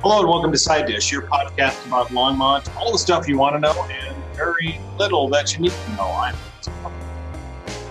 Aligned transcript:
Hello 0.00 0.20
and 0.20 0.28
welcome 0.28 0.52
to 0.52 0.58
Side 0.58 0.86
Dish, 0.86 1.10
your 1.10 1.22
podcast 1.22 1.84
about 1.84 2.06
Longmont, 2.10 2.72
all 2.76 2.92
the 2.92 2.98
stuff 2.98 3.26
you 3.26 3.36
want 3.36 3.56
to 3.56 3.58
know 3.58 3.72
and 3.90 4.16
very 4.32 4.78
little 4.96 5.28
that 5.30 5.52
you 5.52 5.58
need 5.58 5.72
to 5.72 5.90
know. 5.96 6.08
I'm 6.12 6.36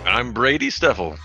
I'm 0.05 0.31
Brady 0.31 0.69
Steffel. 0.69 1.19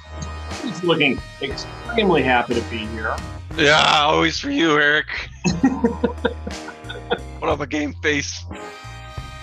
He's 0.60 0.82
looking 0.82 1.20
extremely 1.40 2.24
happy 2.24 2.54
to 2.54 2.60
be 2.62 2.78
here. 2.78 3.14
Yeah, 3.56 3.80
always 4.00 4.40
for 4.40 4.50
you, 4.50 4.72
Eric. 4.72 5.06
what 7.38 7.48
up, 7.48 7.60
a 7.60 7.66
game 7.68 7.94
face? 8.02 8.44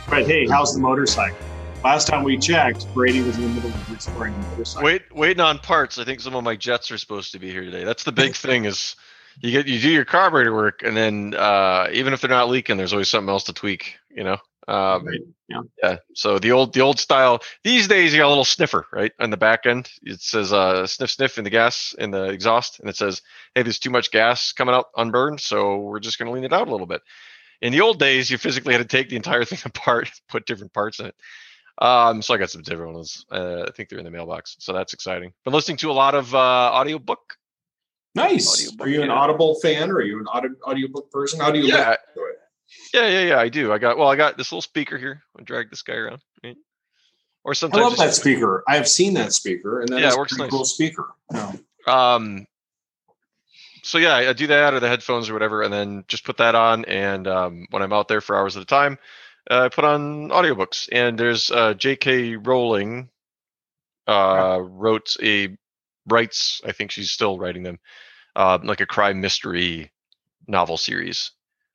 But 0.09 0.27
hey, 0.27 0.45
how's 0.45 0.73
the 0.73 0.81
motorcycle? 0.81 1.37
Last 1.85 2.09
time 2.09 2.25
we 2.25 2.37
checked, 2.37 2.93
Brady 2.93 3.21
was 3.21 3.37
in 3.37 3.43
the 3.43 3.49
middle 3.49 3.69
of 3.69 3.89
restoring 3.89 4.33
the 4.33 4.47
motorcycle. 4.49 4.85
Wait, 4.85 5.15
waiting 5.15 5.39
on 5.39 5.59
parts. 5.59 5.97
I 5.97 6.03
think 6.03 6.19
some 6.19 6.35
of 6.35 6.43
my 6.43 6.57
jets 6.57 6.91
are 6.91 6.97
supposed 6.97 7.31
to 7.31 7.39
be 7.39 7.49
here 7.49 7.63
today. 7.63 7.85
That's 7.85 8.03
the 8.03 8.11
big 8.11 8.35
thing 8.35 8.65
is 8.65 8.97
you 9.41 9.51
get 9.51 9.67
you 9.67 9.79
do 9.79 9.89
your 9.89 10.05
carburetor 10.05 10.53
work, 10.53 10.81
and 10.83 10.95
then 10.95 11.33
uh, 11.35 11.87
even 11.91 12.13
if 12.13 12.21
they're 12.21 12.29
not 12.29 12.49
leaking, 12.49 12.77
there's 12.77 12.93
always 12.93 13.09
something 13.09 13.29
else 13.29 13.45
to 13.45 13.53
tweak. 13.53 13.95
You 14.09 14.23
know. 14.23 14.37
Um, 14.67 15.07
Right, 15.07 15.19
yeah. 15.47 15.61
Yeah. 15.81 15.97
So 16.13 16.37
the 16.37 16.51
old 16.51 16.73
the 16.73 16.81
old 16.81 16.99
style. 16.99 17.41
These 17.63 17.87
days 17.87 18.13
you 18.13 18.19
got 18.19 18.27
a 18.27 18.29
little 18.29 18.45
sniffer 18.45 18.85
right 18.93 19.11
on 19.19 19.31
the 19.31 19.37
back 19.37 19.65
end. 19.65 19.89
It 20.03 20.21
says 20.21 20.53
uh, 20.53 20.85
sniff 20.85 21.09
sniff 21.09 21.37
in 21.39 21.43
the 21.43 21.49
gas 21.49 21.95
in 21.97 22.11
the 22.11 22.25
exhaust, 22.25 22.79
and 22.79 22.87
it 22.87 22.95
says, 22.95 23.21
"Hey, 23.55 23.63
there's 23.63 23.79
too 23.79 23.89
much 23.89 24.11
gas 24.11 24.51
coming 24.51 24.75
out 24.75 24.87
unburned, 24.95 25.39
so 25.39 25.77
we're 25.77 25.99
just 25.99 26.19
going 26.19 26.27
to 26.27 26.33
lean 26.33 26.43
it 26.43 26.53
out 26.53 26.67
a 26.67 26.71
little 26.71 26.85
bit." 26.85 27.01
In 27.61 27.73
the 27.73 27.81
old 27.81 27.99
days, 27.99 28.29
you 28.29 28.37
physically 28.37 28.73
had 28.73 28.87
to 28.87 28.97
take 28.97 29.09
the 29.09 29.15
entire 29.15 29.43
thing 29.45 29.59
apart, 29.65 30.11
put 30.27 30.45
different 30.45 30.73
parts 30.73 30.99
in 30.99 31.07
it. 31.07 31.15
Um, 31.81 32.21
so 32.21 32.33
I 32.33 32.37
got 32.37 32.51
some 32.51 32.61
different 32.61 32.93
ones. 32.93 33.25
Uh, 33.31 33.63
I 33.67 33.71
think 33.71 33.89
they're 33.89 33.99
in 33.99 34.05
the 34.05 34.11
mailbox, 34.11 34.57
so 34.59 34.73
that's 34.73 34.93
exciting. 34.93 35.33
Been 35.45 35.53
listening 35.53 35.77
to 35.77 35.89
a 35.89 35.93
lot 35.93 36.13
of 36.13 36.35
uh, 36.35 36.71
audiobook. 36.73 37.37
Nice. 38.15 38.71
Are 38.79 38.89
you 38.89 39.01
an 39.01 39.09
yeah. 39.09 39.13
Audible 39.13 39.59
fan 39.61 39.91
or 39.91 39.97
are 39.97 40.01
you 40.01 40.19
an 40.19 40.27
audio, 40.27 40.51
audiobook 40.65 41.11
person? 41.11 41.39
How 41.39 41.51
do 41.51 41.59
you 41.59 41.65
Yeah, 41.65 41.89
listen 41.89 41.97
to 42.15 42.21
it? 42.23 42.39
yeah, 42.93 43.07
yeah, 43.07 43.27
yeah. 43.29 43.39
I 43.39 43.49
do. 43.49 43.71
I 43.71 43.77
got 43.77 43.97
well. 43.97 44.07
I 44.07 44.15
got 44.15 44.37
this 44.37 44.51
little 44.51 44.61
speaker 44.61 44.97
here. 44.97 45.23
I 45.39 45.43
drag 45.43 45.69
this 45.69 45.81
guy 45.81 45.93
around. 45.93 46.21
Right? 46.43 46.57
Or 47.43 47.53
I 47.53 47.77
love 47.79 47.97
that 47.97 48.13
speaker. 48.13 48.63
I 48.67 48.75
have 48.75 48.87
seen 48.87 49.13
that 49.13 49.33
speaker, 49.33 49.81
and 49.81 49.89
that 49.89 49.99
Yeah, 50.01 50.07
is 50.07 50.13
it 50.13 50.17
a 50.17 50.19
works 50.19 50.31
pretty 50.33 50.43
nice. 50.43 50.51
cool 50.51 50.65
speaker. 50.65 51.07
Yeah. 51.33 51.53
um 51.87 52.45
so 53.81 53.97
yeah 53.97 54.15
i 54.15 54.33
do 54.33 54.45
that 54.47 54.73
or 54.73 54.79
the 54.81 54.89
headphones 54.89 55.29
or 55.29 55.33
whatever 55.33 55.61
and 55.63 55.73
then 55.73 56.03
just 56.09 56.25
put 56.25 56.35
that 56.37 56.53
on 56.53 56.83
and 56.85 57.27
um, 57.27 57.65
when 57.69 57.81
i'm 57.81 57.93
out 57.93 58.09
there 58.09 58.19
for 58.19 58.35
hours 58.35 58.57
at 58.57 58.63
a 58.63 58.65
time 58.65 58.97
uh, 59.49 59.61
i 59.61 59.69
put 59.69 59.85
on 59.85 60.27
audiobooks 60.29 60.89
and 60.91 61.17
there's 61.17 61.49
uh, 61.49 61.73
jk 61.75 62.45
rowling 62.45 63.09
uh, 64.07 64.59
wrote 64.61 65.15
a 65.23 65.55
writes 66.11 66.61
i 66.65 66.71
think 66.71 66.91
she's 66.91 67.11
still 67.11 67.37
writing 67.37 67.63
them 67.63 67.79
uh, 68.35 68.59
like 68.63 68.81
a 68.81 68.85
crime 68.85 69.19
mystery 69.19 69.91
novel 70.47 70.77
series 70.77 71.31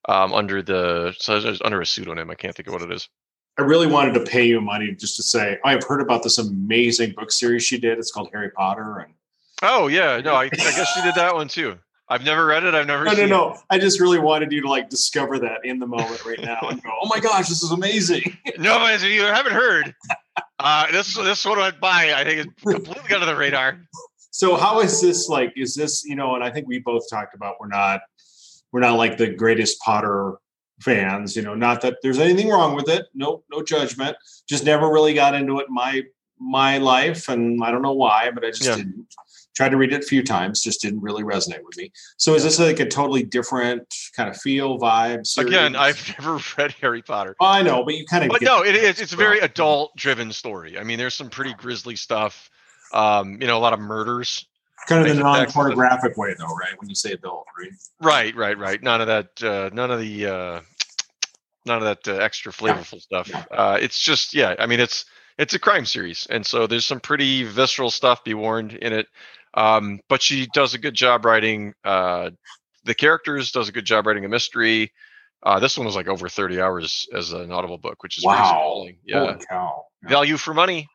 um, 0.08 0.32
under 0.32 0.62
the 0.62 1.14
so 1.18 1.54
under 1.64 1.80
a 1.80 1.86
pseudonym 1.86 2.30
i 2.30 2.34
can't 2.34 2.54
think 2.54 2.66
of 2.68 2.74
what 2.74 2.82
it 2.82 2.92
is 2.92 3.08
I 3.56 3.62
really 3.62 3.86
wanted 3.86 4.14
to 4.14 4.20
pay 4.20 4.44
you 4.44 4.60
money 4.60 4.96
just 4.96 5.14
to 5.14 5.22
say 5.22 5.58
I've 5.64 5.84
heard 5.84 6.00
about 6.00 6.24
this 6.24 6.38
amazing 6.38 7.12
book 7.12 7.30
series 7.30 7.62
she 7.62 7.78
did. 7.78 8.00
It's 8.00 8.10
called 8.10 8.28
Harry 8.32 8.50
Potter, 8.50 8.98
and 8.98 9.14
oh 9.62 9.86
yeah 9.86 10.20
no 10.20 10.34
I, 10.34 10.44
I 10.44 10.48
guess 10.48 10.92
she 10.94 11.02
did 11.02 11.14
that 11.14 11.34
one 11.34 11.48
too 11.48 11.78
i've 12.08 12.24
never 12.24 12.44
read 12.44 12.64
it 12.64 12.74
i've 12.74 12.86
never 12.86 13.04
no, 13.04 13.12
no, 13.12 13.26
no. 13.26 13.52
it 13.52 13.60
I 13.70 13.78
just 13.78 14.00
really 14.00 14.18
wanted 14.18 14.52
you 14.52 14.60
to 14.62 14.68
like 14.68 14.90
discover 14.90 15.38
that 15.38 15.64
in 15.64 15.78
the 15.78 15.86
moment 15.86 16.24
right 16.24 16.40
now 16.40 16.58
and 16.68 16.82
go, 16.82 16.90
"Oh 17.00 17.08
my 17.08 17.18
gosh, 17.18 17.48
this 17.48 17.62
is 17.62 17.70
amazing!" 17.70 18.36
No, 18.58 18.78
but 18.78 19.02
you 19.02 19.22
haven't 19.22 19.54
heard, 19.54 19.94
uh, 20.58 20.90
this 20.92 21.14
this 21.14 21.44
one 21.44 21.58
went 21.58 21.80
by. 21.80 22.12
I 22.14 22.24
think 22.24 22.46
it's 22.46 22.62
completely 22.62 23.14
under 23.14 23.26
the 23.26 23.36
radar. 23.36 23.78
So 24.34 24.56
how 24.56 24.80
is 24.80 25.00
this 25.00 25.28
like? 25.28 25.52
Is 25.56 25.76
this 25.76 26.04
you 26.04 26.16
know? 26.16 26.34
And 26.34 26.42
I 26.42 26.50
think 26.50 26.66
we 26.66 26.80
both 26.80 27.08
talked 27.08 27.36
about 27.36 27.54
we're 27.60 27.68
not 27.68 28.00
we're 28.72 28.80
not 28.80 28.96
like 28.98 29.16
the 29.16 29.28
greatest 29.28 29.78
Potter 29.78 30.38
fans. 30.80 31.36
You 31.36 31.42
know, 31.42 31.54
not 31.54 31.82
that 31.82 31.98
there's 32.02 32.18
anything 32.18 32.48
wrong 32.48 32.74
with 32.74 32.88
it. 32.88 33.06
No, 33.14 33.44
no 33.52 33.62
judgment. 33.62 34.16
Just 34.48 34.64
never 34.64 34.88
really 34.90 35.14
got 35.14 35.36
into 35.36 35.60
it 35.60 35.66
in 35.68 35.74
my 35.74 36.02
my 36.40 36.78
life, 36.78 37.28
and 37.28 37.62
I 37.62 37.70
don't 37.70 37.82
know 37.82 37.92
why, 37.92 38.32
but 38.34 38.44
I 38.44 38.50
just 38.50 38.64
Yeah. 38.64 38.74
didn't. 38.74 39.06
Tried 39.54 39.68
to 39.68 39.76
read 39.76 39.92
it 39.92 40.02
a 40.02 40.06
few 40.06 40.24
times, 40.24 40.60
just 40.64 40.80
didn't 40.82 41.00
really 41.00 41.22
resonate 41.22 41.62
with 41.64 41.76
me. 41.76 41.92
So 42.16 42.34
is 42.34 42.42
this 42.42 42.58
like 42.58 42.80
a 42.80 42.86
totally 42.88 43.22
different 43.22 43.86
kind 44.16 44.28
of 44.28 44.36
feel, 44.36 44.80
vibe? 44.80 45.24
Series? 45.24 45.48
Again, 45.48 45.76
I've 45.76 46.08
never 46.18 46.40
read 46.58 46.72
Harry 46.80 47.02
Potter, 47.02 47.36
I 47.40 47.62
know, 47.62 47.84
but 47.84 47.94
you 47.94 48.04
kind 48.04 48.24
of. 48.24 48.30
but 48.30 48.42
no, 48.42 48.64
it 48.64 48.74
is. 48.74 49.00
It's 49.00 49.12
a 49.12 49.16
very 49.16 49.38
adult-driven 49.38 50.32
story. 50.32 50.76
I 50.76 50.82
mean, 50.82 50.98
there's 50.98 51.14
some 51.14 51.30
pretty 51.30 51.54
grisly 51.54 51.94
stuff. 51.94 52.50
Um, 52.94 53.40
you 53.40 53.46
know, 53.46 53.58
a 53.58 53.60
lot 53.60 53.72
of 53.72 53.80
murders. 53.80 54.46
kind 54.88 55.00
of 55.02 55.08
the 55.08 55.22
Thank 55.22 55.26
you, 55.36 55.40
Dex. 55.40 55.54
non-pornographic 55.54 56.16
way, 56.16 56.34
though, 56.38 56.54
right? 56.54 56.78
When 56.78 56.88
you 56.88 56.94
say 56.94 57.12
adult, 57.12 57.46
right? 57.58 57.70
Right, 58.00 58.36
right, 58.36 58.56
right. 58.56 58.82
None 58.82 59.00
of 59.00 59.06
that. 59.08 59.42
Uh, 59.42 59.70
none 59.72 59.90
of 59.90 60.00
the. 60.00 60.26
Uh, 60.26 60.60
none 61.66 61.82
of 61.82 61.84
that 61.84 62.08
uh, 62.08 62.22
extra 62.22 62.52
flavorful 62.52 63.00
stuff. 63.00 63.30
Uh, 63.50 63.78
it's 63.80 63.98
just, 63.98 64.34
yeah. 64.34 64.54
I 64.58 64.66
mean, 64.66 64.80
it's 64.80 65.04
it's 65.38 65.54
a 65.54 65.58
crime 65.58 65.86
series, 65.86 66.26
and 66.30 66.46
so 66.46 66.66
there's 66.66 66.86
some 66.86 67.00
pretty 67.00 67.42
visceral 67.42 67.90
stuff. 67.90 68.22
Be 68.24 68.34
warned 68.34 68.72
in 68.74 68.92
it. 68.92 69.08
Um, 69.54 70.00
but 70.08 70.22
she 70.22 70.46
does 70.54 70.74
a 70.74 70.78
good 70.78 70.94
job 70.94 71.24
writing 71.24 71.74
uh, 71.84 72.30
the 72.84 72.94
characters. 72.94 73.50
Does 73.50 73.68
a 73.68 73.72
good 73.72 73.84
job 73.84 74.06
writing 74.06 74.24
a 74.24 74.28
mystery. 74.28 74.92
Uh, 75.42 75.60
this 75.60 75.76
one 75.76 75.86
was 75.86 75.94
like 75.94 76.08
over 76.08 76.28
30 76.28 76.60
hours 76.60 77.06
as 77.14 77.32
an 77.32 77.52
audible 77.52 77.76
book, 77.76 78.02
which 78.02 78.16
is 78.16 78.24
Wow. 78.24 78.86
Yeah, 79.04 79.36
value 80.02 80.38
for 80.38 80.54
money. 80.54 80.88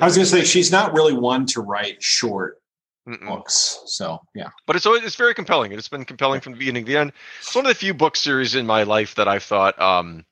I 0.00 0.04
was 0.04 0.16
going 0.16 0.24
to 0.24 0.30
say 0.30 0.44
she's 0.44 0.70
not 0.70 0.92
really 0.92 1.12
one 1.12 1.46
to 1.46 1.60
write 1.60 2.02
short 2.02 2.60
Mm-mm. 3.08 3.26
books. 3.26 3.80
So 3.86 4.20
yeah, 4.34 4.50
but 4.66 4.76
it's 4.76 4.86
always 4.86 5.02
it's 5.02 5.16
very 5.16 5.34
compelling. 5.34 5.72
It's 5.72 5.88
been 5.88 6.04
compelling 6.04 6.40
from 6.40 6.52
the 6.52 6.58
beginning 6.58 6.84
to 6.84 6.92
the 6.92 6.98
end. 6.98 7.12
It's 7.40 7.54
one 7.54 7.64
of 7.64 7.70
the 7.70 7.74
few 7.74 7.94
book 7.94 8.16
series 8.16 8.54
in 8.54 8.66
my 8.66 8.82
life 8.82 9.14
that 9.14 9.28
I've 9.28 9.42
thought, 9.42 9.80
um, 9.80 10.26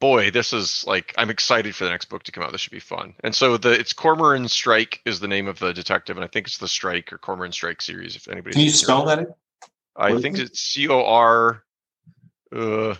boy, 0.00 0.30
this 0.30 0.52
is 0.52 0.84
like 0.86 1.14
I'm 1.16 1.30
excited 1.30 1.74
for 1.74 1.84
the 1.84 1.90
next 1.90 2.06
book 2.06 2.24
to 2.24 2.32
come 2.32 2.44
out. 2.44 2.52
This 2.52 2.60
should 2.60 2.72
be 2.72 2.80
fun. 2.80 3.14
And 3.24 3.34
so 3.34 3.56
the 3.56 3.70
it's 3.70 3.92
Cormoran 3.92 4.48
Strike 4.48 5.00
is 5.06 5.20
the 5.20 5.28
name 5.28 5.48
of 5.48 5.58
the 5.58 5.72
detective, 5.72 6.16
and 6.16 6.24
I 6.24 6.28
think 6.28 6.46
it's 6.46 6.58
the 6.58 6.68
Strike 6.68 7.12
or 7.12 7.18
Cormoran 7.18 7.52
Strike 7.52 7.80
series. 7.80 8.16
If 8.16 8.28
anybody 8.28 8.52
can 8.52 8.62
you 8.62 8.70
spell 8.70 9.06
that? 9.06 9.36
I 9.96 10.20
think 10.20 10.38
it? 10.38 10.42
it's 10.42 10.60
C 10.60 10.88
O 10.88 11.04
R, 11.04 11.64
uh, 12.54 12.94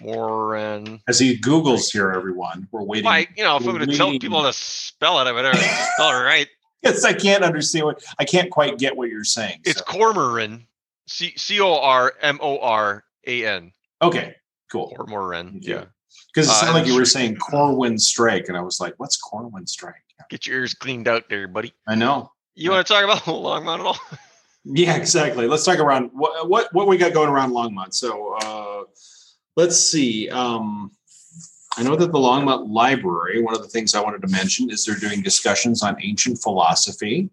Cormoran. 0.00 1.00
As 1.08 1.18
he 1.18 1.36
Google's 1.36 1.90
here, 1.90 2.10
everyone, 2.10 2.68
we're 2.70 2.82
waiting. 2.82 3.04
Why, 3.04 3.26
you 3.36 3.44
know, 3.44 3.56
if 3.56 3.66
I'm 3.66 3.76
going 3.76 3.88
to 3.88 3.96
tell 3.96 4.10
people 4.18 4.42
to 4.42 4.52
spell 4.52 5.20
it, 5.20 5.30
I 5.30 5.52
spell 5.94 6.10
it 6.10 6.22
right. 6.24 6.46
Yes, 6.82 7.04
I 7.04 7.12
can't 7.12 7.44
understand 7.44 7.84
what 7.86 8.02
I 8.18 8.24
can't 8.24 8.50
quite 8.50 8.78
get 8.78 8.96
what 8.96 9.10
you're 9.10 9.24
saying. 9.24 9.60
It's 9.64 9.78
so. 9.80 9.84
Cormoran, 9.84 10.66
C 11.06 11.34
C 11.36 11.60
O 11.60 11.74
R 11.78 12.14
M 12.22 12.38
O 12.42 12.58
R 12.60 13.04
A 13.26 13.44
N. 13.46 13.72
okay, 14.00 14.34
cool. 14.72 14.94
Cormoran. 14.96 15.58
Yeah. 15.62 15.84
Because 16.32 16.48
it 16.48 16.52
Uh, 16.52 16.54
sounded 16.54 16.72
like 16.78 16.86
you 16.86 16.94
were 16.96 17.04
saying 17.04 17.36
Corwin 17.36 17.98
Strike, 17.98 18.46
and 18.48 18.56
I 18.56 18.62
was 18.62 18.80
like, 18.80 18.94
"What's 18.98 19.16
Corwin 19.16 19.66
Strike?" 19.66 19.94
Get 20.30 20.46
your 20.46 20.58
ears 20.60 20.74
cleaned 20.74 21.08
out 21.08 21.28
there, 21.28 21.48
buddy. 21.48 21.72
I 21.88 21.96
know. 21.96 22.30
You 22.54 22.70
want 22.70 22.86
to 22.86 22.92
talk 22.92 23.04
about 23.04 23.18
Longmont 23.24 23.80
at 23.80 23.86
all? 23.86 23.98
Yeah, 24.64 24.94
exactly. 24.96 25.46
Let's 25.48 25.64
talk 25.64 25.78
around 25.80 26.10
what 26.12 26.48
what 26.48 26.72
what 26.72 26.86
we 26.86 26.96
got 26.98 27.12
going 27.12 27.28
around 27.28 27.50
Longmont. 27.52 27.92
So 27.94 28.34
uh, 28.40 28.84
let's 29.60 29.78
see. 29.78 30.28
Um, 30.30 30.90
I 31.76 31.82
know 31.82 31.94
that 31.96 32.10
the 32.10 32.18
Longmont 32.18 32.68
Library. 32.68 33.42
One 33.42 33.54
of 33.54 33.62
the 33.62 33.68
things 33.68 33.94
I 33.94 34.02
wanted 34.02 34.22
to 34.22 34.28
mention 34.28 34.70
is 34.70 34.84
they're 34.84 34.96
doing 34.96 35.22
discussions 35.22 35.82
on 35.82 35.96
ancient 36.02 36.38
philosophy. 36.42 37.30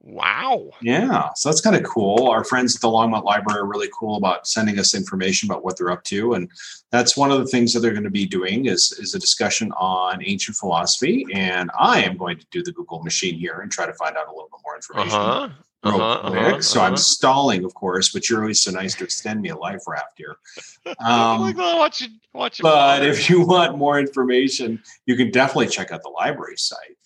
Wow. 0.00 0.70
Yeah, 0.80 1.30
so 1.34 1.50
that's 1.50 1.60
kind 1.60 1.76
of 1.76 1.82
cool. 1.82 2.28
Our 2.28 2.42
friends 2.42 2.74
at 2.74 2.80
the 2.80 2.88
Longmont 2.88 3.24
Library 3.24 3.60
are 3.60 3.66
really 3.66 3.90
cool 3.92 4.16
about 4.16 4.46
sending 4.46 4.78
us 4.78 4.94
information 4.94 5.50
about 5.50 5.64
what 5.64 5.76
they're 5.76 5.90
up 5.90 6.02
to, 6.04 6.32
and 6.32 6.48
that's 6.90 7.14
one 7.14 7.30
of 7.30 7.38
the 7.40 7.46
things 7.46 7.74
that 7.74 7.80
they're 7.80 7.92
going 7.92 8.04
to 8.04 8.10
be 8.10 8.24
doing 8.24 8.66
is 8.66 8.92
is 8.92 9.14
a 9.14 9.18
discussion 9.18 9.70
on 9.72 10.24
ancient 10.24 10.56
philosophy. 10.56 11.26
And 11.34 11.70
I 11.78 12.02
am 12.04 12.16
going 12.16 12.38
to 12.38 12.46
do 12.50 12.62
the 12.62 12.72
Google 12.72 13.02
machine 13.02 13.38
here 13.38 13.60
and 13.60 13.70
try 13.70 13.84
to 13.84 13.92
find 13.94 14.16
out 14.16 14.28
a 14.28 14.30
little 14.30 14.48
bit 14.50 14.60
more 14.64 14.76
information. 14.76 15.10
huh. 15.10 15.48
Real 15.84 16.00
Uh-huh, 16.00 16.30
quick. 16.30 16.42
uh-huh, 16.42 16.60
so 16.62 16.80
I'm 16.80 16.86
uh-huh. 16.94 16.96
stalling, 16.96 17.64
of 17.64 17.74
course, 17.74 18.10
but 18.12 18.28
you're 18.28 18.40
always 18.40 18.60
so 18.62 18.70
nice 18.70 18.94
to 18.96 19.04
extend 19.04 19.40
me 19.40 19.50
a 19.50 19.56
life 19.56 19.82
raft 19.86 20.14
here. 20.16 20.36
I'm 21.00 21.40
like, 21.40 21.56
Um, 21.56 21.60
oh, 21.64 21.76
watch 21.78 22.02
it. 22.02 22.10
Watch 22.34 22.60
it. 22.60 22.62
but 22.62 23.04
if 23.04 23.28
you 23.30 23.46
want 23.46 23.76
more 23.78 23.98
information, 23.98 24.82
you 25.06 25.16
can 25.16 25.30
definitely 25.30 25.68
check 25.68 25.92
out 25.92 26.02
the 26.02 26.08
library 26.10 26.56
site. 26.56 26.96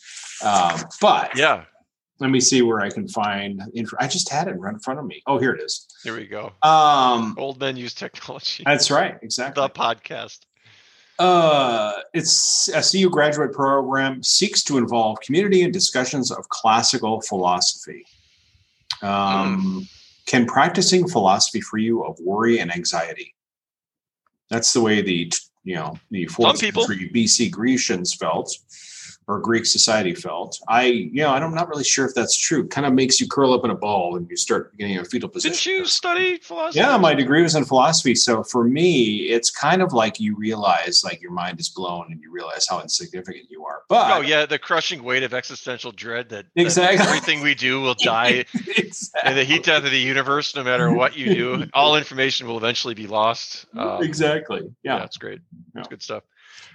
Um, 0.45 0.81
but 1.01 1.37
yeah, 1.37 1.65
let 2.19 2.31
me 2.31 2.41
see 2.41 2.63
where 2.63 2.81
I 2.81 2.89
can 2.91 3.09
find 3.09 3.61
info. 3.75 3.97
I 4.01 4.07
just 4.07 4.29
had 4.31 4.49
it 4.49 4.53
right 4.53 4.73
in 4.75 4.81
front 4.81 5.01
of 5.01 5.07
me. 5.07 5.23
Oh, 5.27 5.39
here 5.39 5.53
it 5.53 5.61
is. 5.63 5.87
here 6.05 6.17
we 6.17 6.27
go. 6.27 6.53
Um, 6.63 7.35
Old 7.39 7.61
men 7.61 7.77
use 7.77 7.95
technology. 7.95 8.63
that's 8.65 8.91
right, 8.91 9.17
exactly. 9.23 9.63
the 9.63 9.69
podcast. 9.71 10.41
Uh, 11.19 11.93
it's 12.15 12.69
a 12.75 12.83
CU 12.83 13.09
graduate 13.11 13.53
program 13.53 14.23
seeks 14.23 14.65
to 14.65 14.79
involve 14.79 15.19
community 15.21 15.63
and 15.63 15.73
discussions 15.73 16.31
of 16.33 16.49
classical 16.49 17.21
philosophy. 17.21 18.05
Um, 19.03 19.89
Can 20.27 20.47
practicing 20.47 21.09
philosophy 21.09 21.61
free 21.61 21.85
you 21.85 22.05
of 22.05 22.19
worry 22.21 22.61
and 22.61 22.73
anxiety? 22.73 23.35
That's 24.49 24.73
the 24.73 24.81
way 24.81 25.03
the 25.03 25.33
you 25.65 25.75
know 25.75 25.99
the 26.11 26.27
fourth 26.27 26.59
century 26.59 27.11
BC 27.15 27.51
Grecians 27.51 28.15
felt. 28.15 28.57
Or 29.29 29.41
Greek 29.41 29.67
society 29.67 30.15
felt. 30.15 30.59
I, 30.69 30.85
you 30.87 31.23
know, 31.23 31.29
I'm 31.31 31.55
not 31.55 31.69
really 31.69 31.85
sure 31.85 32.07
if 32.07 32.15
that's 32.15 32.37
true. 32.37 32.65
It 32.65 32.71
kind 32.71 32.87
of 32.87 32.93
makes 32.93 33.21
you 33.21 33.29
curl 33.29 33.53
up 33.53 33.65
in 33.65 33.71
a 33.71 33.75
ball 33.75 34.17
and 34.17 34.29
you 34.29 34.37
start 34.37 34.77
getting 34.77 34.99
a 34.99 35.05
fetal 35.05 35.29
position. 35.29 35.53
Didn't 35.57 35.79
you 35.81 35.87
study 35.87 36.39
philosophy? 36.39 36.81
Yeah, 36.81 36.97
my 36.99 37.15
degree 37.15 37.43
was 37.43 37.55
in 37.55 37.65
philosophy. 37.65 38.15
So 38.15 38.43
for 38.43 38.65
me, 38.65 39.29
it's 39.29 39.51
kind 39.51 39.81
of 39.83 39.93
like 39.93 40.19
you 40.21 40.37
realize 40.37 41.03
like 41.05 41.21
your 41.23 41.31
mind 41.33 41.61
is 41.61 41.69
blown 41.69 42.07
and 42.11 42.21
you 42.21 42.31
realize 42.33 42.67
how 42.69 42.81
insignificant 42.81 43.47
you 43.51 43.65
are. 43.65 43.83
But 43.89 44.13
oh 44.19 44.21
yeah, 44.21 44.47
the 44.47 44.59
crushing 44.59 45.03
weight 45.03 45.23
of 45.23 45.33
existential 45.35 45.93
dread 45.93 46.29
that, 46.31 46.47
that 46.55 46.61
Exactly. 46.61 47.07
everything 47.07 47.41
we 47.43 47.55
do 47.55 47.81
will 47.81 47.95
die 47.95 48.45
exactly. 48.55 49.31
in 49.31 49.37
the 49.37 49.45
heat 49.45 49.65
death 49.65 49.85
of 49.85 49.91
the 49.91 49.99
universe. 49.99 50.55
No 50.57 50.65
matter 50.65 50.93
what 50.93 51.17
you 51.17 51.35
do, 51.35 51.67
all 51.75 51.97
information 51.97 52.47
will 52.47 52.57
eventually 52.57 52.95
be 52.95 53.07
lost. 53.07 53.67
Um, 53.77 54.03
exactly. 54.03 54.63
Yeah, 54.83 54.95
Yeah. 54.95 54.99
that's 55.01 55.17
great. 55.17 55.41
That's 55.75 55.87
Yeah. 55.87 55.91
good 55.91 56.03
stuff. 56.03 56.23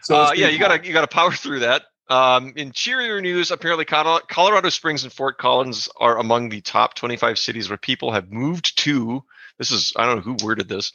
So 0.03 0.15
uh, 0.15 0.31
yeah, 0.35 0.47
you 0.47 0.59
gotta 0.59 0.85
you 0.85 0.93
gotta 0.93 1.07
power 1.07 1.31
through 1.31 1.59
that. 1.61 1.83
Um, 2.09 2.53
in 2.55 2.71
cheerier 2.71 3.19
news, 3.21 3.51
apparently 3.51 3.83
Colorado 3.85 4.69
Springs 4.69 5.03
and 5.03 5.11
Fort 5.11 5.37
Collins 5.37 5.89
are 5.97 6.17
among 6.17 6.49
the 6.49 6.61
top 6.61 6.93
25 6.93 7.37
cities 7.37 7.69
where 7.69 7.77
people 7.77 8.13
have 8.13 8.31
moved 8.31 8.77
to. 8.79 9.23
This 9.57 9.71
is 9.71 9.93
I 9.95 10.05
don't 10.05 10.15
know 10.17 10.21
who 10.21 10.45
worded 10.45 10.69
this 10.69 10.93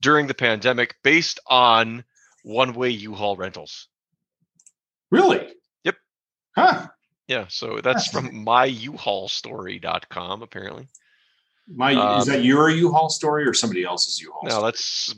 during 0.00 0.26
the 0.26 0.34
pandemic, 0.34 0.96
based 1.02 1.40
on 1.46 2.04
one-way 2.42 2.90
U-Haul 2.90 3.36
rentals. 3.36 3.88
really. 5.10 5.48
Yep. 5.84 5.96
Huh. 6.56 6.88
Yeah, 7.26 7.46
so 7.48 7.80
that's 7.82 8.08
from 8.08 8.44
myuhaulstory.com 8.44 10.42
apparently. 10.42 10.88
My 11.66 11.94
Um, 11.94 12.20
is 12.20 12.26
that 12.26 12.44
your 12.44 12.68
U-Haul 12.68 13.08
story 13.08 13.46
or 13.46 13.54
somebody 13.54 13.84
else's 13.84 14.20
U-Haul? 14.20 14.42
No, 14.44 14.50
story? 14.50 14.64
that's 14.64 15.14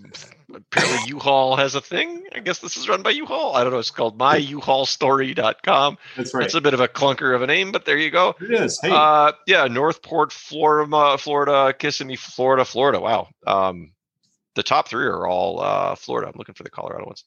apparently 0.55 1.09
U-Haul 1.09 1.57
has 1.57 1.75
a 1.75 1.81
thing. 1.81 2.23
I 2.35 2.39
guess 2.39 2.61
this 2.61 2.77
is 2.77 2.89
run 2.89 3.03
by 3.03 3.11
U-Haul. 3.11 3.57
I 3.57 3.65
don't 3.65 3.73
know. 3.73 3.81
It's 3.81 3.91
called 3.91 4.17
myuhaulstory.com. 4.19 5.99
that's 6.17 6.33
right. 6.35 6.41
That's 6.43 6.55
a 6.55 6.61
bit 6.61 6.75
of 6.75 6.81
a 6.81 6.89
clunker 6.89 7.35
of 7.35 7.43
a 7.43 7.47
name, 7.47 7.73
but 7.73 7.85
there 7.85 7.99
you 7.99 8.11
go. 8.11 8.37
it 8.41 8.53
is. 8.53 8.79
Hey, 8.81 8.91
Uh, 8.93 9.33
yeah, 9.47 9.67
Northport, 9.67 10.33
Florida, 10.33 11.19
Florida, 11.19 11.75
Kissimmee, 11.77 12.17
Florida, 12.17 12.65
Florida. 12.65 13.01
Wow. 13.01 13.29
Um, 13.47 13.93
the 14.55 14.63
top 14.63 14.89
three 14.89 15.07
are 15.07 15.27
all 15.27 15.61
uh, 15.61 15.97
Florida. 15.97 16.29
I'm 16.33 16.39
looking 16.39 16.55
for 16.55 16.63
the 16.63 16.71
Colorado 16.71 17.07
ones. 17.07 17.25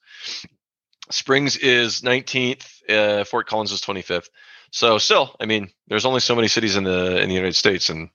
Springs 1.12 1.58
is 1.58 2.02
19th. 2.02 2.66
Uh, 2.90 3.24
Fort 3.26 3.48
Collins 3.48 3.72
is 3.72 3.82
25th. 3.82 4.30
So 4.72 4.98
still, 4.98 5.36
I 5.40 5.46
mean, 5.46 5.70
there's 5.88 6.06
only 6.06 6.20
so 6.20 6.36
many 6.36 6.48
cities 6.48 6.76
in 6.76 6.84
the 6.84 7.20
in 7.22 7.28
the 7.28 7.34
United 7.36 7.56
States, 7.56 7.90
and 7.90 8.10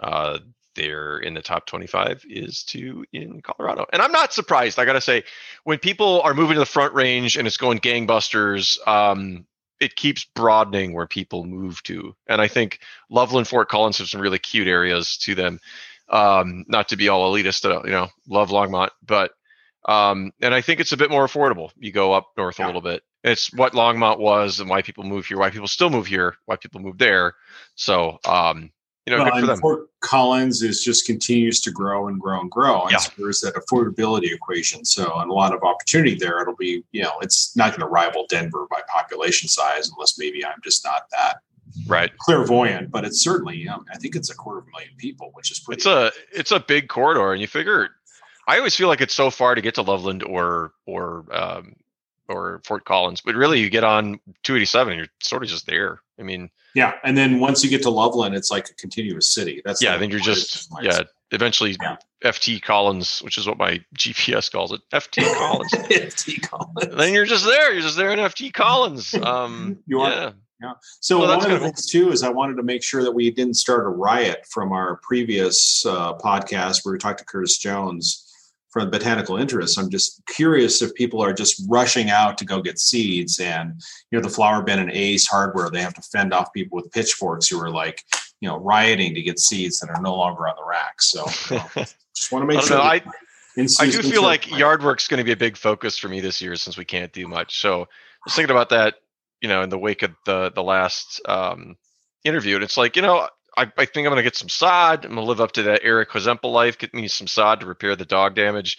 uh, 0.00 0.38
they're 0.74 1.18
in 1.18 1.34
the 1.34 1.42
top 1.42 1.66
25 1.66 2.24
is 2.28 2.62
two 2.62 3.04
in 3.12 3.40
Colorado. 3.42 3.86
And 3.92 4.00
I'm 4.00 4.12
not 4.12 4.32
surprised. 4.32 4.78
I 4.78 4.84
gotta 4.84 5.00
say, 5.00 5.24
when 5.64 5.78
people 5.78 6.20
are 6.22 6.34
moving 6.34 6.54
to 6.54 6.60
the 6.60 6.66
Front 6.66 6.94
Range 6.94 7.36
and 7.36 7.46
it's 7.46 7.56
going 7.56 7.80
gangbusters, 7.80 8.78
um, 8.86 9.46
it 9.80 9.96
keeps 9.96 10.24
broadening 10.24 10.92
where 10.92 11.06
people 11.06 11.44
move 11.44 11.82
to. 11.84 12.14
And 12.28 12.40
I 12.40 12.48
think 12.48 12.80
Loveland, 13.08 13.48
Fort 13.48 13.68
Collins 13.68 13.98
have 13.98 14.08
some 14.08 14.20
really 14.20 14.38
cute 14.38 14.68
areas 14.68 15.16
to 15.18 15.34
them. 15.34 15.58
Um, 16.08 16.64
not 16.68 16.88
to 16.88 16.96
be 16.96 17.08
all 17.08 17.32
elitist, 17.32 17.64
uh, 17.64 17.82
you 17.84 17.92
know, 17.92 18.08
love 18.28 18.50
Longmont, 18.50 18.90
but 19.06 19.30
um, 19.86 20.32
and 20.40 20.52
I 20.52 20.60
think 20.60 20.80
it's 20.80 20.92
a 20.92 20.96
bit 20.96 21.10
more 21.10 21.26
affordable. 21.26 21.70
You 21.78 21.92
go 21.92 22.12
up 22.12 22.32
north 22.36 22.58
a 22.58 22.66
little 22.66 22.80
bit. 22.80 23.02
It's 23.22 23.52
what 23.52 23.72
Longmont 23.72 24.18
was 24.18 24.60
and 24.60 24.68
why 24.68 24.82
people 24.82 25.04
move 25.04 25.26
here, 25.26 25.38
why 25.38 25.50
people 25.50 25.68
still 25.68 25.88
move 25.88 26.06
here, 26.06 26.36
why 26.46 26.56
people 26.56 26.80
move 26.80 26.98
there. 26.98 27.34
So, 27.76 28.18
um, 28.24 28.70
you 29.06 29.16
know, 29.16 29.22
well, 29.22 29.26
good 29.26 29.32
for 29.32 29.38
and 29.38 29.48
them. 29.48 29.58
Fort 29.60 29.88
Collins 30.00 30.62
is 30.62 30.84
just 30.84 31.06
continues 31.06 31.60
to 31.62 31.70
grow 31.70 32.08
and 32.08 32.20
grow 32.20 32.40
and 32.40 32.50
grow. 32.50 32.82
And 32.82 32.92
Yeah. 32.92 32.98
so 32.98 33.12
there's 33.18 33.40
that 33.40 33.54
affordability 33.54 34.32
equation. 34.32 34.84
So, 34.84 35.18
and 35.20 35.30
a 35.30 35.34
lot 35.34 35.54
of 35.54 35.62
opportunity 35.62 36.14
there. 36.14 36.40
It'll 36.40 36.56
be, 36.56 36.84
you 36.92 37.02
know, 37.02 37.12
it's 37.20 37.56
not 37.56 37.70
going 37.70 37.80
to 37.80 37.86
rival 37.86 38.26
Denver 38.28 38.66
by 38.70 38.82
population 38.88 39.48
size, 39.48 39.90
unless 39.90 40.18
maybe 40.18 40.44
I'm 40.44 40.60
just 40.62 40.84
not 40.84 41.04
that 41.12 41.38
right. 41.86 42.16
clairvoyant. 42.18 42.90
But 42.90 43.04
it's 43.04 43.22
certainly, 43.22 43.66
um, 43.68 43.84
I 43.92 43.96
think 43.96 44.16
it's 44.16 44.30
a 44.30 44.34
quarter 44.34 44.60
of 44.60 44.66
a 44.66 44.70
million 44.70 44.92
people, 44.98 45.30
which 45.34 45.50
is 45.50 45.60
pretty. 45.60 45.78
It's 45.78 45.86
a 45.86 46.12
it's 46.32 46.52
a 46.52 46.60
big 46.60 46.88
corridor, 46.88 47.32
and 47.32 47.40
you 47.40 47.46
figure. 47.46 47.90
I 48.46 48.58
always 48.58 48.74
feel 48.74 48.88
like 48.88 49.00
it's 49.00 49.14
so 49.14 49.30
far 49.30 49.54
to 49.54 49.60
get 49.60 49.74
to 49.76 49.82
Loveland 49.82 50.24
or 50.24 50.72
or 50.86 51.24
um, 51.32 51.76
or 52.30 52.60
Fort 52.64 52.84
Collins, 52.84 53.20
but 53.20 53.34
really 53.34 53.60
you 53.60 53.68
get 53.68 53.84
on 53.84 54.20
287, 54.44 54.96
you're 54.96 55.06
sort 55.22 55.42
of 55.42 55.48
just 55.48 55.66
there. 55.66 56.00
I 56.18 56.22
mean, 56.22 56.48
yeah. 56.74 56.94
And 57.04 57.16
then 57.18 57.40
once 57.40 57.64
you 57.64 57.68
get 57.70 57.82
to 57.82 57.90
Loveland, 57.90 58.34
it's 58.34 58.50
like 58.50 58.68
a 58.70 58.74
continuous 58.74 59.34
city. 59.34 59.60
That's 59.64 59.82
yeah, 59.82 59.94
the- 59.94 59.98
then 60.00 60.10
you're 60.10 60.20
just 60.20 60.68
yeah. 60.82 61.02
Eventually, 61.32 61.76
Yeah. 61.80 61.96
FT 62.24 62.60
Collins, 62.60 63.20
which 63.22 63.38
is 63.38 63.46
what 63.46 63.56
my 63.56 63.80
GPS 63.96 64.50
calls 64.50 64.72
it, 64.72 64.80
FT 64.92 65.22
Collins. 65.38 65.70
FT 65.72 66.42
Collins. 66.42 66.96
then 66.96 67.14
you're 67.14 67.24
just 67.24 67.44
there. 67.44 67.72
You're 67.72 67.82
just 67.82 67.96
there 67.96 68.10
in 68.10 68.18
FT 68.18 68.52
Collins. 68.52 69.14
Um, 69.22 69.78
You 69.86 70.00
are. 70.00 70.34
yeah. 70.60 70.72
So 71.00 71.20
Well, 71.20 71.38
one 71.38 71.50
of 71.50 71.60
the 71.60 71.64
things 71.66 71.86
too 71.86 72.10
is 72.10 72.22
I 72.24 72.30
wanted 72.30 72.56
to 72.56 72.64
make 72.64 72.82
sure 72.82 73.02
that 73.04 73.12
we 73.12 73.30
didn't 73.30 73.54
start 73.54 73.86
a 73.86 73.88
riot 73.90 74.44
from 74.50 74.72
our 74.72 74.96
previous 75.04 75.86
uh, 75.86 76.14
podcast 76.18 76.84
where 76.84 76.92
we 76.92 76.98
talked 76.98 77.20
to 77.20 77.24
Curtis 77.24 77.58
Jones 77.58 78.29
from 78.70 78.84
the 78.84 78.90
Botanical 78.90 79.36
Interests. 79.36 79.76
I'm 79.76 79.90
just 79.90 80.22
curious 80.26 80.80
if 80.80 80.94
people 80.94 81.22
are 81.22 81.32
just 81.32 81.62
rushing 81.68 82.10
out 82.10 82.38
to 82.38 82.44
go 82.44 82.62
get 82.62 82.78
seeds, 82.78 83.38
and 83.38 83.80
you 84.10 84.18
know 84.18 84.22
the 84.22 84.32
Flower 84.32 84.62
Bin 84.62 84.78
and 84.78 84.90
Ace 84.90 85.26
Hardware 85.26 85.70
they 85.70 85.82
have 85.82 85.94
to 85.94 86.02
fend 86.02 86.32
off 86.32 86.52
people 86.52 86.76
with 86.76 86.90
pitchforks 86.92 87.48
who 87.48 87.60
are 87.60 87.70
like 87.70 88.02
you 88.40 88.48
know 88.48 88.56
rioting 88.56 89.14
to 89.14 89.22
get 89.22 89.38
seeds 89.38 89.80
that 89.80 89.90
are 89.90 90.00
no 90.00 90.16
longer 90.16 90.48
on 90.48 90.54
the 90.56 90.64
rack. 90.64 91.02
So 91.02 91.26
you 91.50 91.56
know, 91.56 91.66
just 92.14 92.32
want 92.32 92.42
to 92.42 92.46
make 92.46 92.58
don't 92.58 92.68
sure. 92.68 92.78
know. 92.78 92.82
I 92.82 93.02
in 93.56 93.66
I 93.78 93.86
do 93.86 94.02
feel 94.02 94.22
for- 94.22 94.26
like 94.26 94.50
yard 94.50 94.82
work's 94.82 95.08
going 95.08 95.18
to 95.18 95.24
be 95.24 95.32
a 95.32 95.36
big 95.36 95.56
focus 95.56 95.98
for 95.98 96.08
me 96.08 96.20
this 96.20 96.40
year 96.40 96.56
since 96.56 96.76
we 96.76 96.84
can't 96.84 97.12
do 97.12 97.26
much. 97.26 97.60
So 97.60 97.82
I 97.82 97.86
was 98.24 98.34
thinking 98.34 98.54
about 98.54 98.70
that, 98.70 98.96
you 99.40 99.48
know, 99.48 99.62
in 99.62 99.70
the 99.70 99.78
wake 99.78 100.02
of 100.02 100.12
the 100.26 100.52
the 100.54 100.62
last 100.62 101.20
um, 101.26 101.76
interview, 102.24 102.56
and 102.56 102.64
it's 102.64 102.76
like, 102.76 102.96
you 102.96 103.02
know, 103.02 103.28
I, 103.56 103.70
I 103.76 103.84
think 103.84 104.06
I'm 104.06 104.12
going 104.12 104.16
to 104.16 104.22
get 104.22 104.36
some 104.36 104.48
sod. 104.48 105.04
I'm 105.04 105.14
going 105.14 105.24
to 105.24 105.28
live 105.28 105.40
up 105.40 105.52
to 105.52 105.62
that 105.64 105.80
Eric 105.82 106.10
Hozemple 106.10 106.52
life, 106.52 106.78
get 106.78 106.94
me 106.94 107.08
some 107.08 107.26
sod 107.26 107.60
to 107.60 107.66
repair 107.66 107.96
the 107.96 108.04
dog 108.04 108.34
damage, 108.34 108.78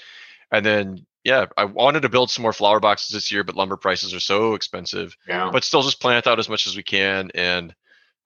and 0.51 0.65
then 0.65 1.05
yeah, 1.23 1.45
I 1.55 1.65
wanted 1.65 2.01
to 2.01 2.09
build 2.09 2.31
some 2.31 2.41
more 2.41 2.53
flower 2.53 2.79
boxes 2.79 3.13
this 3.13 3.31
year, 3.31 3.43
but 3.43 3.55
lumber 3.55 3.77
prices 3.77 4.13
are 4.13 4.19
so 4.19 4.55
expensive. 4.55 5.15
yeah. 5.27 5.49
But 5.51 5.63
still, 5.63 5.83
just 5.83 6.01
plant 6.01 6.25
out 6.25 6.39
as 6.39 6.49
much 6.49 6.65
as 6.65 6.75
we 6.75 6.83
can 6.83 7.29
and 7.35 7.75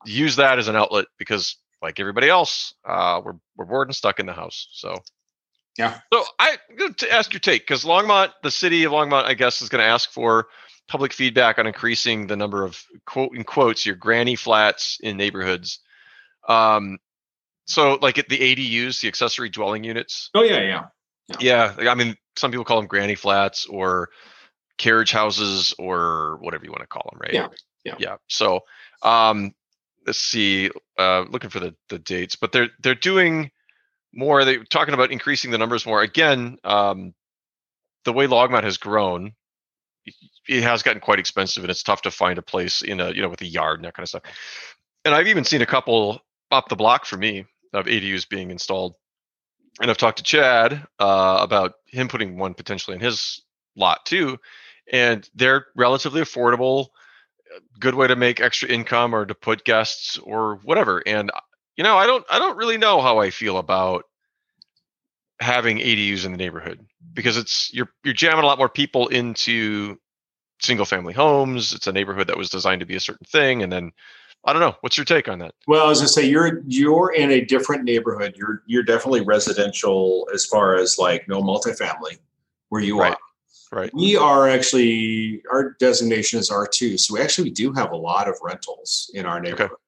use 0.05 0.37
that 0.37 0.59
as 0.59 0.67
an 0.67 0.75
outlet 0.75 1.07
because, 1.17 1.57
like 1.81 1.99
everybody 1.99 2.29
else, 2.29 2.73
uh, 2.87 3.21
we're 3.23 3.35
we're 3.57 3.65
bored 3.65 3.89
and 3.89 3.95
stuck 3.95 4.19
in 4.19 4.25
the 4.25 4.33
house. 4.33 4.69
So 4.71 4.97
Yeah. 5.77 5.99
so 6.13 6.23
I 6.39 6.57
good 6.77 6.97
to 6.99 7.11
ask 7.11 7.33
your 7.33 7.41
take 7.41 7.63
because 7.63 7.83
Longmont, 7.83 8.31
the 8.43 8.51
city 8.51 8.85
of 8.85 8.93
Longmont, 8.93 9.25
I 9.25 9.33
guess, 9.33 9.61
is 9.61 9.69
going 9.69 9.81
to 9.83 9.89
ask 9.89 10.09
for 10.09 10.47
public 10.87 11.11
feedback 11.11 11.59
on 11.59 11.67
increasing 11.67 12.27
the 12.27 12.37
number 12.37 12.63
of 12.63 12.81
quote 13.05 13.35
in 13.35 13.43
quotes 13.43 13.85
your 13.85 13.95
granny 13.95 14.35
flats 14.35 14.99
in 15.01 15.17
neighborhoods. 15.17 15.79
Um, 16.47 16.99
so 17.65 17.97
like 18.01 18.17
at 18.17 18.29
the 18.29 18.37
ADUs, 18.37 19.01
the 19.01 19.07
accessory 19.07 19.49
dwelling 19.49 19.83
units. 19.83 20.29
Oh 20.33 20.43
yeah, 20.43 20.61
yeah. 20.61 20.85
Yeah, 21.39 21.73
like, 21.77 21.87
I 21.87 21.95
mean, 21.95 22.15
some 22.35 22.51
people 22.51 22.65
call 22.65 22.77
them 22.77 22.87
granny 22.87 23.15
flats 23.15 23.65
or 23.65 24.09
carriage 24.77 25.11
houses 25.11 25.73
or 25.79 26.37
whatever 26.41 26.65
you 26.65 26.71
want 26.71 26.81
to 26.81 26.87
call 26.87 27.09
them, 27.11 27.19
right? 27.19 27.33
Yeah, 27.33 27.47
yeah. 27.83 27.95
yeah. 27.97 28.15
So, 28.27 28.61
um, 29.01 29.53
let's 30.05 30.19
see. 30.19 30.69
Uh, 30.97 31.25
looking 31.29 31.49
for 31.49 31.59
the 31.59 31.75
the 31.89 31.99
dates, 31.99 32.35
but 32.35 32.51
they're 32.51 32.69
they're 32.79 32.95
doing 32.95 33.49
more. 34.13 34.45
They're 34.45 34.63
talking 34.65 34.93
about 34.93 35.11
increasing 35.11 35.51
the 35.51 35.57
numbers 35.57 35.85
more. 35.85 36.01
Again, 36.01 36.57
um, 36.63 37.13
the 38.03 38.13
way 38.13 38.27
Longmont 38.27 38.63
has 38.63 38.77
grown, 38.77 39.33
it 40.47 40.61
has 40.61 40.83
gotten 40.83 41.01
quite 41.01 41.19
expensive, 41.19 41.63
and 41.63 41.71
it's 41.71 41.83
tough 41.83 42.03
to 42.03 42.11
find 42.11 42.37
a 42.37 42.43
place 42.43 42.83
in 42.83 42.99
a 42.99 43.11
you 43.11 43.21
know 43.21 43.29
with 43.29 43.41
a 43.41 43.47
yard 43.47 43.79
and 43.79 43.85
that 43.85 43.95
kind 43.95 44.03
of 44.03 44.09
stuff. 44.09 44.23
And 45.03 45.13
I've 45.13 45.27
even 45.27 45.43
seen 45.43 45.61
a 45.61 45.67
couple 45.67 46.21
up 46.51 46.69
the 46.69 46.75
block 46.75 47.05
for 47.05 47.17
me 47.17 47.45
of 47.73 47.85
ADUs 47.85 48.27
being 48.29 48.51
installed 48.51 48.95
and 49.81 49.91
I've 49.91 49.97
talked 49.97 50.17
to 50.17 50.23
Chad 50.23 50.85
uh, 50.99 51.37
about 51.41 51.73
him 51.87 52.07
putting 52.07 52.37
one 52.37 52.53
potentially 52.53 52.95
in 52.95 53.01
his 53.01 53.41
lot 53.75 54.05
too, 54.05 54.37
and 54.91 55.27
they're 55.35 55.67
relatively 55.75 56.21
affordable, 56.21 56.87
uh, 57.53 57.59
good 57.79 57.95
way 57.95 58.07
to 58.07 58.15
make 58.15 58.39
extra 58.39 58.69
income 58.69 59.13
or 59.13 59.25
to 59.25 59.35
put 59.35 59.65
guests 59.65 60.17
or 60.19 60.59
whatever. 60.63 61.03
And 61.05 61.29
uh, 61.31 61.41
you 61.75 61.83
know, 61.83 61.97
I 61.97 62.07
don't, 62.07 62.25
I 62.29 62.39
don't 62.39 62.57
really 62.57 62.77
know 62.77 63.01
how 63.01 63.17
I 63.17 63.31
feel 63.31 63.57
about 63.57 64.05
having 65.41 65.79
ADUs 65.79 66.25
in 66.25 66.31
the 66.31 66.37
neighborhood 66.37 66.79
because 67.13 67.35
it's 67.35 67.73
you're 67.73 67.89
you're 68.03 68.13
jamming 68.13 68.43
a 68.43 68.47
lot 68.47 68.57
more 68.57 68.69
people 68.69 69.07
into 69.07 69.99
single 70.61 70.85
family 70.85 71.13
homes. 71.13 71.73
It's 71.73 71.87
a 71.87 71.91
neighborhood 71.91 72.27
that 72.27 72.37
was 72.37 72.49
designed 72.49 72.79
to 72.79 72.85
be 72.85 72.95
a 72.95 73.01
certain 73.01 73.25
thing, 73.25 73.61
and 73.61 73.71
then 73.71 73.91
I 74.45 74.53
don't 74.53 74.61
know. 74.61 74.75
What's 74.81 74.95
your 74.97 75.05
take 75.05 75.27
on 75.27 75.39
that? 75.39 75.55
Well, 75.67 75.89
as 75.89 76.01
I 76.01 76.05
say, 76.05 76.25
you're 76.27 76.61
you're 76.67 77.11
in 77.13 77.31
a 77.31 77.41
different 77.41 77.83
neighborhood. 77.83 78.35
You're 78.37 78.61
you're 78.67 78.83
definitely 78.83 79.21
residential 79.21 80.27
as 80.33 80.45
far 80.45 80.75
as 80.75 80.97
like 80.99 81.27
no 81.27 81.41
multifamily 81.41 82.19
where 82.69 82.81
you 82.81 82.99
Right. 82.99 83.13
are. 83.13 83.17
Right. 83.71 83.91
We 83.93 84.15
are 84.15 84.47
actually 84.47 85.41
our 85.51 85.75
designation 85.79 86.39
is 86.39 86.51
R 86.51 86.67
two, 86.71 86.97
so 86.97 87.15
we 87.15 87.21
actually 87.21 87.49
do 87.49 87.73
have 87.73 87.91
a 87.91 87.97
lot 87.97 88.27
of 88.27 88.35
rentals 88.43 89.09
in 89.15 89.25
our 89.25 89.39
neighborhood. 89.39 89.71
Okay. 89.71 89.81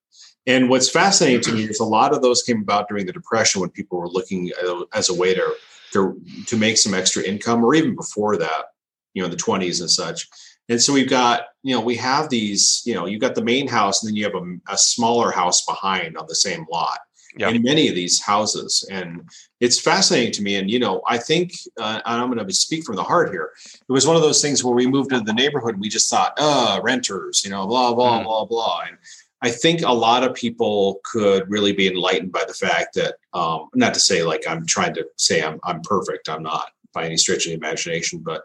And 0.48 0.70
what's 0.70 0.90
fascinating 0.90 1.42
to 1.42 1.52
me 1.52 1.64
is 1.66 1.80
a 1.80 1.86
lot 1.86 2.14
of 2.14 2.22
those 2.22 2.42
came 2.42 2.62
about 2.62 2.88
during 2.88 3.06
the 3.06 3.14
depression 3.14 3.62
when 3.62 3.70
people 3.70 4.00
were 4.00 4.10
looking 4.10 4.52
uh, 4.66 4.84
as 4.94 5.10
a 5.10 5.14
way 5.14 5.34
to 5.36 5.54
to 5.94 6.20
to 6.48 6.58
make 6.58 6.78
some 6.78 6.94
extra 6.96 7.22
income, 7.24 7.64
or 7.64 7.76
even 7.76 7.96
before 7.96 8.38
that, 8.38 8.66
you 9.14 9.22
know, 9.22 9.30
the 9.30 9.38
twenties 9.38 9.80
and 9.82 9.92
such. 9.92 10.28
And 10.70 10.82
so 10.82 10.94
we've 10.94 11.10
got, 11.10 11.44
you 11.64 11.74
know, 11.74 11.82
we 11.82 11.96
have 11.96 12.30
these, 12.30 12.82
you 12.86 12.94
know, 12.94 13.06
you've 13.06 13.22
got 13.22 13.36
the 13.36 13.44
main 13.44 13.68
house 13.68 14.04
and 14.04 14.10
then 14.10 14.16
you 14.16 14.24
have 14.26 14.36
a, 14.36 14.74
a 14.74 14.78
smaller 14.78 15.32
house 15.32 15.66
behind 15.66 16.18
on 16.18 16.26
the 16.28 16.36
same 16.36 16.66
lot 16.72 17.00
Yeah. 17.38 17.50
in 17.50 17.62
many 17.64 17.88
of 17.88 17.96
these 17.96 18.22
houses. 18.22 18.88
And 18.92 19.30
it's 19.62 19.80
fascinating 19.80 20.34
to 20.34 20.42
me. 20.42 20.56
And, 20.56 20.70
you 20.70 20.80
know, 20.80 21.02
I 21.08 21.18
think, 21.18 21.54
uh, 21.80 22.02
and 22.06 22.22
I'm 22.22 22.32
going 22.32 22.46
to 22.46 22.54
speak 22.54 22.84
from 22.84 22.96
the 22.98 23.04
heart 23.04 23.30
here. 23.32 23.52
It 23.66 23.92
was 23.92 24.06
one 24.06 24.16
of 24.18 24.22
those 24.22 24.42
things 24.42 24.64
where 24.64 24.76
we 24.76 24.88
moved 24.88 25.14
into 25.14 25.26
the 25.26 25.34
neighborhood 25.34 25.76
and 25.76 25.82
we 25.82 25.90
just 25.90 26.10
thought, 26.10 26.34
uh, 26.38 26.80
renters, 26.84 27.44
you 27.46 27.52
know, 27.52 27.66
blah, 27.66 27.94
blah, 27.94 28.20
Mhm. 28.20 28.24
blah, 28.26 28.46
blah. 28.46 28.82
And 28.88 28.98
I 29.42 29.52
think 29.52 29.82
a 29.84 29.92
lot 29.94 30.24
of 30.24 30.34
people 30.34 31.00
could 31.06 31.50
really 31.50 31.72
be 31.72 31.88
enlightened 31.88 32.32
by 32.34 32.44
the 32.48 32.54
fact 32.54 32.96
that, 32.96 33.16
um, 33.34 33.70
not 33.74 33.94
to 33.94 34.00
say 34.02 34.24
like 34.24 34.44
I'm 34.50 34.66
trying 34.66 34.96
to 34.96 35.06
say 35.16 35.42
I'm, 35.44 35.60
I'm 35.64 35.82
perfect. 35.82 36.28
I'm 36.28 36.44
not 36.44 36.72
by 36.94 37.06
any 37.06 37.18
stretch 37.18 37.46
of 37.46 37.52
the 37.52 37.58
imagination, 37.58 38.20
but, 38.20 38.42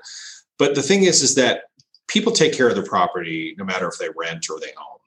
but 0.59 0.75
the 0.75 0.83
thing 0.83 1.05
is, 1.05 1.23
is 1.23 1.35
that 1.37 1.63
people 2.13 2.33
take 2.33 2.53
care 2.53 2.69
of 2.69 2.75
their 2.75 2.85
property 2.85 3.55
no 3.59 3.65
matter 3.65 3.89
if 3.89 3.99
they 3.99 4.09
rent 4.17 4.49
or 4.51 4.61
they 4.61 4.73
own. 4.79 4.99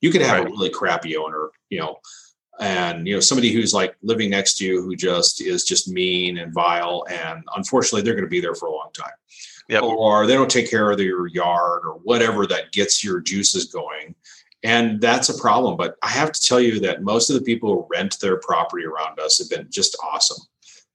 You 0.00 0.10
could 0.10 0.22
have 0.22 0.46
a 0.46 0.48
really 0.48 0.70
crappy 0.70 1.16
owner, 1.16 1.50
you 1.70 1.78
know, 1.78 1.98
and 2.60 3.06
you 3.06 3.14
know 3.14 3.20
somebody 3.20 3.52
who's 3.52 3.72
like 3.72 3.96
living 4.02 4.30
next 4.30 4.58
to 4.58 4.64
you 4.64 4.82
who 4.82 4.94
just 4.96 5.40
is 5.40 5.64
just 5.64 5.88
mean 5.88 6.38
and 6.38 6.52
vile, 6.52 7.04
and 7.10 7.42
unfortunately 7.56 8.02
they're 8.02 8.14
going 8.14 8.24
to 8.24 8.30
be 8.30 8.40
there 8.40 8.54
for 8.54 8.66
a 8.66 8.72
long 8.72 8.90
time. 8.92 9.12
Yep. 9.68 9.82
Or 9.82 10.26
they 10.26 10.34
don't 10.34 10.50
take 10.50 10.70
care 10.70 10.90
of 10.90 10.98
their 10.98 11.26
yard 11.26 11.82
or 11.84 11.94
whatever 12.02 12.46
that 12.46 12.72
gets 12.72 13.02
your 13.02 13.20
juices 13.20 13.64
going. 13.64 14.14
And 14.62 15.00
that's 15.00 15.30
a 15.30 15.38
problem. 15.38 15.78
But 15.78 15.96
I 16.02 16.08
have 16.08 16.32
to 16.32 16.40
tell 16.40 16.60
you 16.60 16.80
that 16.80 17.02
most 17.02 17.30
of 17.30 17.36
the 17.36 17.42
people 17.42 17.70
who 17.70 17.86
rent 17.90 18.20
their 18.20 18.38
property 18.38 18.84
around 18.84 19.18
us 19.20 19.38
have 19.38 19.48
been 19.48 19.66
just 19.70 19.96
awesome 20.02 20.46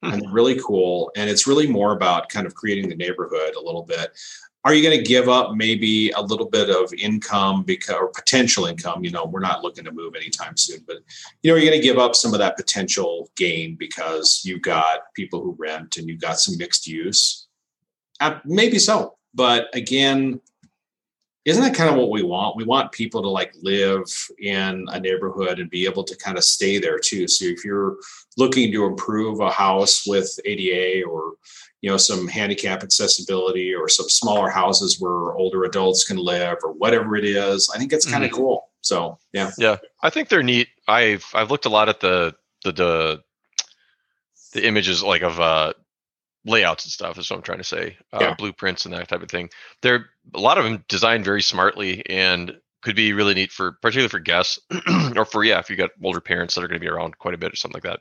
Hmm. 0.04 0.14
and 0.14 0.34
really 0.34 0.58
cool. 0.66 1.12
And 1.16 1.30
it's 1.30 1.46
really 1.46 1.68
more 1.68 1.92
about 1.92 2.30
kind 2.30 2.48
of 2.48 2.56
creating 2.56 2.90
the 2.90 2.96
neighborhood 2.96 3.56
a 3.56 3.62
little 3.62 3.84
bit. 3.84 4.18
Are 4.66 4.74
you 4.74 4.84
going 4.84 4.98
to 4.98 5.04
give 5.04 5.30
up 5.30 5.56
maybe 5.56 6.12
a 6.12 6.22
little 6.22 6.50
bit 6.50 6.70
of 6.70 6.94
income 6.94 7.64
because 7.64 7.96
or 7.96 8.10
potential 8.10 8.66
income? 8.66 9.06
You 9.06 9.12
know, 9.12 9.26
we're 9.26 9.40
not 9.40 9.64
looking 9.64 9.86
to 9.86 9.92
move 9.92 10.16
anytime 10.16 10.58
soon, 10.58 10.84
but 10.86 10.98
you 11.42 11.50
know, 11.50 11.56
are 11.56 11.60
you 11.60 11.70
going 11.70 11.80
to 11.80 11.88
give 11.88 11.98
up 11.98 12.14
some 12.14 12.34
of 12.34 12.40
that 12.40 12.58
potential 12.58 13.30
gain 13.38 13.76
because 13.76 14.42
you've 14.44 14.62
got 14.62 15.14
people 15.14 15.42
who 15.42 15.56
rent 15.58 15.98
and 15.98 16.10
you've 16.10 16.20
got 16.20 16.40
some 16.40 16.58
mixed 16.58 16.88
use? 16.88 17.48
Uh, 18.20 18.40
maybe 18.44 18.80
so. 18.80 19.16
But 19.34 19.74
again, 19.74 20.42
isn't 21.46 21.64
that 21.64 21.74
kind 21.74 21.90
of 21.90 21.96
what 21.96 22.10
we 22.10 22.22
want? 22.22 22.58
We 22.58 22.66
want 22.66 22.92
people 22.92 23.22
to 23.22 23.30
like 23.30 23.54
live 23.62 24.04
in 24.40 24.86
a 24.90 25.00
neighborhood 25.00 25.60
and 25.60 25.70
be 25.70 25.86
able 25.86 26.04
to 26.04 26.18
kind 26.18 26.38
of 26.38 26.44
stay 26.44 26.80
there 26.80 27.00
too. 27.00 27.28
So 27.28 27.46
if 27.46 27.64
you're 27.64 27.98
looking 28.38 28.72
to 28.74 28.86
improve 28.86 29.40
a 29.40 29.50
house 29.50 30.06
with 30.06 30.38
ADA 30.46 31.08
or 31.08 31.34
you 31.82 31.90
know 31.90 31.98
some 31.98 32.28
handicap 32.28 32.84
accessibility 32.84 33.74
or 33.74 33.88
some 33.88 34.10
smaller 34.10 34.50
houses 34.50 35.00
where 35.00 35.34
older 35.34 35.64
adults 35.64 36.04
can 36.04 36.18
live 36.18 36.58
or 36.64 36.74
whatever 36.74 37.16
it 37.16 37.24
is, 37.26 37.70
I 37.74 37.78
think 37.78 37.94
it's 37.94 38.10
kind 38.10 38.24
of 38.26 38.32
cool. 38.32 38.70
So 38.82 39.18
yeah, 39.34 39.52
Yeah. 39.58 39.78
I 40.02 40.10
think 40.10 40.30
they're 40.30 40.44
neat. 40.44 40.68
I've 40.88 41.26
I've 41.34 41.52
looked 41.52 41.66
a 41.66 41.70
lot 41.70 41.90
at 41.90 42.00
the 42.00 42.36
the 42.64 42.72
the, 42.72 43.24
the 44.54 44.66
images 44.68 45.04
like 45.04 45.22
of 45.22 45.40
uh 45.40 45.74
layouts 46.46 46.86
and 46.86 46.92
stuff 46.92 47.18
is 47.18 47.30
what 47.30 47.38
I'm 47.38 47.44
trying 47.44 47.58
to 47.60 47.64
say. 47.64 47.98
Uh, 48.14 48.20
Yeah. 48.22 48.34
blueprints 48.36 48.86
and 48.86 48.94
that 48.94 49.08
type 49.10 49.22
of 49.22 49.30
thing. 49.30 49.50
They're 49.82 50.06
a 50.34 50.40
lot 50.40 50.58
of 50.58 50.64
them 50.64 50.84
designed 50.88 51.26
very 51.26 51.42
smartly 51.42 52.06
and 52.10 52.60
could 52.82 52.96
be 52.96 53.12
really 53.12 53.34
neat 53.34 53.52
for 53.52 53.74
particularly 53.82 54.08
for 54.10 54.20
guests 54.20 54.58
or 55.16 55.26
for 55.26 55.44
yeah, 55.44 55.60
if 55.60 55.70
you 55.70 55.76
got 55.76 55.92
older 56.02 56.22
parents 56.22 56.56
that 56.56 56.64
are 56.64 56.68
going 56.68 56.80
to 56.80 56.86
be 56.86 56.90
around 56.90 57.18
quite 57.18 57.34
a 57.34 57.38
bit 57.38 57.52
or 57.52 57.56
something 57.58 57.76
like 57.76 57.84
that. 57.84 58.00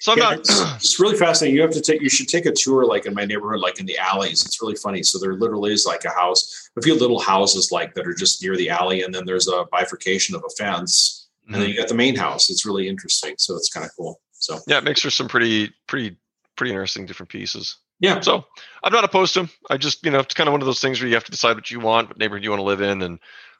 So 0.00 0.12
I'm 0.12 0.18
Yeah, 0.18 0.24
not 0.24 0.38
it's, 0.38 0.60
it's 0.76 1.00
really 1.00 1.16
fascinating. 1.16 1.56
You 1.56 1.62
have 1.62 1.70
to 1.72 1.80
take 1.80 2.00
you 2.00 2.08
should 2.10 2.28
take 2.28 2.46
a 2.46 2.52
tour 2.52 2.84
like 2.86 3.06
in 3.06 3.14
my 3.14 3.24
neighborhood, 3.24 3.60
like 3.60 3.80
in 3.80 3.86
the 3.86 3.98
alleys. 3.98 4.44
It's 4.44 4.60
really 4.62 4.76
funny. 4.76 5.02
So 5.02 5.18
there 5.18 5.34
literally 5.34 5.72
is 5.72 5.84
like 5.86 6.04
a 6.04 6.10
house, 6.10 6.70
a 6.76 6.82
few 6.82 6.94
little 6.98 7.20
houses 7.20 7.70
like 7.72 7.94
that 7.94 8.06
are 8.06 8.14
just 8.14 8.42
near 8.42 8.56
the 8.56 8.70
alley, 8.70 9.02
and 9.02 9.14
then 9.14 9.24
there's 9.24 9.48
a 9.48 9.64
bifurcation 9.72 10.34
of 10.34 10.42
a 10.46 10.50
fence, 10.50 11.28
and 11.52 11.54
Mm-hmm. 11.54 11.60
then 11.62 11.70
you 11.70 11.76
got 11.76 11.88
the 11.88 11.94
main 11.94 12.16
house. 12.16 12.50
It's 12.50 12.66
really 12.66 12.88
interesting. 12.88 13.34
So 13.38 13.54
it's 13.56 13.68
kind 13.68 13.84
of 13.86 13.92
cool. 13.96 14.20
So 14.32 14.58
yeah, 14.66 14.78
it 14.78 14.84
makes 14.84 15.00
for 15.00 15.10
some 15.10 15.28
pretty 15.28 15.72
pretty 15.86 16.16
pretty 16.56 16.70
interesting 16.72 17.06
different 17.06 17.30
pieces. 17.30 17.76
yeah, 18.00 18.20
So 18.20 18.44
I'm 18.82 18.92
not 18.92 19.04
opposed 19.04 19.34
to 19.34 19.40
them. 19.40 19.50
I 19.70 19.76
just, 19.76 20.04
you 20.04 20.10
know, 20.10 20.20
it's 20.20 20.34
kind 20.34 20.48
of 20.48 20.52
one 20.52 20.62
of 20.62 20.66
those 20.66 20.80
things 20.80 21.00
where 21.00 21.08
you 21.08 21.14
have 21.14 21.24
to 21.24 21.30
decide 21.30 21.54
what 21.56 21.70
you 21.70 21.80
want, 21.80 22.08
what 22.08 22.18
neighborhood 22.18 22.44
you 22.44 22.50
want 22.50 22.60
to 22.60 22.64
live 22.64 22.80
in. 22.80 23.02
And 23.02 23.18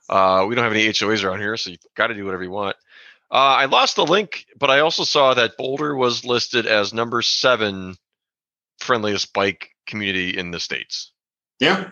uh, 0.09 0.47
we 0.49 0.55
don't 0.55 0.65
have 0.65 0.73
any 0.73 0.87
HOAs 0.89 1.23
around 1.25 1.41
here, 1.41 1.57
so 1.57 1.71
you 1.71 1.77
got 1.95 2.07
to 2.09 2.15
do 2.15 2.25
whatever 2.25 2.43
you 2.43 2.51
want. 2.51 2.77
Uh, 3.31 3.35
I 3.59 3.65
lost 3.65 3.97
the 3.97 4.07
link, 4.07 4.47
but 4.59 4.71
I 4.71 4.81
also 4.81 5.05
saw 5.05 5.35
that 5.35 5.57
Boulder 5.57 5.97
was 5.97 6.25
listed 6.25 6.67
as 6.67 6.95
number 6.95 7.23
seven 7.23 7.97
friendliest 8.79 9.33
bike 9.33 9.71
community 9.87 10.37
in 10.37 10.51
the 10.51 10.61
states. 10.61 11.13
yeah. 11.59 11.91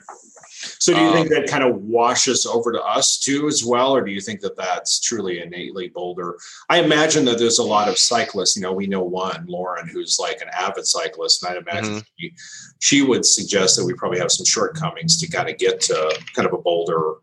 So 0.78 0.94
do 0.94 1.00
you 1.00 1.12
think 1.12 1.26
Um, 1.30 1.34
that 1.34 1.48
kind 1.48 1.62
of 1.64 1.76
washes 1.82 2.46
over 2.46 2.72
to 2.72 2.82
us 2.82 3.18
too 3.18 3.48
as 3.48 3.64
well, 3.64 3.94
or 3.94 4.02
do 4.02 4.10
you 4.12 4.20
think 4.20 4.40
that 4.40 4.56
that's 4.56 4.98
truly 5.00 5.40
innately 5.40 5.88
Boulder? 5.88 6.38
I 6.70 6.80
imagine 6.80 7.24
that 7.26 7.38
there's 7.38 7.58
a 7.58 7.62
lot 7.64 7.88
of 7.88 7.98
cyclists. 7.98 8.56
You 8.56 8.62
know, 8.62 8.72
we 8.72 8.86
know 8.86 9.02
one, 9.02 9.44
Lauren, 9.46 9.88
who's 9.88 10.18
like 10.18 10.40
an 10.40 10.48
avid 10.48 10.86
cyclist, 10.86 11.42
and 11.42 11.52
I'd 11.52 11.62
imagine 11.62 12.02
she, 12.18 12.32
she 12.80 13.02
would 13.02 13.26
suggest 13.26 13.76
that 13.76 13.84
we 13.84 13.92
probably 13.94 14.20
have 14.20 14.30
some 14.32 14.46
shortcomings 14.46 15.18
to 15.20 15.26
kind 15.28 15.50
of 15.50 15.58
get 15.58 15.80
to 15.82 16.18
kind 16.34 16.46
of 16.46 16.54
a 16.54 16.58
Boulder 16.58 17.14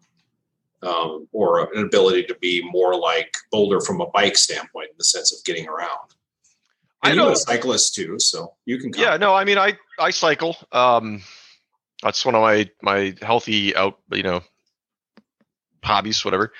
um, 0.83 1.27
or 1.31 1.71
an 1.73 1.83
ability 1.85 2.23
to 2.23 2.35
be 2.35 2.61
more 2.71 2.95
like 2.97 3.33
Boulder 3.51 3.81
from 3.81 4.01
a 4.01 4.07
bike 4.07 4.35
standpoint 4.37 4.89
in 4.89 4.95
the 4.97 5.03
sense 5.03 5.31
of 5.33 5.43
getting 5.45 5.67
around. 5.67 6.15
I 7.03 7.09
And 7.09 7.15
you're 7.17 7.25
know- 7.25 7.31
a 7.31 7.35
cyclist 7.35 7.95
too, 7.95 8.19
so 8.19 8.53
you 8.65 8.77
can. 8.79 8.91
Yeah, 8.95 9.17
no, 9.17 9.33
I 9.33 9.43
mean, 9.43 9.57
I 9.57 9.77
I 9.99 10.11
cycle. 10.11 10.55
Um, 10.71 11.21
that's 12.03 12.25
one 12.25 12.35
of 12.35 12.41
my 12.41 12.69
my 12.81 13.15
healthy 13.21 13.75
out, 13.75 13.99
you 14.11 14.23
know, 14.23 14.41
hobbies, 15.83 16.23
whatever. 16.25 16.53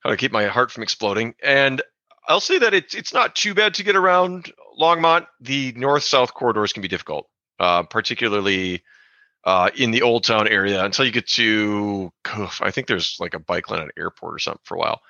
How 0.00 0.10
to 0.10 0.16
keep 0.16 0.32
my 0.32 0.46
heart 0.46 0.70
from 0.70 0.82
exploding. 0.82 1.34
And 1.42 1.82
I'll 2.28 2.40
say 2.40 2.58
that 2.58 2.74
it's 2.74 2.94
it's 2.94 3.12
not 3.12 3.34
too 3.34 3.54
bad 3.54 3.74
to 3.74 3.84
get 3.84 3.96
around 3.96 4.52
Longmont. 4.80 5.26
The 5.40 5.72
north 5.76 6.04
south 6.04 6.34
corridors 6.34 6.72
can 6.72 6.82
be 6.82 6.88
difficult, 6.88 7.28
uh, 7.58 7.82
particularly 7.84 8.82
uh, 9.44 9.70
in 9.74 9.90
the 9.90 10.02
old 10.02 10.24
town 10.24 10.46
area 10.48 10.84
until 10.84 11.04
you 11.04 11.10
get 11.10 11.26
to. 11.26 12.12
I 12.60 12.70
think 12.70 12.86
there's 12.86 13.16
like 13.18 13.34
a 13.34 13.38
bike 13.38 13.70
lane 13.70 13.80
at 13.80 13.86
an 13.86 13.92
airport 13.98 14.34
or 14.34 14.38
something 14.38 14.60
for 14.64 14.76
a 14.76 14.78
while. 14.78 15.02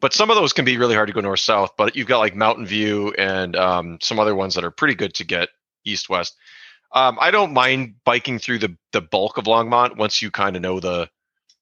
But 0.00 0.12
some 0.12 0.30
of 0.30 0.36
those 0.36 0.52
can 0.52 0.64
be 0.64 0.76
really 0.76 0.94
hard 0.94 1.08
to 1.08 1.12
go 1.12 1.20
north 1.20 1.40
south. 1.40 1.72
But 1.76 1.96
you've 1.96 2.08
got 2.08 2.18
like 2.18 2.36
Mountain 2.36 2.66
View 2.66 3.12
and 3.12 3.56
um, 3.56 3.98
some 4.00 4.18
other 4.18 4.34
ones 4.34 4.54
that 4.54 4.64
are 4.64 4.70
pretty 4.70 4.94
good 4.94 5.14
to 5.14 5.24
get 5.24 5.48
east 5.84 6.08
west. 6.08 6.36
Um, 6.94 7.16
I 7.20 7.30
don't 7.30 7.54
mind 7.54 7.94
biking 8.04 8.38
through 8.38 8.58
the 8.58 8.76
the 8.92 9.00
bulk 9.00 9.38
of 9.38 9.44
Longmont 9.44 9.96
once 9.96 10.20
you 10.20 10.30
kind 10.30 10.56
of 10.56 10.62
know 10.62 10.78
the 10.78 11.08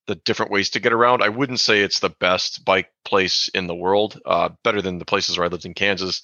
the 0.06 0.16
different 0.16 0.50
ways 0.50 0.70
to 0.70 0.80
get 0.80 0.92
around. 0.92 1.22
I 1.22 1.28
wouldn't 1.28 1.60
say 1.60 1.80
it's 1.80 2.00
the 2.00 2.10
best 2.10 2.64
bike 2.64 2.90
place 3.04 3.48
in 3.54 3.68
the 3.68 3.74
world. 3.74 4.20
Uh, 4.26 4.48
better 4.64 4.82
than 4.82 4.98
the 4.98 5.04
places 5.04 5.38
where 5.38 5.44
I 5.44 5.48
lived 5.48 5.66
in 5.66 5.74
Kansas. 5.74 6.22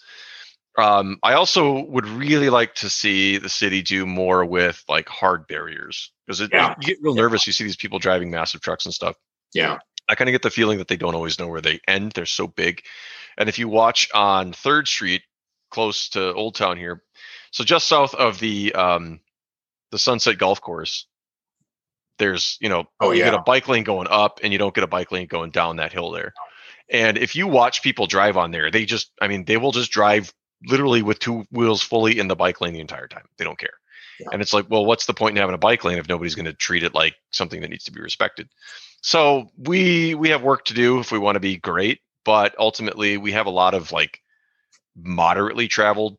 Um, 0.79 1.19
I 1.23 1.33
also 1.35 1.83
would 1.87 2.07
really 2.07 2.51
like 2.51 2.75
to 2.77 2.91
see 2.91 3.39
the 3.39 3.49
city 3.49 3.83
do 3.83 4.05
more 4.07 4.45
with 4.45 4.83
like 4.89 5.09
hard 5.09 5.47
barriers 5.47 6.13
because 6.27 6.41
Yeah. 6.53 6.75
you 6.81 6.87
get 6.87 6.99
real 7.01 7.15
nervous. 7.15 7.47
You 7.47 7.53
see 7.53 7.65
these 7.65 7.77
people 7.77 7.99
driving 7.99 8.31
massive 8.31 8.61
trucks 8.61 8.85
and 8.85 8.93
stuff. 8.93 9.17
Yeah. 9.55 9.79
I 10.09 10.15
kind 10.15 10.29
of 10.29 10.33
get 10.33 10.43
the 10.43 10.51
feeling 10.51 10.79
that 10.79 10.89
they 10.89 10.97
don't 10.97 11.15
always 11.15 11.39
know 11.39 11.49
where 11.49 11.61
they 11.63 11.81
end. 11.89 12.13
They're 12.13 12.27
so 12.27 12.47
big. 12.47 12.83
And 13.39 13.49
if 13.49 13.59
you 13.59 13.69
watch 13.69 14.09
on 14.15 14.53
Third 14.53 14.87
Street, 14.87 15.23
close 15.71 16.11
to 16.11 16.33
Old 16.35 16.55
Town 16.55 16.77
here, 16.77 17.03
so 17.51 17.65
just 17.65 17.89
south 17.89 18.15
of 18.15 18.39
the 18.39 18.73
um, 18.75 19.21
the 19.91 19.99
Sunset 19.99 20.39
Golf 20.39 20.61
Course, 20.61 21.07
there's 22.19 22.57
you 22.61 22.69
know 22.69 22.85
Oh, 23.01 23.11
you 23.13 23.23
get 23.25 23.35
a 23.35 23.39
bike 23.41 23.69
lane 23.69 23.85
going 23.85 24.07
up, 24.09 24.41
and 24.43 24.53
you 24.53 24.59
don't 24.59 24.75
get 24.75 24.85
a 24.85 24.89
bike 24.89 25.11
lane 25.13 25.27
going 25.27 25.51
down 25.51 25.77
that 25.77 25.93
hill 25.93 26.11
there. 26.13 26.33
And 26.89 27.19
if 27.19 27.35
you 27.35 27.47
watch 27.49 27.83
people 27.83 28.07
drive 28.07 28.37
on 28.37 28.51
there, 28.53 28.71
they 28.71 28.85
just 28.85 29.11
I 29.21 29.29
mean 29.29 29.45
they 29.45 29.57
will 29.57 29.73
just 29.73 29.91
drive 29.91 30.33
literally 30.65 31.03
with 31.03 31.19
two 31.19 31.45
wheels 31.51 31.83
fully 31.83 32.19
in 32.19 32.29
the 32.29 32.37
bike 32.37 32.61
lane 32.61 32.73
the 32.73 32.81
entire 32.81 33.09
time. 33.09 33.27
They 33.39 33.45
don't 33.45 33.59
care. 33.59 33.75
Yeah. 34.21 34.29
And 34.33 34.41
it's 34.41 34.53
like, 34.53 34.67
well, 34.71 34.85
what's 34.85 35.07
the 35.07 35.15
point 35.15 35.37
in 35.37 35.41
having 35.41 35.55
a 35.55 35.59
bike 35.59 35.85
lane 35.85 35.99
if 35.99 36.09
nobody's 36.09 36.35
going 36.35 36.47
to 36.47 36.53
treat 36.53 36.83
it 36.83 36.95
like 36.95 37.15
something 37.33 37.61
that 37.61 37.71
needs 37.71 37.85
to 37.85 37.93
be 37.93 38.01
respected? 38.01 38.49
So 39.03 39.51
we 39.57 40.15
we 40.15 40.31
have 40.31 40.43
work 40.43 40.65
to 40.67 40.75
do 40.75 40.99
if 41.01 41.13
we 41.13 41.19
want 41.19 41.37
to 41.37 41.41
be 41.41 41.57
great, 41.57 42.01
but 42.25 42.55
ultimately 42.59 43.19
we 43.19 43.33
have 43.33 43.47
a 43.47 43.51
lot 43.51 43.75
of 43.75 43.93
like 43.93 44.21
moderately 44.97 45.69
traveled 45.69 46.17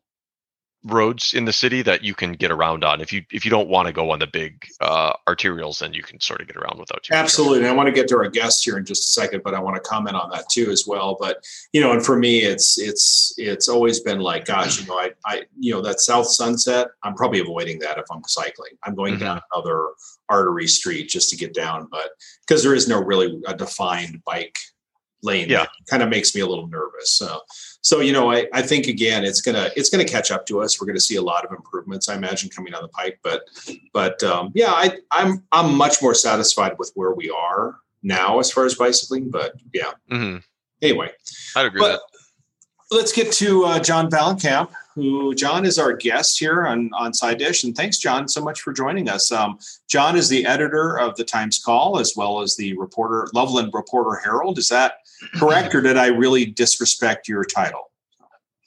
roads 0.84 1.34
in 1.34 1.44
the 1.44 1.52
city 1.52 1.82
that 1.82 2.04
you 2.04 2.14
can 2.14 2.32
get 2.32 2.50
around 2.50 2.84
on. 2.84 3.00
If 3.00 3.12
you 3.12 3.22
if 3.32 3.44
you 3.44 3.50
don't 3.50 3.68
want 3.68 3.86
to 3.86 3.92
go 3.92 4.10
on 4.10 4.20
the 4.20 4.26
big 4.26 4.64
uh, 4.80 5.12
arterials, 5.28 5.80
then 5.80 5.92
you 5.92 6.02
can 6.02 6.20
sort 6.20 6.40
of 6.40 6.46
get 6.46 6.56
around 6.56 6.78
without 6.78 7.02
too. 7.02 7.14
Absolutely. 7.14 7.58
And 7.58 7.66
I 7.66 7.72
want 7.72 7.88
to 7.88 7.92
get 7.92 8.08
to 8.08 8.16
our 8.16 8.28
guests 8.28 8.62
here 8.62 8.78
in 8.78 8.84
just 8.84 9.04
a 9.04 9.20
second, 9.20 9.42
but 9.42 9.54
I 9.54 9.60
want 9.60 9.76
to 9.76 9.80
comment 9.88 10.16
on 10.16 10.30
that 10.30 10.48
too 10.48 10.70
as 10.70 10.86
well. 10.86 11.16
But 11.18 11.44
you 11.72 11.80
know, 11.80 11.92
and 11.92 12.04
for 12.04 12.16
me, 12.16 12.40
it's 12.40 12.78
it's 12.78 13.34
it's 13.38 13.68
always 13.68 14.00
been 14.00 14.20
like, 14.20 14.44
gosh, 14.44 14.80
you 14.80 14.86
know, 14.86 14.94
I 14.98 15.10
I 15.26 15.42
you 15.58 15.74
know 15.74 15.82
that 15.82 16.00
South 16.00 16.26
Sunset, 16.28 16.88
I'm 17.02 17.14
probably 17.14 17.40
avoiding 17.40 17.80
that 17.80 17.98
if 17.98 18.04
I'm 18.10 18.22
cycling. 18.26 18.72
I'm 18.84 18.94
going 18.94 19.16
Mhm. 19.16 19.20
down 19.20 19.40
another 19.52 19.88
artery 20.28 20.68
street 20.68 21.08
just 21.08 21.30
to 21.30 21.36
get 21.36 21.54
down, 21.54 21.88
but 21.90 22.10
because 22.46 22.62
there 22.62 22.74
is 22.74 22.86
no 22.86 23.02
really 23.02 23.40
a 23.46 23.54
defined 23.54 24.22
bike 24.24 24.56
lane 25.22 25.48
Yeah. 25.48 25.66
kind 25.88 26.02
of 26.02 26.08
makes 26.08 26.34
me 26.34 26.40
a 26.40 26.46
little 26.46 26.68
nervous. 26.68 27.12
So, 27.12 27.40
so 27.80 28.00
you 28.00 28.12
know, 28.12 28.30
I, 28.30 28.46
I 28.52 28.62
think 28.62 28.86
again, 28.86 29.24
it's 29.24 29.40
gonna 29.40 29.70
it's 29.76 29.90
gonna 29.90 30.04
catch 30.04 30.30
up 30.30 30.46
to 30.46 30.60
us. 30.60 30.80
We're 30.80 30.86
gonna 30.86 31.00
see 31.00 31.16
a 31.16 31.22
lot 31.22 31.44
of 31.44 31.52
improvements, 31.52 32.08
I 32.08 32.14
imagine, 32.16 32.50
coming 32.50 32.72
down 32.72 32.82
the 32.82 32.88
pike. 32.88 33.18
But, 33.22 33.42
but 33.92 34.22
um, 34.22 34.52
yeah, 34.54 34.72
I, 34.72 34.98
I'm 35.10 35.42
I'm 35.52 35.74
much 35.74 36.00
more 36.02 36.14
satisfied 36.14 36.76
with 36.78 36.92
where 36.94 37.12
we 37.12 37.30
are 37.30 37.76
now 38.02 38.38
as 38.38 38.50
far 38.50 38.64
as 38.64 38.74
bicycling. 38.74 39.30
But 39.30 39.54
yeah, 39.72 39.92
hmm 40.10 40.36
anyway, 40.82 41.10
I'd 41.56 41.66
agree 41.66 41.80
with 41.80 41.90
but 41.92 42.96
let's 42.96 43.12
get 43.12 43.32
to 43.32 43.64
uh, 43.64 43.78
John 43.80 44.10
Vahlenkamp, 44.10 44.70
who 44.94 45.34
John 45.34 45.64
is 45.66 45.78
our 45.78 45.92
guest 45.92 46.38
here 46.38 46.66
on 46.66 46.90
on 46.94 47.12
Side 47.14 47.38
Dish, 47.38 47.64
and 47.64 47.76
thanks, 47.76 47.98
John, 47.98 48.28
so 48.28 48.42
much 48.42 48.60
for 48.60 48.72
joining 48.72 49.08
us. 49.08 49.30
Um, 49.32 49.58
John 49.88 50.16
is 50.16 50.28
the 50.28 50.46
editor 50.46 50.98
of 50.98 51.16
the 51.16 51.24
Times 51.24 51.60
Call 51.64 51.98
as 51.98 52.14
well 52.16 52.40
as 52.40 52.56
the 52.56 52.76
reporter 52.78 53.28
Loveland 53.34 53.72
Reporter 53.74 54.20
Herald. 54.22 54.58
Is 54.58 54.68
that 54.68 54.94
correct, 55.34 55.74
or 55.74 55.80
did 55.80 55.96
I 55.96 56.06
really 56.08 56.44
disrespect 56.44 57.28
your 57.28 57.44
title? 57.44 57.90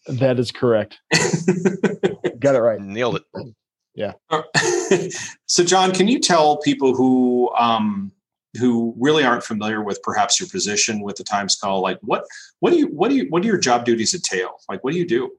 That 0.07 0.39
is 0.39 0.51
correct. 0.51 0.99
Got 2.39 2.55
it 2.55 2.59
right. 2.59 2.79
Nailed 2.79 3.17
it. 3.17 3.55
Yeah. 3.93 4.13
so, 5.45 5.63
John, 5.63 5.91
can 5.91 6.07
you 6.07 6.19
tell 6.19 6.57
people 6.57 6.95
who 6.95 7.51
um, 7.55 8.11
who 8.59 8.93
really 8.97 9.23
aren't 9.23 9.43
familiar 9.43 9.81
with 9.81 10.01
perhaps 10.03 10.39
your 10.39 10.49
position 10.49 11.01
with 11.01 11.15
the 11.15 11.23
Times 11.23 11.55
Call, 11.55 11.81
like 11.81 11.99
what 12.01 12.25
what 12.59 12.71
do 12.71 12.77
you 12.77 12.87
what 12.87 13.09
do 13.09 13.15
you 13.15 13.27
what 13.29 13.41
do 13.41 13.47
your 13.47 13.57
job 13.57 13.85
duties 13.85 14.13
entail? 14.13 14.57
Like, 14.69 14.83
what 14.83 14.93
do 14.93 14.99
you 14.99 15.07
do? 15.07 15.31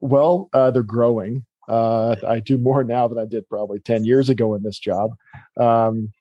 Well, 0.00 0.48
uh, 0.52 0.70
they're 0.70 0.82
growing. 0.82 1.44
Uh, 1.68 2.16
I 2.26 2.40
do 2.40 2.56
more 2.56 2.82
now 2.84 3.08
than 3.08 3.18
I 3.18 3.26
did 3.26 3.48
probably 3.48 3.78
10 3.80 4.04
years 4.04 4.30
ago 4.30 4.54
in 4.54 4.62
this 4.62 4.78
job. 4.78 5.10
Um, 5.58 6.12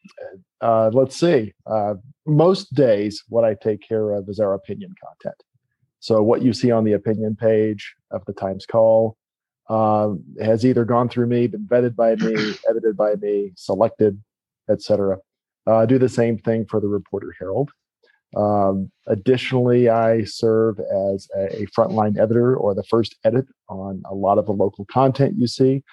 uh, 0.61 0.89
let's 0.93 1.15
see. 1.15 1.53
Uh, 1.65 1.95
most 2.25 2.73
days, 2.73 3.23
what 3.29 3.43
I 3.43 3.55
take 3.55 3.81
care 3.81 4.11
of 4.11 4.27
is 4.29 4.39
our 4.39 4.53
opinion 4.53 4.93
content. 5.03 5.41
So, 5.99 6.21
what 6.21 6.41
you 6.41 6.53
see 6.53 6.71
on 6.71 6.83
the 6.83 6.93
opinion 6.93 7.35
page 7.35 7.95
of 8.11 8.23
the 8.25 8.33
Times 8.33 8.65
Call 8.65 9.17
uh, 9.69 10.09
has 10.41 10.65
either 10.65 10.85
gone 10.85 11.09
through 11.09 11.27
me, 11.27 11.47
been 11.47 11.67
vetted 11.67 11.95
by 11.95 12.15
me, 12.15 12.35
edited 12.69 12.95
by 12.95 13.15
me, 13.15 13.51
selected, 13.55 14.21
etc. 14.69 15.17
Uh, 15.67 15.77
I 15.77 15.85
do 15.85 15.97
the 15.97 16.09
same 16.09 16.37
thing 16.37 16.65
for 16.65 16.79
the 16.79 16.87
Reporter 16.87 17.33
Herald. 17.37 17.71
Um, 18.35 18.91
additionally, 19.07 19.89
I 19.89 20.23
serve 20.23 20.79
as 20.79 21.27
a, 21.35 21.63
a 21.63 21.67
frontline 21.67 22.19
editor 22.19 22.55
or 22.55 22.75
the 22.75 22.83
first 22.83 23.15
edit 23.23 23.45
on 23.69 24.03
a 24.05 24.13
lot 24.13 24.37
of 24.37 24.45
the 24.45 24.53
local 24.53 24.85
content 24.85 25.35
you 25.37 25.47
see. 25.47 25.83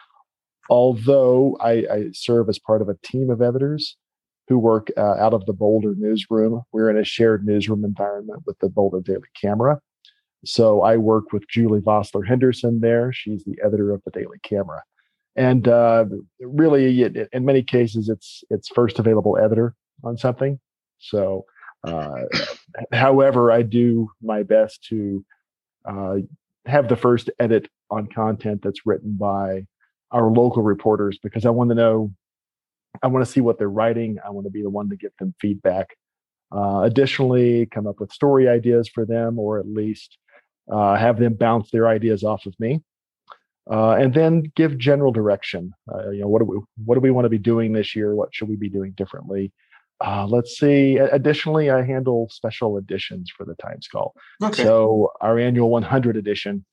Although 0.70 1.56
I, 1.60 1.72
I 1.90 2.06
serve 2.12 2.48
as 2.48 2.58
part 2.58 2.82
of 2.82 2.88
a 2.88 2.96
team 3.02 3.30
of 3.30 3.42
editors 3.42 3.96
who 4.48 4.58
work 4.58 4.88
uh, 4.96 5.14
out 5.14 5.34
of 5.34 5.46
the 5.46 5.52
Boulder 5.52 5.94
newsroom. 5.96 6.62
We're 6.72 6.90
in 6.90 6.98
a 6.98 7.04
shared 7.04 7.46
newsroom 7.46 7.84
environment 7.84 8.42
with 8.46 8.58
the 8.58 8.68
Boulder 8.68 9.00
Daily 9.00 9.28
Camera. 9.40 9.80
So 10.44 10.82
I 10.82 10.96
work 10.98 11.32
with 11.32 11.48
Julie 11.48 11.80
Vossler 11.80 12.26
Henderson 12.26 12.80
there. 12.80 13.12
She's 13.12 13.44
the 13.44 13.56
editor 13.64 13.92
of 13.92 14.02
the 14.04 14.10
Daily 14.10 14.38
Camera. 14.42 14.82
And 15.36 15.66
uh, 15.66 16.04
really, 16.40 17.02
it, 17.02 17.28
in 17.32 17.44
many 17.44 17.62
cases, 17.62 18.08
it's 18.08 18.44
it's 18.50 18.68
first 18.68 18.98
available 18.98 19.36
editor 19.36 19.74
on 20.04 20.16
something. 20.16 20.60
So 20.98 21.44
uh, 21.82 22.22
however, 22.92 23.50
I 23.50 23.62
do 23.62 24.10
my 24.22 24.42
best 24.42 24.84
to 24.90 25.24
uh, 25.84 26.16
have 26.66 26.88
the 26.88 26.96
first 26.96 27.30
edit 27.38 27.68
on 27.90 28.06
content 28.06 28.62
that's 28.62 28.86
written 28.86 29.16
by 29.18 29.66
our 30.10 30.30
local 30.30 30.62
reporters 30.62 31.18
because 31.22 31.44
I 31.44 31.50
want 31.50 31.70
to 31.70 31.74
know, 31.74 32.12
I 33.02 33.08
want 33.08 33.24
to 33.24 33.30
see 33.30 33.40
what 33.40 33.58
they're 33.58 33.68
writing. 33.68 34.18
I 34.24 34.30
want 34.30 34.46
to 34.46 34.50
be 34.50 34.62
the 34.62 34.70
one 34.70 34.88
to 34.90 34.96
give 34.96 35.12
them 35.18 35.34
feedback. 35.40 35.96
Uh, 36.54 36.82
additionally, 36.82 37.66
come 37.66 37.86
up 37.86 38.00
with 38.00 38.12
story 38.12 38.48
ideas 38.48 38.88
for 38.88 39.04
them, 39.04 39.38
or 39.38 39.58
at 39.58 39.66
least 39.66 40.18
uh, 40.70 40.94
have 40.96 41.18
them 41.18 41.34
bounce 41.34 41.70
their 41.70 41.88
ideas 41.88 42.22
off 42.22 42.46
of 42.46 42.54
me. 42.58 42.82
Uh, 43.70 43.92
and 43.92 44.12
then 44.12 44.42
give 44.54 44.76
general 44.76 45.10
direction. 45.10 45.72
Uh, 45.92 46.10
you 46.10 46.20
know, 46.20 46.28
what 46.28 46.40
do 46.40 46.44
we 46.44 46.58
what 46.84 46.94
do 46.96 47.00
we 47.00 47.10
want 47.10 47.24
to 47.24 47.30
be 47.30 47.38
doing 47.38 47.72
this 47.72 47.96
year? 47.96 48.14
What 48.14 48.28
should 48.34 48.48
we 48.48 48.56
be 48.56 48.68
doing 48.68 48.92
differently? 48.92 49.52
Uh, 50.04 50.26
let's 50.26 50.58
see. 50.58 50.98
Additionally, 50.98 51.70
I 51.70 51.82
handle 51.82 52.28
special 52.30 52.76
editions 52.76 53.32
for 53.34 53.46
the 53.46 53.54
Times 53.54 53.88
Call. 53.88 54.14
Okay. 54.42 54.62
So 54.62 55.12
our 55.20 55.38
annual 55.38 55.70
100 55.70 56.16
edition 56.16 56.64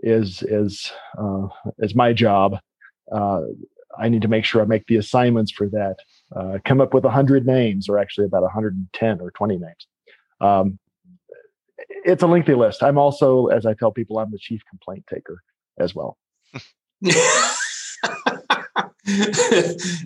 is 0.00 0.42
is 0.42 0.90
uh, 1.16 1.46
is 1.78 1.94
my 1.94 2.12
job. 2.12 2.58
I 4.00 4.08
need 4.08 4.22
to 4.22 4.28
make 4.28 4.44
sure 4.44 4.62
I 4.62 4.64
make 4.64 4.86
the 4.86 4.96
assignments 4.96 5.52
for 5.52 5.68
that. 5.68 5.96
Uh, 6.34 6.58
come 6.64 6.80
up 6.80 6.94
with 6.94 7.04
100 7.04 7.46
names, 7.46 7.88
or 7.88 7.98
actually 7.98 8.26
about 8.26 8.42
110 8.42 9.20
or 9.20 9.30
20 9.30 9.58
names. 9.58 9.86
Um, 10.40 10.78
it's 12.04 12.22
a 12.22 12.26
lengthy 12.26 12.54
list. 12.54 12.82
I'm 12.82 12.98
also, 12.98 13.46
as 13.48 13.66
I 13.66 13.74
tell 13.74 13.92
people, 13.92 14.18
I'm 14.18 14.30
the 14.30 14.38
chief 14.38 14.62
complaint 14.68 15.04
taker 15.08 15.42
as 15.78 15.94
well. 15.94 16.16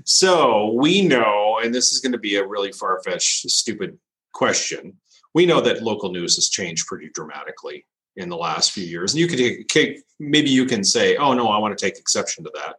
so 0.04 0.72
we 0.74 1.06
know, 1.06 1.60
and 1.62 1.74
this 1.74 1.92
is 1.92 2.00
going 2.00 2.12
to 2.12 2.18
be 2.18 2.36
a 2.36 2.46
really 2.46 2.72
far 2.72 3.00
fetched, 3.04 3.48
stupid 3.50 3.98
question. 4.32 4.94
We 5.34 5.46
know 5.46 5.60
that 5.60 5.82
local 5.82 6.10
news 6.12 6.36
has 6.36 6.48
changed 6.48 6.86
pretty 6.86 7.10
dramatically 7.12 7.86
in 8.16 8.28
the 8.28 8.36
last 8.36 8.72
few 8.72 8.84
years. 8.84 9.12
And 9.12 9.20
you 9.20 9.26
could 9.26 9.96
maybe 10.20 10.50
you 10.50 10.66
can 10.66 10.84
say, 10.84 11.16
oh, 11.16 11.34
no, 11.34 11.48
I 11.48 11.58
want 11.58 11.76
to 11.76 11.84
take 11.84 11.98
exception 11.98 12.44
to 12.44 12.50
that. 12.54 12.76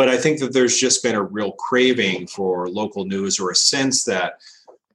But 0.00 0.08
I 0.08 0.16
think 0.16 0.40
that 0.40 0.54
there's 0.54 0.78
just 0.78 1.02
been 1.02 1.14
a 1.14 1.22
real 1.22 1.52
craving 1.52 2.26
for 2.26 2.70
local 2.70 3.04
news 3.04 3.38
or 3.38 3.50
a 3.50 3.54
sense 3.54 4.02
that 4.04 4.40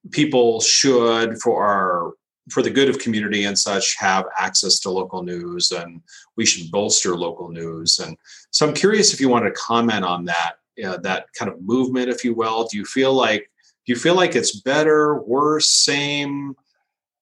people 0.09 0.59
should, 0.61 1.37
for 1.43 1.63
our 1.63 2.13
for 2.49 2.63
the 2.63 2.71
good 2.71 2.89
of 2.89 2.97
community 2.97 3.43
and 3.43 3.55
such 3.55 3.95
have 3.99 4.25
access 4.35 4.79
to 4.79 4.89
local 4.89 5.21
news 5.21 5.71
and 5.71 6.01
we 6.37 6.43
should 6.43 6.71
bolster 6.71 7.15
local 7.15 7.49
news. 7.49 7.99
And 7.99 8.17
so 8.49 8.67
i'm 8.67 8.73
curious 8.73 9.13
if 9.13 9.21
you 9.21 9.29
want 9.29 9.45
to 9.45 9.51
comment 9.51 10.03
on 10.03 10.25
that 10.25 10.53
uh, 10.83 10.97
that 10.97 11.27
kind 11.37 11.51
of 11.51 11.61
movement 11.61 12.09
if 12.09 12.25
you 12.25 12.33
will. 12.33 12.65
Do 12.65 12.75
you 12.75 12.85
feel 12.85 13.13
like 13.13 13.51
do 13.85 13.93
you 13.93 13.99
feel 13.99 14.15
like 14.15 14.35
it's 14.35 14.59
better 14.59 15.21
worse 15.21 15.69
same 15.69 16.55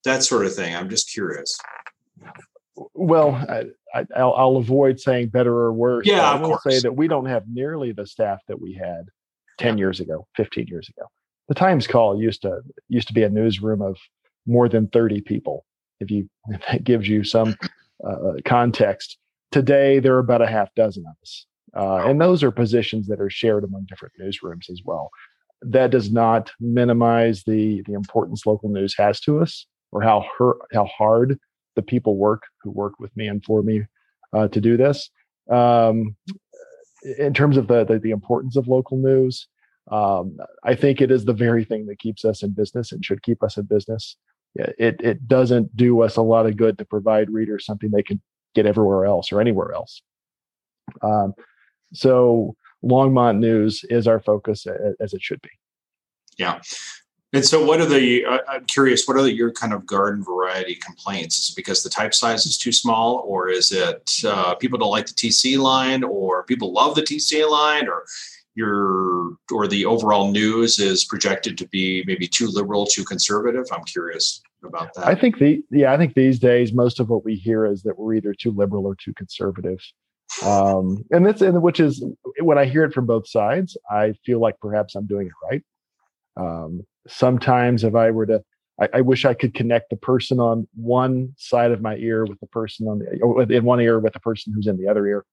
that 0.06 0.24
sort 0.24 0.46
of 0.46 0.56
thing? 0.56 0.74
I'm 0.74 0.90
just 0.90 1.12
curious 1.12 1.60
Well, 2.76 3.32
I, 3.32 3.66
I, 3.94 4.06
I'll, 4.16 4.34
I'll 4.34 4.58
avoid 4.58 5.00
saying 5.00 5.30
better 5.30 5.54
or 5.54 5.74
worse. 5.74 6.08
Yeah, 6.08 6.32
I 6.32 6.36
of 6.36 6.42
will 6.42 6.60
say 6.60 6.80
that 6.80 6.96
we 6.96 7.08
don't 7.08 7.26
have 7.26 7.44
nearly 7.48 7.92
the 7.92 8.08
staff 8.08 8.40
that 8.48 8.60
we 8.60 8.74
had 8.74 9.06
10 9.60 9.78
years 9.78 10.00
ago, 10.00 10.28
15 10.36 10.68
years 10.68 10.90
ago. 10.90 11.08
The 11.48 11.56
Times 11.56 11.88
Call 11.88 12.20
used 12.20 12.42
to 12.44 12.62
used 12.88 13.08
to 13.10 13.14
be 13.14 13.24
a 13.24 13.30
newsroom 13.30 13.82
of 13.82 13.98
more 14.46 14.70
than 14.70 14.88
30 14.88 15.22
people. 15.22 15.66
If 16.00 16.10
you 16.10 16.30
if 16.48 16.62
that 16.72 16.84
gives 16.84 17.08
you 17.08 17.24
some 17.24 17.56
uh, 18.08 18.34
context, 18.46 19.18
today 19.52 20.00
there 20.00 20.16
are 20.16 20.20
about 20.20 20.42
a 20.42 20.48
half 20.48 20.74
dozen 20.76 21.04
of 21.08 21.16
us, 21.22 21.46
uh, 21.76 22.10
and 22.10 22.20
those 22.20 22.44
are 22.44 22.52
positions 22.52 23.08
that 23.08 23.22
are 23.22 23.30
shared 23.30 23.64
among 23.64 23.86
different 23.88 24.14
newsrooms 24.22 24.70
as 24.70 24.82
well. 24.84 25.10
That 25.62 25.92
does 25.92 26.12
not 26.12 26.52
minimize 26.60 27.44
the 27.44 27.84
the 27.86 27.94
importance 27.94 28.46
local 28.46 28.70
news 28.70 28.96
has 28.98 29.20
to 29.22 29.40
us, 29.42 29.68
or 29.92 30.02
how 30.02 30.26
her, 30.38 30.56
how 30.74 30.86
hard 30.86 31.40
the 31.76 31.82
people 31.82 32.18
work 32.18 32.44
who 32.62 32.72
work 32.72 33.00
with 33.00 33.16
me 33.16 33.28
and 33.28 33.44
for 33.44 33.62
me 33.62 33.84
uh, 34.34 34.48
to 34.50 34.62
do 34.62 34.78
this. 34.78 35.10
Um, 35.50 36.16
in 37.18 37.34
terms 37.34 37.58
of 37.58 37.68
the, 37.68 37.84
the 37.84 38.00
the 38.00 38.12
importance 38.12 38.56
of 38.56 38.68
local 38.68 38.98
news, 38.98 39.48
um, 39.92 40.38
I 40.64 40.76
think 40.76 41.02
it 41.02 41.12
is 41.12 41.26
the 41.26 41.34
very 41.34 41.66
thing 41.66 41.86
that 41.88 42.00
keeps 42.00 42.24
us 42.24 42.44
in 42.44 42.52
business 42.52 42.92
and 42.92 43.04
should 43.04 43.24
keep 43.24 43.44
us 43.44 43.58
in 43.58 43.66
business. 43.66 44.16
It 44.56 45.02
it 45.02 45.28
doesn't 45.28 45.76
do 45.76 46.02
us 46.02 46.16
a 46.16 46.22
lot 46.22 46.46
of 46.46 46.58
good 46.58 46.78
to 46.78 46.86
provide 46.86 47.30
readers 47.30 47.66
something 47.66 47.92
they 47.92 48.04
can 48.04 48.22
get 48.56 48.66
everywhere 48.66 49.06
else 49.06 49.32
or 49.32 49.42
anywhere 49.42 49.74
else. 49.74 50.02
Um, 51.02 51.34
so 51.94 52.56
Longmont 52.84 53.40
News 53.40 53.84
is 53.90 54.08
our 54.08 54.20
focus 54.20 54.68
as 55.00 55.14
it 55.14 55.22
should 55.22 55.42
be. 55.42 55.50
yeah 56.38 56.60
and 57.34 57.44
so 57.44 57.64
what 57.66 57.82
are 57.82 57.86
the 57.86 58.26
uh, 58.26 58.40
i'm 58.48 58.66
curious 58.66 59.06
what 59.08 59.18
are 59.18 59.24
the, 59.24 59.34
your 59.34 59.52
kind 59.52 59.74
of 59.74 59.86
garden 59.86 60.24
variety 60.24 60.76
complaints 60.76 61.40
is 61.40 61.50
it 61.50 61.56
because 61.56 61.84
the 61.84 61.90
type 61.90 62.14
size 62.14 62.46
is 62.46 62.58
too 62.58 62.72
small 62.72 63.24
or 63.28 63.50
is 63.50 63.72
it 63.72 64.10
uh, 64.26 64.56
people 64.56 64.78
don't 64.78 64.92
like 64.92 65.08
the 65.08 65.14
tc 65.14 65.58
line 65.58 66.04
or 66.04 66.44
people 66.44 66.72
love 66.72 66.96
the 66.96 67.02
tc 67.02 67.50
line 67.50 67.88
or 67.88 68.06
your 68.56 69.32
or 69.52 69.68
the 69.68 69.84
overall 69.84 70.32
news 70.32 70.78
is 70.78 71.06
projected 71.06 71.58
to 71.58 71.68
be 71.70 72.04
maybe 72.06 72.28
too 72.28 72.48
liberal 72.48 72.86
too 72.86 73.04
conservative 73.04 73.66
i'm 73.72 73.84
curious 73.84 74.42
about 74.64 74.94
that 74.94 75.06
I 75.06 75.16
think 75.16 75.40
the 75.40 75.62
yeah, 75.72 75.94
I 75.94 75.98
think 75.98 76.14
these 76.14 76.40
days 76.40 76.74
most 76.74 77.00
of 77.00 77.10
what 77.10 77.26
we 77.26 77.36
hear 77.36 77.66
is 77.66 77.84
that 77.84 77.98
we're 77.98 78.14
either 78.14 78.34
too 78.34 78.52
liberal 78.52 78.86
or 78.86 78.96
too 78.96 79.14
conservative. 79.14 79.80
Um, 80.42 81.04
and 81.12 81.26
that's 81.26 81.42
and 81.42 81.62
which 81.62 81.80
is 81.80 82.04
when 82.40 82.58
I 82.58 82.66
hear 82.66 82.84
it 82.84 82.94
from 82.94 83.06
both 83.06 83.28
sides, 83.28 83.78
I 83.90 84.14
feel 84.26 84.40
like 84.40 84.60
perhaps 84.60 84.96
I'm 84.96 85.06
doing 85.06 85.28
it 85.28 85.34
right. 85.52 85.64
Um, 86.36 86.86
sometimes 87.08 87.84
if 87.84 87.96
I 87.96 88.12
were 88.12 88.26
to 88.26 88.44
I, 88.82 88.90
I 88.96 89.02
wish 89.02 89.26
I 89.26 89.34
could 89.34 89.54
connect 89.54 89.90
the 89.90 89.96
person 89.96 90.40
on 90.40 90.68
one 90.76 91.34
side 91.38 91.72
of 91.72 91.82
my 91.82 91.96
ear 91.98 92.26
with 92.26 92.40
the 92.40 92.48
person 92.48 92.88
on 92.88 93.00
the 93.00 93.56
in 93.56 93.64
one 93.64 93.80
ear 93.80 94.00
with 94.00 94.14
the 94.14 94.20
person 94.20 94.54
who's 94.54 94.68
in 94.68 94.78
the 94.78 94.88
other 94.88 95.06
ear 95.06 95.26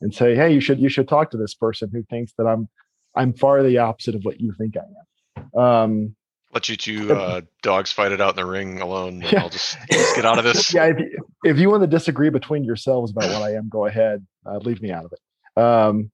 and 0.00 0.14
say, 0.14 0.34
hey, 0.34 0.52
you 0.52 0.60
should 0.60 0.78
you 0.78 0.88
should 0.88 1.08
talk 1.08 1.30
to 1.30 1.36
this 1.36 1.54
person 1.54 1.90
who 1.92 2.02
thinks 2.04 2.32
that 2.38 2.46
I'm 2.46 2.68
I'm 3.16 3.32
far 3.32 3.62
the 3.62 3.78
opposite 3.78 4.14
of 4.14 4.24
what 4.24 4.40
you 4.40 4.52
think 4.56 4.74
I 4.76 5.40
am. 5.54 5.60
Um, 5.60 6.16
let 6.52 6.68
you 6.68 6.76
two 6.76 7.12
uh, 7.12 7.40
dogs 7.62 7.90
fight 7.90 8.12
it 8.12 8.20
out 8.20 8.30
in 8.30 8.36
the 8.36 8.46
ring 8.46 8.80
alone. 8.80 9.24
Yeah. 9.32 9.42
I'll 9.42 9.48
just, 9.48 9.76
just, 9.90 10.14
get 10.14 10.24
out 10.24 10.38
of 10.38 10.44
this. 10.44 10.72
yeah, 10.72 10.86
if 10.86 10.98
you, 10.98 11.18
if 11.42 11.58
you, 11.58 11.68
want 11.68 11.82
to 11.82 11.88
disagree 11.88 12.30
between 12.30 12.62
yourselves 12.62 13.10
about 13.10 13.28
what 13.30 13.42
I 13.42 13.54
am, 13.54 13.68
go 13.68 13.86
ahead. 13.86 14.24
Uh, 14.46 14.58
leave 14.58 14.80
me 14.80 14.92
out 14.92 15.04
of 15.04 15.12
it. 15.12 15.60
Um, 15.60 16.12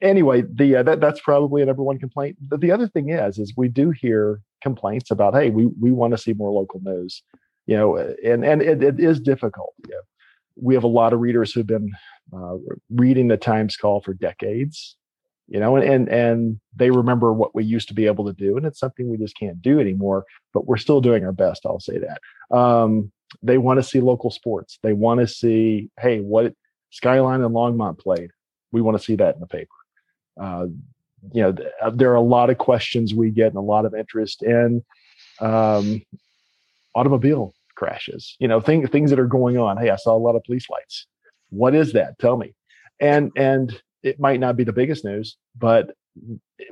anyway, 0.00 0.42
the 0.42 0.76
uh, 0.76 0.82
that, 0.82 1.00
that's 1.00 1.20
probably 1.20 1.62
a 1.62 1.66
number 1.66 1.82
one 1.82 1.98
complaint. 1.98 2.36
But 2.40 2.60
the 2.60 2.72
other 2.72 2.88
thing 2.88 3.10
is, 3.10 3.38
is 3.38 3.52
we 3.56 3.68
do 3.68 3.90
hear 3.90 4.40
complaints 4.62 5.10
about, 5.10 5.34
hey, 5.34 5.50
we 5.50 5.66
we 5.80 5.92
want 5.92 6.12
to 6.12 6.18
see 6.18 6.32
more 6.32 6.50
local 6.50 6.80
news, 6.82 7.22
you 7.66 7.76
know, 7.76 7.96
and 7.96 8.44
and 8.44 8.62
it, 8.62 8.82
it 8.82 9.00
is 9.00 9.20
difficult. 9.20 9.74
You 9.86 9.94
know, 9.94 10.00
we 10.56 10.74
have 10.74 10.84
a 10.84 10.88
lot 10.88 11.12
of 11.12 11.20
readers 11.20 11.52
who've 11.52 11.66
been 11.66 11.90
uh, 12.32 12.56
reading 12.90 13.28
the 13.28 13.36
Times 13.36 13.76
Call 13.76 14.00
for 14.00 14.14
decades, 14.14 14.96
you 15.48 15.60
know, 15.60 15.76
and, 15.76 15.84
and 15.84 16.08
and 16.08 16.60
they 16.74 16.90
remember 16.90 17.32
what 17.32 17.54
we 17.54 17.64
used 17.64 17.88
to 17.88 17.94
be 17.94 18.06
able 18.06 18.26
to 18.26 18.32
do, 18.32 18.56
and 18.56 18.66
it's 18.66 18.80
something 18.80 19.08
we 19.08 19.18
just 19.18 19.38
can't 19.38 19.60
do 19.60 19.80
anymore. 19.80 20.24
But 20.52 20.66
we're 20.66 20.76
still 20.76 21.00
doing 21.00 21.24
our 21.24 21.32
best. 21.32 21.66
I'll 21.66 21.80
say 21.80 21.98
that. 21.98 22.56
Um, 22.56 23.12
they 23.42 23.58
want 23.58 23.78
to 23.78 23.82
see 23.82 24.00
local 24.00 24.30
sports. 24.30 24.78
They 24.82 24.92
want 24.92 25.20
to 25.20 25.26
see, 25.26 25.90
hey, 25.98 26.20
what 26.20 26.54
Skyline 26.90 27.42
and 27.42 27.54
Longmont 27.54 27.98
played. 27.98 28.30
We 28.74 28.82
want 28.82 28.98
to 28.98 29.02
see 29.02 29.16
that 29.16 29.36
in 29.36 29.40
the 29.40 29.46
paper. 29.46 29.78
Uh, 30.38 30.66
you 31.32 31.42
know, 31.42 31.54
uh, 31.80 31.90
there 31.90 32.10
are 32.10 32.16
a 32.16 32.20
lot 32.20 32.50
of 32.50 32.58
questions 32.58 33.14
we 33.14 33.30
get 33.30 33.46
and 33.46 33.56
a 33.56 33.60
lot 33.60 33.86
of 33.86 33.94
interest 33.94 34.42
in 34.42 34.84
um, 35.40 36.02
automobile 36.94 37.54
crashes. 37.76 38.36
You 38.40 38.48
know, 38.48 38.60
things 38.60 38.90
things 38.90 39.10
that 39.10 39.18
are 39.18 39.26
going 39.26 39.56
on. 39.56 39.78
Hey, 39.78 39.90
I 39.90 39.96
saw 39.96 40.14
a 40.16 40.18
lot 40.18 40.36
of 40.36 40.44
police 40.44 40.68
lights. 40.68 41.06
What 41.50 41.74
is 41.74 41.92
that? 41.92 42.18
Tell 42.18 42.36
me. 42.36 42.54
And 43.00 43.32
and 43.36 43.80
it 44.02 44.20
might 44.20 44.40
not 44.40 44.56
be 44.56 44.64
the 44.64 44.72
biggest 44.72 45.04
news, 45.04 45.36
but 45.56 45.94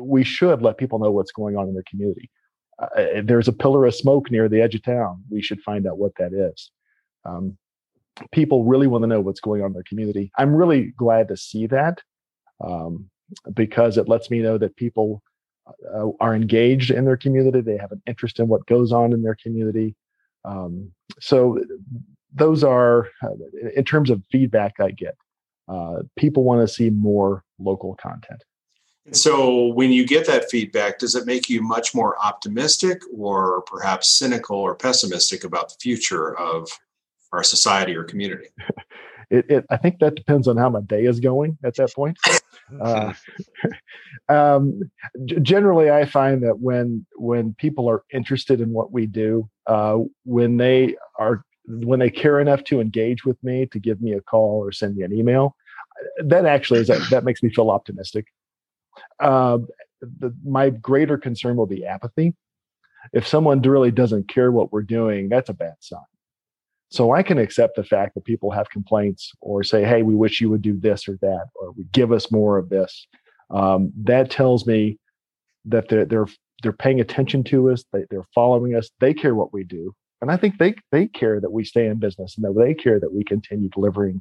we 0.01 0.23
should 0.25 0.61
let 0.61 0.77
people 0.77 0.99
know 0.99 1.11
what's 1.11 1.33
going 1.33 1.57
on 1.57 1.69
in 1.69 1.75
their 1.75 1.85
community. 1.89 2.31
Uh, 2.79 3.23
there's 3.23 3.49
a 3.49 3.53
pillar 3.53 3.87
of 3.87 3.95
smoke 3.95 4.31
near 4.31 4.49
the 4.49 4.61
edge 4.61 4.75
of 4.75 4.83
town. 4.83 5.23
We 5.31 5.41
should 5.41 5.61
find 5.63 5.87
out 5.87 5.99
what 5.99 6.13
that 6.19 6.33
is. 6.33 6.71
Um, 7.25 7.57
people 8.31 8.65
really 8.65 8.87
want 8.87 9.03
to 9.03 9.09
know 9.09 9.21
what's 9.21 9.41
going 9.41 9.63
on 9.63 9.69
in 9.69 9.73
their 9.73 9.83
community. 9.83 10.31
I'm 10.39 10.55
really 10.55 10.93
glad 10.97 11.29
to 11.29 11.37
see 11.37 11.67
that 11.69 12.01
um, 12.63 13.11
because 13.55 13.99
it 13.99 14.09
lets 14.09 14.31
me 14.31 14.41
know 14.41 14.59
that 14.59 14.77
people 14.77 15.23
uh, 15.95 16.09
are 16.21 16.35
engaged 16.35 16.91
in 16.91 17.05
their 17.05 17.17
community. 17.17 17.61
They 17.61 17.77
have 17.77 17.93
an 17.93 18.03
interest 18.07 18.41
in 18.41 18.49
what 18.49 18.67
goes 18.67 18.93
on 18.93 19.13
in 19.13 19.23
their 19.23 19.37
community. 19.41 19.95
Um, 20.45 20.93
so 21.21 21.63
those 22.35 22.65
are, 22.65 23.09
uh, 23.23 23.31
in 23.77 23.85
terms 23.85 24.11
of 24.11 24.23
feedback 24.31 24.81
I 24.81 24.91
get, 24.91 25.17
uh, 25.69 26.03
people 26.17 26.45
want 26.45 26.67
to 26.67 26.73
see 26.73 26.91
more 26.91 27.45
local 27.59 27.95
content. 27.95 28.43
And 29.07 29.17
so 29.17 29.67
when 29.67 29.91
you 29.91 30.07
get 30.07 30.27
that 30.27 30.51
feedback, 30.51 30.99
does 30.99 31.15
it 31.15 31.27
make 31.27 31.49
you 31.49 31.61
much 31.61 31.95
more 31.95 32.17
optimistic 32.23 33.03
or 33.17 33.63
perhaps 33.63 34.09
cynical 34.09 34.57
or 34.57 34.75
pessimistic 34.75 35.45
about 35.45 35.71
the 35.71 35.75
future 35.81 36.39
of 36.39 36.69
our 37.33 37.43
society 37.43 37.97
or 37.97 38.05
community? 38.05 38.49
It, 39.31 39.51
it, 39.51 39.67
I 39.71 39.79
think 39.79 39.99
that 40.01 40.15
depends 40.15 40.47
on 40.47 40.59
how 40.59 40.69
my 40.69 40.83
day 40.83 41.07
is 41.07 41.19
going 41.19 41.57
at 41.65 41.75
that 41.77 41.95
point. 41.95 42.19
Uh, 42.79 43.15
um, 44.29 44.83
g- 45.25 45.41
generally, 45.41 45.91
I 45.91 46.05
find 46.05 46.43
that 46.43 46.59
when 46.59 47.07
when 47.17 47.55
people 47.55 47.89
are 47.89 48.05
interested 48.13 48.61
in 48.61 48.75
what 48.75 48.93
we 48.93 49.07
do, 49.07 49.49
uh, 49.67 50.01
when 50.25 50.59
they 50.59 50.97
are 51.19 51.47
when 51.65 51.99
they 51.99 52.11
care 52.11 52.41
enough 52.41 52.63
to 52.65 52.83
engage 52.83 53.25
with 53.25 53.43
me, 53.43 53.65
to 53.67 53.79
give 53.79 54.03
me 54.03 54.13
a 54.13 54.21
call 54.21 54.63
or 54.63 54.71
send 54.71 54.97
me 54.97 55.03
an 55.03 55.15
email, 55.15 55.57
that 56.23 56.45
actually 56.45 56.81
is 56.81 56.89
that, 56.89 57.01
that 57.11 57.25
makes 57.25 57.43
me 57.43 57.49
feel 57.49 57.71
optimistic. 57.71 58.27
Uh, 59.19 59.59
the, 60.01 60.35
my 60.45 60.69
greater 60.69 61.17
concern 61.17 61.57
will 61.57 61.67
be 61.67 61.87
apathy. 61.87 62.35
If 63.13 63.27
someone 63.27 63.63
really 63.63 63.91
doesn't 63.91 64.29
care 64.29 64.53
what 64.53 64.73
we're 64.73 64.83
doing, 64.83 65.29
that's 65.31 65.49
a 65.49 65.55
bad 65.55 65.75
sign. 65.81 66.01
So 66.93 67.13
I 67.13 67.23
can 67.23 67.39
accept 67.39 67.77
the 67.77 67.85
fact 67.85 68.15
that 68.15 68.27
people 68.27 68.51
have 68.51 68.69
complaints 68.69 69.33
or 69.41 69.63
say, 69.63 69.83
"Hey, 69.83 70.03
we 70.03 70.15
wish 70.15 70.43
you 70.43 70.51
would 70.51 70.61
do 70.61 70.79
this 70.79 71.09
or 71.09 71.17
that, 71.23 71.47
or 71.55 71.73
give 71.91 72.13
us 72.13 72.31
more 72.31 72.59
of 72.59 72.69
this." 72.69 73.07
Um, 73.51 73.93
that 74.05 74.31
tells 74.31 74.67
me 74.67 74.99
that 75.65 75.89
they're 75.89 76.05
they're 76.05 76.27
they're 76.63 76.73
paying 76.73 77.01
attention 77.01 77.45
to 77.45 77.71
us. 77.71 77.83
They, 77.95 78.05
they're 78.11 78.27
following 78.35 78.75
us. 78.75 78.91
They 79.01 79.15
care 79.15 79.35
what 79.35 79.55
we 79.55 79.65
do, 79.65 79.95
and 80.21 80.31
I 80.31 80.37
think 80.37 80.59
they 80.59 80.75
they 80.91 81.07
care 81.07 81.41
that 81.41 81.51
we 81.51 81.65
stay 81.65 81.87
in 81.87 81.99
business 81.99 82.37
and 82.37 82.45
that 82.45 82.61
they 82.61 82.75
care 82.75 83.01
that 83.01 83.15
we 83.15 83.25
continue 83.25 83.71
delivering, 83.71 84.21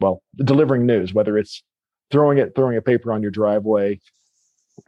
well, 0.00 0.20
delivering 0.36 0.86
news, 0.86 1.14
whether 1.14 1.38
it's 1.38 1.62
throwing 2.10 2.38
it 2.38 2.56
throwing 2.56 2.76
a 2.76 2.82
paper 2.82 3.12
on 3.12 3.22
your 3.22 3.30
driveway, 3.30 4.00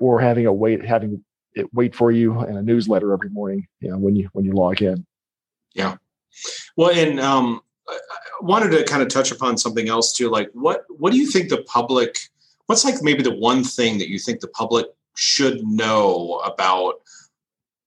or 0.01 0.21
having 0.21 0.47
a 0.47 0.53
wait 0.53 0.85
having 0.85 1.25
it 1.55 1.73
wait 1.73 1.95
for 1.95 2.11
you 2.11 2.45
in 2.47 2.57
a 2.57 2.63
newsletter 2.63 3.13
every 3.13 3.31
morning. 3.31 3.69
You 3.79 3.91
know 3.93 3.99
when 3.99 4.17
you 4.17 4.29
when 4.33 4.45
you 4.45 4.55
log 4.55 4.83
in. 4.83 5.07
Yeah. 5.73 5.97
Well, 6.77 6.91
and 6.91 7.21
um, 7.21 7.61
I 7.89 7.99
wanted 8.41 8.71
to 8.71 8.85
kind 8.85 9.03
of 9.03 9.09
touch 9.09 9.31
upon 9.31 9.59
something 9.59 9.89
else 9.89 10.13
too. 10.13 10.29
Like, 10.29 10.51
what 10.53 10.85
what 10.89 11.13
do 11.13 11.19
you 11.19 11.31
think 11.31 11.49
the 11.49 11.63
public? 11.65 12.17
What's 12.67 12.85
like 12.85 13.03
maybe 13.03 13.23
the 13.23 13.35
one 13.35 13.65
thing 13.65 13.99
that 13.99 14.09
you 14.09 14.19
think 14.19 14.41
the 14.41 14.49
public 14.49 14.87
should 15.15 15.63
know 15.65 16.41
about 16.45 16.95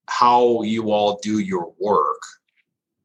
how 0.08 0.62
you 0.62 0.92
all 0.92 1.20
do 1.24 1.40
your 1.40 1.74
work 1.80 2.22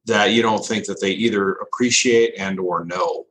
that 0.05 0.31
you 0.31 0.41
don't 0.41 0.65
think 0.65 0.85
that 0.85 0.99
they 1.01 1.11
either 1.11 1.53
appreciate 1.53 2.33
and 2.37 2.59
or 2.59 2.85
know 2.85 3.25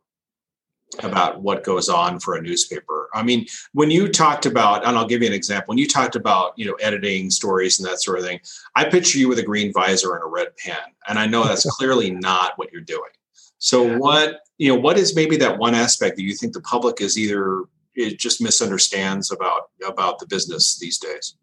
about 1.02 1.40
what 1.40 1.64
goes 1.64 1.88
on 1.88 2.18
for 2.18 2.36
a 2.36 2.42
newspaper. 2.42 3.08
I 3.14 3.22
mean, 3.22 3.46
when 3.72 3.90
you 3.90 4.08
talked 4.08 4.44
about, 4.44 4.84
and 4.84 4.96
I'll 4.96 5.06
give 5.06 5.22
you 5.22 5.28
an 5.28 5.34
example, 5.34 5.72
when 5.72 5.78
you 5.78 5.86
talked 5.86 6.16
about, 6.16 6.52
you 6.56 6.66
know, 6.66 6.74
editing 6.74 7.30
stories 7.30 7.78
and 7.78 7.88
that 7.88 8.02
sort 8.02 8.18
of 8.18 8.24
thing, 8.24 8.40
I 8.74 8.84
picture 8.84 9.18
you 9.18 9.28
with 9.28 9.38
a 9.38 9.42
green 9.42 9.72
visor 9.72 10.14
and 10.14 10.24
a 10.24 10.26
red 10.26 10.48
pen. 10.56 10.78
And 11.08 11.18
I 11.18 11.26
know 11.26 11.44
that's 11.44 11.64
clearly 11.78 12.10
not 12.10 12.52
what 12.56 12.72
you're 12.72 12.82
doing. 12.82 13.10
So 13.58 13.98
what, 13.98 14.40
you 14.58 14.72
know, 14.72 14.80
what 14.80 14.96
is 14.96 15.14
maybe 15.14 15.36
that 15.36 15.58
one 15.58 15.74
aspect 15.74 16.16
that 16.16 16.22
you 16.22 16.34
think 16.34 16.54
the 16.54 16.62
public 16.62 17.00
is 17.00 17.18
either 17.18 17.64
it 17.94 18.18
just 18.18 18.40
misunderstands 18.40 19.30
about 19.30 19.70
about 19.86 20.18
the 20.18 20.26
business 20.26 20.78
these 20.78 20.98
days? 20.98 21.36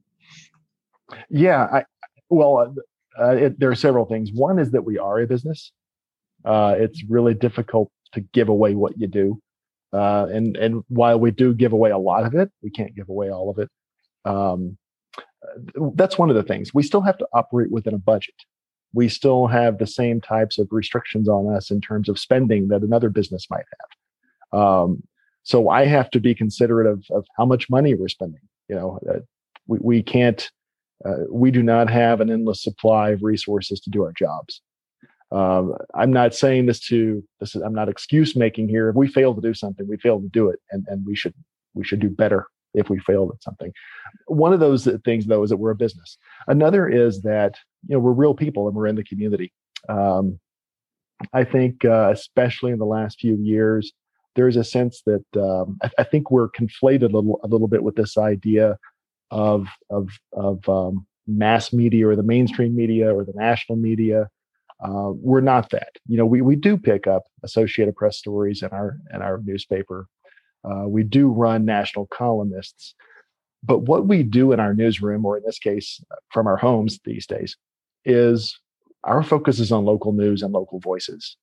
Yeah, 1.30 1.68
I 1.72 1.84
well, 2.30 2.76
uh, 3.20 3.36
it, 3.36 3.60
there 3.60 3.70
are 3.70 3.76
several 3.76 4.06
things. 4.06 4.32
One 4.32 4.58
is 4.58 4.72
that 4.72 4.84
we 4.84 4.98
are 4.98 5.20
a 5.20 5.28
business. 5.28 5.72
Uh, 6.44 6.76
it's 6.78 7.04
really 7.04 7.34
difficult 7.34 7.92
to 8.14 8.22
give 8.22 8.50
away 8.50 8.76
what 8.76 8.98
you 8.98 9.08
do. 9.08 9.42
Uh, 9.94 10.28
and 10.32 10.58
and 10.58 10.84
while 10.90 11.20
we 11.20 11.32
do 11.32 11.54
give 11.54 11.74
away 11.74 11.92
a 11.92 11.98
lot 11.98 12.26
of 12.26 12.36
it, 12.36 12.52
we 12.62 12.70
can't 12.70 12.96
give 12.96 13.10
away 13.10 13.32
all 13.32 13.50
of 13.50 13.58
it. 13.60 13.70
Um, 14.26 14.78
that's 15.96 16.18
one 16.18 16.30
of 16.30 16.36
the 16.36 16.44
things. 16.44 16.74
We 16.74 16.84
still 16.84 17.02
have 17.02 17.18
to 17.20 17.28
operate 17.34 17.72
within 17.72 17.94
a 17.94 18.00
budget. 18.00 18.36
We 18.94 19.10
still 19.10 19.48
have 19.48 19.78
the 19.78 19.88
same 19.88 20.20
types 20.22 20.58
of 20.58 20.68
restrictions 20.72 21.30
on 21.30 21.54
us 21.54 21.72
in 21.72 21.82
terms 21.82 22.10
of 22.10 22.20
spending 22.20 22.68
that 22.70 22.82
another 22.82 23.10
business 23.10 23.48
might 23.50 23.66
have. 24.52 24.60
Um, 24.60 25.04
so 25.44 25.70
I 25.70 25.86
have 25.86 26.10
to 26.12 26.20
be 26.20 26.36
considerate 26.36 26.88
of, 26.88 27.06
of 27.12 27.26
how 27.38 27.46
much 27.46 27.70
money 27.70 27.96
we're 27.96 28.08
spending. 28.10 28.42
You 28.68 28.76
know, 28.76 29.00
uh, 29.10 29.20
we, 29.68 29.78
we 29.82 30.04
can't, 30.04 30.50
uh, 31.06 31.24
we 31.30 31.52
do 31.52 31.64
not 31.64 31.90
have 31.90 32.22
an 32.22 32.30
endless 32.30 32.64
supply 32.64 33.12
of 33.12 33.24
resources 33.24 33.80
to 33.82 33.90
do 33.90 34.04
our 34.04 34.14
jobs. 34.14 34.62
Um, 35.32 35.76
I'm 35.94 36.12
not 36.12 36.34
saying 36.34 36.68
this 36.68 36.80
to 36.88 37.24
this 37.40 37.56
is 37.56 37.62
I'm 37.62 37.74
not 37.74 37.90
excuse 37.90 38.36
making 38.36 38.70
here. 38.70 38.90
If 38.90 38.96
we 38.96 39.08
fail 39.08 39.36
to 39.36 39.42
do 39.42 39.54
something, 39.54 39.88
we 39.88 39.98
fail 39.98 40.22
to 40.22 40.30
do 40.30 40.50
it, 40.50 40.60
and 40.72 40.86
and 40.88 41.06
we 41.06 41.16
should 41.16 41.34
we 41.74 41.84
should 41.84 42.00
do 42.00 42.10
better 42.10 42.48
if 42.74 42.90
we 42.90 43.00
failed 43.00 43.32
at 43.34 43.44
something. 43.44 43.72
One 44.28 44.54
of 44.54 44.60
those 44.60 44.88
things 45.04 45.26
though 45.26 45.44
is 45.44 45.50
that 45.50 45.58
we're 45.58 45.72
a 45.72 45.76
business. 45.76 46.18
Another 46.48 46.88
is 46.88 47.22
that 47.24 47.56
you 47.88 47.96
know 47.96 48.00
we're 48.00 48.12
real 48.12 48.34
people 48.34 48.68
and 48.68 48.76
we're 48.76 48.88
in 48.88 48.96
the 48.96 49.04
community. 49.04 49.52
Um, 49.90 50.40
I 51.34 51.44
think 51.44 51.84
uh, 51.84 52.12
especially 52.12 52.72
in 52.72 52.80
the 52.80 52.86
last 52.86 53.20
few 53.20 53.38
years, 53.38 53.92
there's 54.36 54.56
a 54.56 54.64
sense 54.64 55.02
that 55.06 55.26
um, 55.36 55.78
I, 55.82 55.90
I, 56.00 56.04
think 56.04 56.30
we're 56.30 56.50
conflated 56.50 57.04
a 57.04 57.18
little 57.18 57.40
a 57.44 57.48
little 57.48 57.68
bit 57.68 57.84
with 57.84 57.96
this 57.96 58.18
idea 58.18 58.78
of 59.32 59.68
of 59.90 60.10
of 60.34 60.68
um, 60.70 61.06
mass 61.26 61.74
media 61.74 62.08
or 62.08 62.16
the 62.16 62.24
mainstream 62.24 62.76
media 62.76 63.14
or 63.14 63.26
the 63.26 63.34
national 63.36 63.78
media 63.78 64.30
uh, 64.80 65.12
we're 65.14 65.42
not 65.42 65.70
that. 65.72 65.90
You 66.08 66.18
know, 66.18 66.26
we 66.26 66.42
we 66.42 66.56
do 66.56 66.78
pick 66.78 67.08
up 67.08 67.24
Associated 67.44 67.96
Press 67.96 68.18
stories 68.18 68.62
in 68.62 68.70
our 68.70 68.98
in 69.14 69.22
our 69.22 69.42
newspaper. 69.44 70.08
Uh, 70.64 70.88
we 70.88 71.04
do 71.04 71.30
run 71.30 71.66
national 71.66 72.08
columnists, 72.08 72.94
but 73.64 73.80
what 73.80 74.08
we 74.08 74.24
do 74.24 74.52
in 74.52 74.60
our 74.60 74.74
newsroom, 74.74 75.26
or 75.26 75.38
in 75.38 75.44
this 75.46 75.60
case, 75.60 76.02
from 76.32 76.48
our 76.48 76.58
homes 76.58 77.00
these 77.06 77.26
days, 77.26 77.56
is 78.06 78.60
our 79.04 79.24
focus 79.24 79.60
is 79.60 79.72
on 79.72 79.86
local 79.86 80.12
news 80.12 80.42
and 80.44 80.54
local 80.54 80.80
voices, 80.80 81.38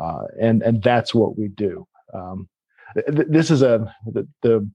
uh, 0.00 0.24
and 0.40 0.62
and 0.62 0.82
that's 0.82 1.14
what 1.14 1.38
we 1.38 1.48
do. 1.48 1.86
Um, 2.12 2.48
th- 2.94 3.28
this 3.28 3.50
is 3.50 3.62
a 3.62 3.94
the 4.06 4.26
the, 4.42 4.68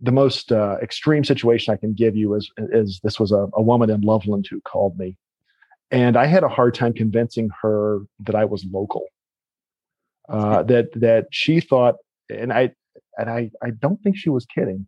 the 0.00 0.12
most 0.12 0.50
uh, 0.50 0.76
extreme 0.80 1.24
situation 1.24 1.74
I 1.74 1.76
can 1.76 1.92
give 1.92 2.16
you 2.16 2.34
is 2.34 2.50
is 2.58 3.00
this 3.02 3.20
was 3.20 3.32
a, 3.32 3.48
a 3.52 3.62
woman 3.62 3.90
in 3.90 4.00
Loveland 4.00 4.46
who 4.50 4.62
called 4.62 4.98
me 4.98 5.16
and 5.90 6.16
I 6.16 6.26
had 6.26 6.44
a 6.44 6.48
hard 6.48 6.74
time 6.74 6.92
convincing 6.92 7.50
her 7.62 8.00
that 8.20 8.34
I 8.34 8.44
was 8.44 8.64
local. 8.70 9.04
Uh, 10.28 10.62
that 10.64 10.92
that 10.94 11.26
she 11.30 11.60
thought, 11.60 11.96
and 12.28 12.52
I 12.52 12.72
and 13.16 13.30
I 13.30 13.50
I 13.62 13.70
don't 13.70 14.00
think 14.02 14.16
she 14.16 14.28
was 14.30 14.44
kidding. 14.46 14.86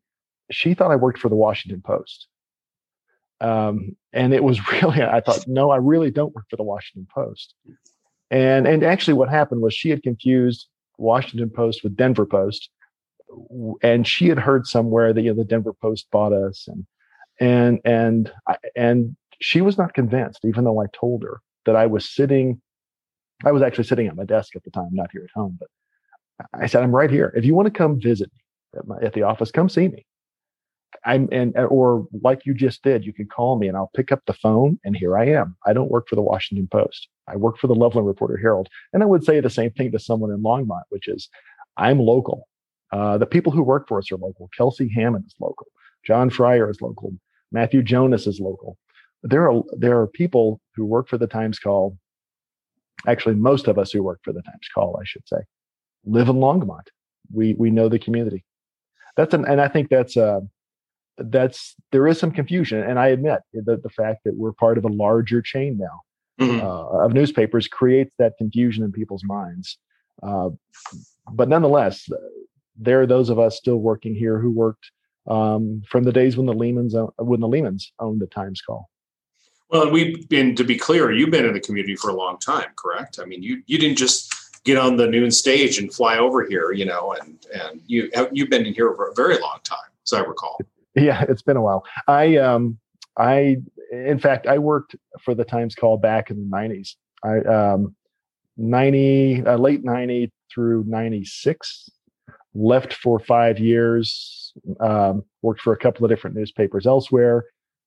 She 0.50 0.74
thought 0.74 0.90
I 0.90 0.96
worked 0.96 1.18
for 1.18 1.28
the 1.28 1.36
Washington 1.36 1.82
Post. 1.84 2.28
um, 3.40 3.96
and 4.12 4.34
it 4.34 4.44
was 4.44 4.60
really 4.72 5.02
I 5.02 5.20
thought, 5.20 5.44
no, 5.46 5.70
I 5.70 5.76
really 5.76 6.10
don't 6.10 6.34
work 6.34 6.46
for 6.50 6.56
the 6.56 6.62
Washington 6.62 7.06
Post. 7.14 7.54
And 8.30 8.66
and 8.66 8.82
actually, 8.84 9.14
what 9.14 9.28
happened 9.28 9.62
was 9.62 9.74
she 9.74 9.90
had 9.90 10.02
confused 10.02 10.68
Washington 10.98 11.50
Post 11.50 11.82
with 11.82 11.96
Denver 11.96 12.26
Post, 12.26 12.70
and 13.82 14.06
she 14.06 14.28
had 14.28 14.38
heard 14.38 14.66
somewhere 14.66 15.12
that 15.12 15.22
you 15.22 15.30
know 15.30 15.36
the 15.36 15.44
Denver 15.44 15.72
Post 15.72 16.08
bought 16.12 16.32
us, 16.32 16.68
and 16.68 16.86
and 17.40 17.80
and 17.84 18.32
and 18.76 19.16
she 19.40 19.60
was 19.60 19.78
not 19.78 19.94
convinced, 19.94 20.44
even 20.44 20.64
though 20.64 20.80
I 20.80 20.86
told 20.92 21.22
her 21.22 21.40
that 21.66 21.76
I 21.76 21.86
was 21.86 22.08
sitting. 22.08 22.60
I 23.44 23.52
was 23.52 23.62
actually 23.62 23.84
sitting 23.84 24.06
at 24.06 24.16
my 24.16 24.24
desk 24.24 24.54
at 24.54 24.64
the 24.64 24.70
time, 24.70 24.90
not 24.92 25.10
here 25.12 25.22
at 25.24 25.30
home, 25.34 25.58
but 25.58 25.68
I 26.52 26.66
said, 26.66 26.82
I'm 26.82 26.94
right 26.94 27.10
here. 27.10 27.32
If 27.34 27.44
you 27.44 27.54
want 27.54 27.66
to 27.66 27.72
come 27.72 28.00
visit 28.00 28.30
me 28.34 28.78
at, 28.78 28.86
my, 28.86 28.96
at 29.00 29.12
the 29.14 29.22
office, 29.22 29.50
come 29.50 29.68
see 29.68 29.88
me. 29.88 30.04
I'm 31.04 31.28
and 31.32 31.56
or 31.56 32.06
like 32.22 32.44
you 32.44 32.52
just 32.52 32.82
did, 32.82 33.06
you 33.06 33.12
can 33.12 33.26
call 33.26 33.58
me 33.58 33.68
and 33.68 33.76
I'll 33.76 33.90
pick 33.94 34.12
up 34.12 34.20
the 34.26 34.34
phone 34.34 34.78
and 34.84 34.96
here 34.96 35.16
I 35.16 35.26
am. 35.28 35.56
I 35.64 35.72
don't 35.72 35.90
work 35.90 36.08
for 36.08 36.16
the 36.16 36.22
Washington 36.22 36.68
Post. 36.70 37.08
I 37.28 37.36
work 37.36 37.58
for 37.58 37.68
the 37.68 37.74
Loveland 37.74 38.06
Reporter 38.06 38.36
Herald. 38.36 38.68
And 38.92 39.02
I 39.02 39.06
would 39.06 39.24
say 39.24 39.40
the 39.40 39.48
same 39.48 39.70
thing 39.70 39.92
to 39.92 39.98
someone 39.98 40.30
in 40.30 40.42
Longmont, 40.42 40.82
which 40.90 41.08
is 41.08 41.28
I'm 41.76 42.00
local. 42.00 42.48
Uh, 42.92 43.16
the 43.18 43.26
people 43.26 43.52
who 43.52 43.62
work 43.62 43.86
for 43.88 43.98
us 43.98 44.10
are 44.10 44.16
local. 44.16 44.50
Kelsey 44.56 44.90
Hammon 44.94 45.24
is 45.26 45.34
local. 45.40 45.68
John 46.04 46.28
Fryar 46.28 46.70
is 46.70 46.82
local. 46.82 47.14
Matthew 47.52 47.82
Jonas 47.82 48.26
is 48.26 48.40
local. 48.40 48.76
There 49.22 49.50
are 49.50 49.62
there 49.72 50.00
are 50.00 50.06
people 50.06 50.60
who 50.74 50.84
work 50.84 51.08
for 51.08 51.18
the 51.18 51.26
Times 51.26 51.58
Call. 51.58 51.96
Actually, 53.06 53.34
most 53.34 53.68
of 53.68 53.78
us 53.78 53.90
who 53.90 54.02
work 54.02 54.20
for 54.22 54.32
the 54.32 54.42
Times 54.42 54.68
Call, 54.74 54.98
I 55.00 55.04
should 55.04 55.26
say, 55.26 55.38
live 56.04 56.28
in 56.28 56.36
Longmont. 56.36 56.88
We 57.32 57.54
we 57.54 57.70
know 57.70 57.88
the 57.88 57.98
community. 57.98 58.44
That's 59.16 59.34
an 59.34 59.44
and 59.46 59.60
I 59.60 59.68
think 59.68 59.88
that's 59.88 60.16
uh 60.16 60.40
that's 61.18 61.74
there 61.92 62.06
is 62.06 62.18
some 62.18 62.30
confusion, 62.30 62.82
and 62.82 62.98
I 62.98 63.08
admit 63.08 63.40
that 63.52 63.82
the 63.82 63.90
fact 63.90 64.24
that 64.24 64.36
we're 64.36 64.52
part 64.52 64.78
of 64.78 64.84
a 64.84 64.88
larger 64.88 65.42
chain 65.42 65.76
now 65.78 66.00
mm-hmm. 66.40 66.66
uh, 66.66 67.04
of 67.04 67.12
newspapers 67.12 67.68
creates 67.68 68.12
that 68.18 68.36
confusion 68.38 68.82
in 68.82 68.92
people's 68.92 69.24
minds. 69.24 69.78
Uh, 70.22 70.50
but 71.32 71.48
nonetheless, 71.48 72.08
there 72.76 73.02
are 73.02 73.06
those 73.06 73.28
of 73.28 73.38
us 73.38 73.56
still 73.56 73.76
working 73.76 74.14
here 74.14 74.38
who 74.38 74.50
worked 74.50 74.90
um, 75.28 75.82
from 75.88 76.04
the 76.04 76.12
days 76.12 76.36
when 76.36 76.46
the 76.46 76.54
Lehmans 76.54 76.94
when 77.18 77.40
the 77.40 77.48
Lehmans 77.48 77.84
owned 77.98 78.20
the 78.20 78.26
Times 78.26 78.60
Call. 78.62 78.88
Well, 79.70 79.90
we've 79.90 80.28
been 80.28 80.56
to 80.56 80.64
be 80.64 80.76
clear, 80.76 81.12
you've 81.12 81.30
been 81.30 81.44
in 81.44 81.52
the 81.52 81.60
community 81.60 81.94
for 81.94 82.10
a 82.10 82.14
long 82.14 82.38
time, 82.38 82.68
correct? 82.76 83.20
I 83.22 83.24
mean, 83.24 83.42
you 83.42 83.62
you 83.66 83.78
didn't 83.78 83.98
just 83.98 84.34
get 84.64 84.76
on 84.76 84.96
the 84.96 85.06
noon 85.06 85.30
stage 85.30 85.78
and 85.78 85.92
fly 85.92 86.18
over 86.18 86.44
here, 86.44 86.72
you 86.72 86.84
know, 86.84 87.14
and 87.20 87.46
and 87.54 87.80
you 87.86 88.10
you've 88.32 88.50
been 88.50 88.66
in 88.66 88.74
here 88.74 88.92
for 88.94 89.08
a 89.08 89.14
very 89.14 89.38
long 89.38 89.58
time, 89.64 89.78
as 90.04 90.12
I 90.12 90.20
recall. 90.20 90.58
Yeah, 90.96 91.24
it's 91.28 91.42
been 91.42 91.56
a 91.56 91.62
while. 91.62 91.84
I 92.08 92.36
um 92.36 92.78
I 93.16 93.58
in 93.92 94.18
fact 94.18 94.48
I 94.48 94.58
worked 94.58 94.96
for 95.20 95.36
the 95.36 95.44
Times 95.44 95.76
Call 95.76 95.96
back 95.96 96.30
in 96.30 96.36
the 96.36 96.48
nineties. 96.48 96.96
I 97.22 97.38
um 97.40 97.94
90 98.56 99.46
uh, 99.46 99.56
late 99.56 99.84
90 99.84 100.32
through 100.52 100.84
96 100.86 101.90
left 102.54 102.92
for 102.94 103.20
five 103.20 103.58
years 103.58 104.52
um, 104.80 105.22
worked 105.42 105.60
for 105.60 105.72
a 105.72 105.78
couple 105.78 106.04
of 106.04 106.10
different 106.10 106.36
newspapers 106.36 106.86
elsewhere 106.86 107.46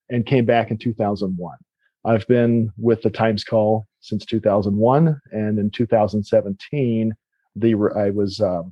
and 0.10 0.26
came 0.26 0.46
back 0.46 0.72
in 0.72 0.78
2001 0.78 1.58
i've 2.06 2.28
been 2.28 2.72
with 2.78 3.02
the 3.02 3.10
times 3.10 3.44
call 3.44 3.88
since 4.02 4.26
2001 4.26 5.20
and 5.32 5.60
in 5.60 5.70
2017 5.70 7.14
the 7.56 7.76
i 7.96 8.10
was 8.10 8.42
um, 8.42 8.72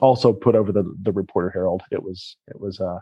also 0.00 0.32
put 0.32 0.54
over 0.54 0.72
the 0.72 0.94
the 1.02 1.12
reporter 1.12 1.50
herald 1.50 1.82
it 1.90 2.02
was 2.02 2.36
it 2.48 2.60
was 2.60 2.80
uh, 2.80 2.98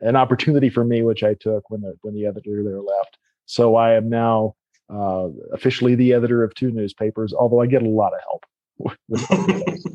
an 0.00 0.16
opportunity 0.16 0.70
for 0.70 0.84
me, 0.84 1.02
which 1.02 1.22
I 1.22 1.34
took 1.34 1.68
when 1.70 1.80
the 1.80 1.94
when 2.02 2.14
the 2.14 2.26
editor 2.26 2.62
there 2.62 2.80
left. 2.80 3.18
So 3.46 3.76
I 3.76 3.94
am 3.94 4.08
now 4.08 4.54
uh, 4.92 5.28
officially 5.52 5.94
the 5.94 6.12
editor 6.12 6.42
of 6.42 6.54
two 6.54 6.70
newspapers, 6.70 7.32
although 7.32 7.60
I 7.60 7.66
get 7.66 7.82
a 7.82 7.88
lot 7.88 8.12
of 8.14 8.20
help. 8.20 8.44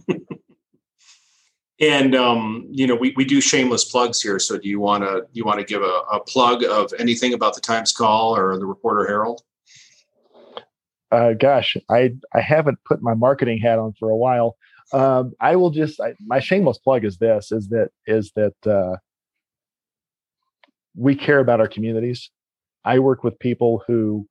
and 1.79 2.15
um, 2.15 2.67
you 2.71 2.87
know, 2.87 2.95
we, 2.95 3.13
we 3.15 3.25
do 3.25 3.39
shameless 3.39 3.85
plugs 3.85 4.21
here. 4.21 4.39
So 4.39 4.57
do 4.57 4.67
you 4.67 4.79
want 4.79 5.03
to 5.03 5.25
you 5.33 5.45
want 5.45 5.59
to 5.59 5.65
give 5.65 5.81
a, 5.81 6.01
a 6.11 6.19
plug 6.19 6.63
of 6.63 6.91
anything 6.99 7.33
about 7.33 7.55
the 7.55 7.61
Times 7.61 7.91
Call 7.91 8.35
or 8.35 8.57
the 8.57 8.65
Reporter 8.65 9.07
Herald? 9.07 9.41
Uh, 11.11 11.33
gosh, 11.33 11.77
I 11.89 12.13
I 12.33 12.41
haven't 12.41 12.79
put 12.85 13.01
my 13.01 13.13
marketing 13.13 13.59
hat 13.59 13.79
on 13.79 13.93
for 13.99 14.09
a 14.09 14.17
while. 14.17 14.57
Um, 14.91 15.33
I 15.39 15.55
will 15.55 15.69
just 15.69 16.01
I, 16.01 16.15
my 16.25 16.39
shameless 16.39 16.79
plug 16.79 17.05
is 17.05 17.17
this: 17.17 17.51
is 17.51 17.69
that 17.69 17.89
is 18.07 18.31
that 18.35 18.55
uh, 18.65 18.97
we 20.95 21.15
care 21.15 21.39
about 21.39 21.59
our 21.61 21.67
communities. 21.67 22.31
I 22.83 22.99
work 22.99 23.23
with 23.23 23.37
people 23.39 23.83
who 23.85 24.27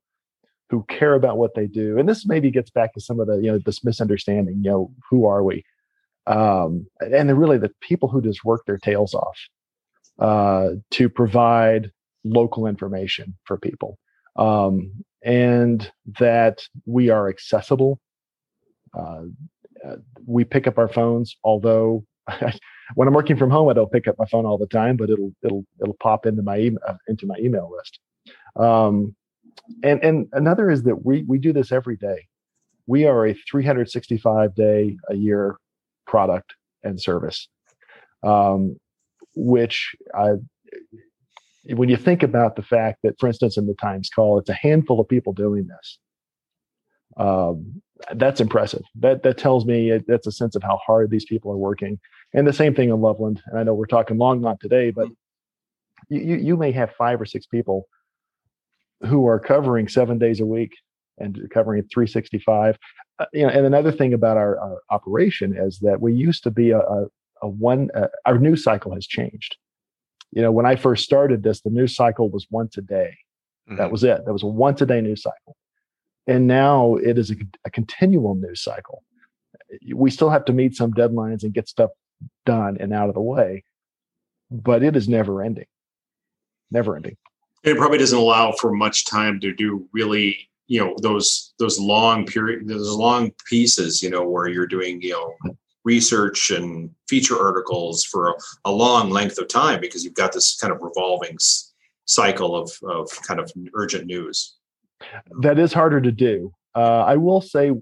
who 0.69 0.85
care 0.89 1.15
about 1.15 1.39
what 1.39 1.55
they 1.55 1.67
do, 1.67 1.97
and 1.97 2.09
this 2.09 2.27
maybe 2.27 2.51
gets 2.51 2.71
back 2.71 2.93
to 2.95 3.01
some 3.01 3.21
of 3.21 3.29
the 3.29 3.37
you 3.37 3.53
know 3.53 3.59
this 3.59 3.85
misunderstanding. 3.85 4.57
You 4.63 4.71
know, 4.71 4.91
who 5.09 5.27
are 5.27 5.45
we? 5.45 5.65
Um, 6.27 6.87
and 7.01 7.29
they're 7.29 7.37
really 7.37 7.59
the 7.59 7.73
people 7.81 8.09
who 8.09 8.21
just 8.21 8.45
work 8.45 8.63
their 8.67 8.79
tails 8.79 9.15
off 9.15 9.39
uh, 10.19 10.71
to 10.93 11.09
provide 11.09 11.91
local 12.25 12.67
information 12.67 13.37
for 13.45 13.57
people, 13.59 13.99
um, 14.37 14.93
and 15.23 15.91
that 16.19 16.63
we 16.85 17.11
are 17.11 17.29
accessible. 17.29 18.01
Uh, 18.97 19.25
uh 19.87 19.97
we 20.27 20.43
pick 20.45 20.67
up 20.67 20.79
our 20.79 20.89
phones, 20.89 21.37
although 21.45 22.05
when 22.95 23.09
I'm 23.09 23.15
working 23.15 23.37
from 23.37 23.51
home, 23.51 23.69
I 23.69 23.75
don't 23.75 23.93
pick 23.93 24.09
up 24.09 24.17
my 24.19 24.27
phone 24.27 24.47
all 24.47 24.59
the 24.59 24.67
time, 24.67 24.97
but 24.97 25.11
it'll 25.11 25.33
it'll 25.43 25.65
it'll 25.81 25.97
pop 26.01 26.27
into 26.27 26.43
my 26.43 26.59
email 26.59 26.81
uh, 26.89 26.95
into 27.09 27.27
my 27.27 27.37
email 27.39 27.71
list. 27.77 28.01
Um, 28.57 29.15
and 29.83 30.03
and 30.03 30.29
another 30.33 30.71
is 30.71 30.83
that 30.85 31.05
we 31.05 31.23
we 31.25 31.39
do 31.39 31.53
this 31.53 31.73
every 31.73 31.97
day. 31.97 32.27
We 32.87 33.05
are 33.05 33.27
a 33.27 33.35
365 33.51 34.55
day 34.55 34.97
a 35.09 35.17
year 35.17 35.57
product 36.07 36.55
and 36.83 37.01
service, 37.01 37.49
um, 38.23 38.77
which 39.35 39.95
I 40.15 40.35
when 41.75 41.89
you 41.89 41.97
think 41.97 42.23
about 42.23 42.57
the 42.57 42.63
fact 42.63 43.01
that, 43.03 43.19
for 43.19 43.27
instance, 43.27 43.57
in 43.57 43.67
the 43.67 43.75
Times 43.75 44.09
Call, 44.09 44.39
it's 44.39 44.49
a 44.49 44.55
handful 44.55 45.01
of 45.01 45.09
people 45.09 45.33
doing 45.33 45.67
this. 45.67 45.99
Um, 47.17 47.83
that's 48.15 48.41
impressive. 48.41 48.83
That 48.97 49.23
that 49.23 49.39
tells 49.39 49.65
me 49.65 49.91
it, 49.91 50.05
that's 50.07 50.27
a 50.27 50.33
sense 50.33 50.55
of 50.55 50.63
how 50.63 50.79
hard 50.87 51.11
these 51.11 51.25
people 51.25 51.51
are 51.51 51.57
working. 51.57 51.99
And 52.35 52.47
the 52.47 52.53
same 52.53 52.75
thing 52.75 52.91
in 52.91 53.01
Loveland. 53.01 53.43
And 53.47 53.59
I 53.59 53.63
know 53.63 53.75
we're 53.75 53.87
talking 53.87 54.17
Longmont 54.17 54.61
today, 54.61 54.91
but 54.91 55.09
you 56.09 56.37
you 56.37 56.57
may 56.57 56.73
have 56.73 56.93
five 56.93 57.21
or 57.21 57.27
six 57.27 57.47
people 57.47 57.89
who 59.07 59.27
are 59.27 59.41
covering 59.41 59.89
seven 59.89 60.19
days 60.19 60.41
a 60.41 60.47
week 60.47 60.73
and 61.19 61.39
covering 61.51 61.83
365. 61.83 62.79
Uh, 63.19 63.25
you 63.33 63.43
know, 63.43 63.49
and 63.49 63.67
another 63.67 63.93
thing 63.93 64.13
about 64.13 64.37
our, 64.37 64.59
our, 64.59 64.83
operation 64.91 65.57
is 65.57 65.79
that 65.81 66.01
we 66.01 66.13
used 66.13 66.43
to 66.43 66.51
be 66.51 66.71
a, 66.71 66.81
a, 66.81 67.07
a 67.43 67.49
one. 67.49 67.91
Uh, 67.95 68.09
our 68.27 68.39
news 68.39 68.63
cycle 68.63 68.95
has 68.95 69.07
changed. 69.07 69.57
You 70.33 70.43
know, 70.43 70.53
when 70.53 70.67
I 70.67 70.77
first 70.77 71.05
started 71.05 71.43
this, 71.43 71.63
the 71.63 71.71
news 71.71 71.95
cycle 71.95 72.29
was 72.29 72.47
once 72.51 72.77
a 72.77 72.83
day. 72.83 73.17
Mm-hmm. 73.69 73.77
That 73.77 73.91
was 73.91 74.05
it. 74.05 74.25
That 74.27 74.33
was 74.33 74.43
a 74.43 74.47
once 74.47 74.81
a 74.83 74.87
day 74.87 75.01
news 75.01 75.23
cycle 75.23 75.57
and 76.27 76.47
now 76.47 76.97
it 76.97 77.19
is 77.19 77.31
a, 77.31 77.37
a 77.65 77.71
continual 77.71 78.35
news 78.35 78.63
cycle. 78.63 79.03
We 79.95 80.11
still 80.11 80.31
have 80.31 80.45
to 80.47 80.53
meet 80.53 80.75
some 80.75 80.93
deadlines 80.93 81.43
and 81.43 81.53
get 81.53 81.69
stuff 81.69 81.91
done 82.45 82.77
and 82.81 82.93
out 82.93 83.09
of 83.09 83.15
the 83.15 83.21
way, 83.21 83.65
but 84.51 84.83
it 84.83 84.97
is 84.97 85.09
never 85.09 85.43
ending. 85.43 85.67
Never 86.71 86.97
ending. 86.97 87.17
It 87.63 87.77
probably 87.77 87.99
doesn't 87.99 88.19
allow 88.19 88.53
for 88.53 88.73
much 88.73 89.07
time 89.07 89.41
to 89.41 89.53
do 89.53 89.89
really, 89.93 90.49
you 90.67 90.81
know, 90.81 90.95
those 91.03 91.55
those 91.59 91.79
long 91.79 92.27
period, 92.27 92.69
those 92.69 92.95
long 92.95 93.33
pieces, 93.49 94.03
you 94.03 94.11
know, 94.11 94.29
where 94.29 94.49
you're 94.49 94.67
doing, 94.67 95.01
you 95.01 95.13
know, 95.13 95.55
research 95.85 96.51
and 96.51 96.91
feature 97.09 97.41
articles 97.41 98.05
for 98.05 98.31
a, 98.31 98.35
a 98.65 98.71
long 98.71 99.11
length 99.11 99.39
of 99.39 99.49
time 99.49 99.81
because 99.81 100.05
you've 100.05 100.15
got 100.15 100.33
this 100.33 100.57
kind 100.57 100.73
of 100.73 100.81
revolving 100.83 101.39
cycle 102.05 102.57
of 102.57 102.71
of 102.85 103.11
kind 103.23 103.41
of 103.41 103.51
urgent 103.75 104.07
news 104.07 104.57
that 105.41 105.59
is 105.59 105.73
harder 105.73 106.01
to 106.01 106.13
do. 106.13 106.53
Uh, 106.75 107.05
I 107.07 107.17
will 107.17 107.41
say 107.41 107.73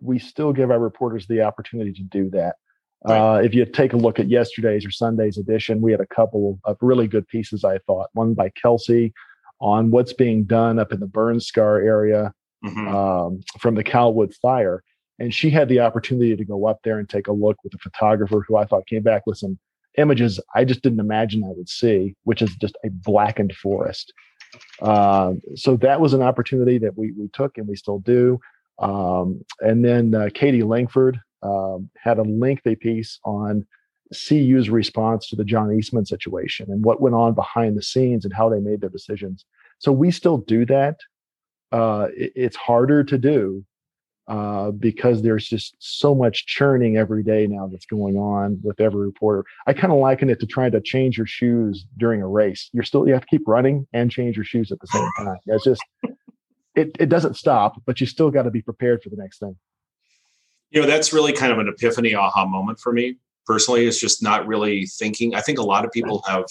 we 0.00 0.18
still 0.18 0.52
give 0.52 0.70
our 0.70 0.78
reporters 0.78 1.26
the 1.26 1.42
opportunity 1.42 1.92
to 1.92 2.02
do 2.02 2.30
that. 2.30 2.56
Right. 3.04 3.38
Uh, 3.38 3.40
if 3.42 3.54
you 3.54 3.64
take 3.64 3.92
a 3.92 3.96
look 3.96 4.18
at 4.18 4.28
yesterday's 4.28 4.84
or 4.84 4.90
Sunday's 4.90 5.38
edition, 5.38 5.80
we 5.80 5.90
had 5.90 6.00
a 6.00 6.06
couple 6.06 6.58
of 6.64 6.76
really 6.80 7.08
good 7.08 7.26
pieces, 7.28 7.64
I 7.64 7.78
thought. 7.78 8.10
One 8.12 8.34
by 8.34 8.50
Kelsey 8.50 9.12
on 9.60 9.90
what's 9.90 10.12
being 10.12 10.44
done 10.44 10.78
up 10.78 10.92
in 10.92 11.00
the 11.00 11.06
burn 11.06 11.40
scar 11.40 11.78
area 11.78 12.32
mm-hmm. 12.64 12.88
um, 12.88 13.40
from 13.58 13.74
the 13.74 13.84
Calwood 13.84 14.34
fire. 14.34 14.82
And 15.18 15.34
she 15.34 15.50
had 15.50 15.68
the 15.68 15.80
opportunity 15.80 16.34
to 16.34 16.44
go 16.44 16.66
up 16.66 16.80
there 16.82 16.98
and 16.98 17.08
take 17.08 17.28
a 17.28 17.32
look 17.32 17.58
with 17.62 17.74
a 17.74 17.78
photographer 17.78 18.42
who 18.46 18.56
I 18.56 18.64
thought 18.64 18.86
came 18.86 19.02
back 19.02 19.26
with 19.26 19.36
some 19.36 19.58
images 19.98 20.40
I 20.54 20.64
just 20.64 20.82
didn't 20.82 21.00
imagine 21.00 21.44
I 21.44 21.48
would 21.48 21.68
see, 21.68 22.14
which 22.24 22.42
is 22.42 22.54
just 22.56 22.76
a 22.84 22.90
blackened 22.90 23.54
forest. 23.54 24.12
Uh, 24.80 25.34
so 25.56 25.76
that 25.76 26.00
was 26.00 26.14
an 26.14 26.22
opportunity 26.22 26.78
that 26.78 26.96
we 26.96 27.12
we 27.12 27.28
took 27.28 27.58
and 27.58 27.68
we 27.68 27.76
still 27.76 27.98
do. 28.00 28.38
Um, 28.78 29.42
and 29.60 29.84
then 29.84 30.14
uh, 30.14 30.28
Katie 30.32 30.62
Langford 30.62 31.20
um, 31.42 31.90
had 31.96 32.18
a 32.18 32.22
lengthy 32.22 32.76
piece 32.76 33.18
on 33.24 33.66
CU's 34.12 34.68
response 34.70 35.28
to 35.28 35.36
the 35.36 35.44
John 35.44 35.72
Eastman 35.72 36.04
situation 36.04 36.70
and 36.70 36.84
what 36.84 37.00
went 37.00 37.14
on 37.14 37.34
behind 37.34 37.76
the 37.76 37.82
scenes 37.82 38.24
and 38.24 38.34
how 38.34 38.48
they 38.48 38.60
made 38.60 38.80
their 38.80 38.90
decisions. 38.90 39.44
So 39.78 39.92
we 39.92 40.10
still 40.10 40.38
do 40.38 40.66
that. 40.66 40.98
Uh, 41.72 42.08
it, 42.16 42.32
it's 42.34 42.56
harder 42.56 43.04
to 43.04 43.16
do 43.16 43.64
uh, 44.26 44.72
because 44.72 45.22
there's 45.22 45.46
just 45.46 45.76
so 45.78 46.14
much 46.14 46.46
churning 46.46 46.96
every 46.96 47.22
day 47.22 47.46
now 47.46 47.68
that's 47.68 47.86
going 47.86 48.16
on 48.16 48.60
with 48.62 48.80
every 48.80 49.06
reporter. 49.06 49.44
I 49.66 49.72
kind 49.72 49.92
of 49.92 49.98
liken 49.98 50.28
it 50.28 50.40
to 50.40 50.46
trying 50.46 50.72
to 50.72 50.80
change 50.80 51.16
your 51.16 51.26
shoes 51.26 51.84
during 51.96 52.20
a 52.20 52.28
race. 52.28 52.68
You're 52.72 52.84
still 52.84 53.06
you 53.06 53.12
have 53.12 53.22
to 53.22 53.28
keep 53.28 53.46
running 53.46 53.86
and 53.92 54.10
change 54.10 54.36
your 54.36 54.44
shoes 54.44 54.72
at 54.72 54.80
the 54.80 54.86
same 54.88 55.08
time. 55.18 55.36
It's 55.46 55.64
just 55.64 55.82
it 56.76 56.96
it 57.00 57.08
doesn't 57.08 57.36
stop, 57.36 57.82
but 57.86 58.00
you 58.00 58.06
still 58.06 58.30
got 58.30 58.42
to 58.42 58.50
be 58.50 58.62
prepared 58.62 59.02
for 59.02 59.10
the 59.10 59.16
next 59.16 59.38
thing. 59.38 59.56
You 60.70 60.80
know, 60.80 60.86
that's 60.86 61.12
really 61.12 61.32
kind 61.32 61.52
of 61.52 61.58
an 61.58 61.68
epiphany 61.68 62.14
aha 62.14 62.46
moment 62.46 62.78
for 62.78 62.92
me 62.92 63.16
personally. 63.50 63.84
Is 63.84 64.00
just 64.00 64.22
not 64.22 64.46
really 64.46 64.86
thinking. 64.86 65.34
I 65.34 65.40
think 65.40 65.58
a 65.58 65.62
lot 65.62 65.84
of 65.84 65.90
people 65.90 66.22
have 66.28 66.44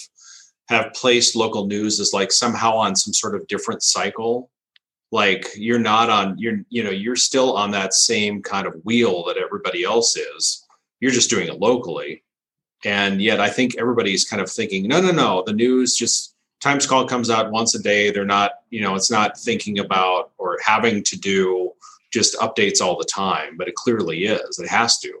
have 0.68 0.92
placed 0.92 1.34
local 1.34 1.66
news 1.66 1.98
as 1.98 2.12
like 2.12 2.30
somehow 2.30 2.74
on 2.74 2.94
some 2.94 3.14
sort 3.14 3.34
of 3.34 3.46
different 3.46 3.82
cycle. 3.82 4.50
Like 5.10 5.46
you're 5.56 5.78
not 5.78 6.10
on 6.10 6.36
you're 6.38 6.60
you 6.68 6.84
know 6.84 6.90
you're 6.90 7.16
still 7.16 7.56
on 7.56 7.70
that 7.70 7.94
same 7.94 8.42
kind 8.42 8.66
of 8.66 8.74
wheel 8.84 9.24
that 9.24 9.38
everybody 9.38 9.82
else 9.82 10.14
is. 10.14 10.66
You're 11.00 11.10
just 11.10 11.30
doing 11.30 11.48
it 11.48 11.58
locally. 11.58 12.22
And 12.84 13.20
yet 13.20 13.40
i 13.40 13.48
think 13.48 13.76
everybody's 13.78 14.24
kind 14.24 14.42
of 14.42 14.50
thinking 14.50 14.88
no 14.88 15.00
no 15.00 15.10
no 15.10 15.42
the 15.46 15.52
news 15.52 15.94
just 15.94 16.34
times 16.60 16.86
call 16.86 17.06
comes 17.06 17.28
out 17.30 17.50
once 17.50 17.74
a 17.74 17.82
day. 17.82 18.10
They're 18.10 18.34
not 18.38 18.52
you 18.68 18.82
know 18.82 18.94
it's 18.94 19.10
not 19.10 19.38
thinking 19.38 19.78
about 19.78 20.32
or 20.36 20.58
having 20.62 21.02
to 21.04 21.18
do 21.18 21.72
just 22.12 22.38
updates 22.38 22.80
all 22.82 22.96
the 22.98 23.10
time 23.22 23.56
but 23.56 23.68
it 23.68 23.74
clearly 23.74 24.24
is. 24.24 24.58
It 24.58 24.68
has 24.68 24.98
to 24.98 25.12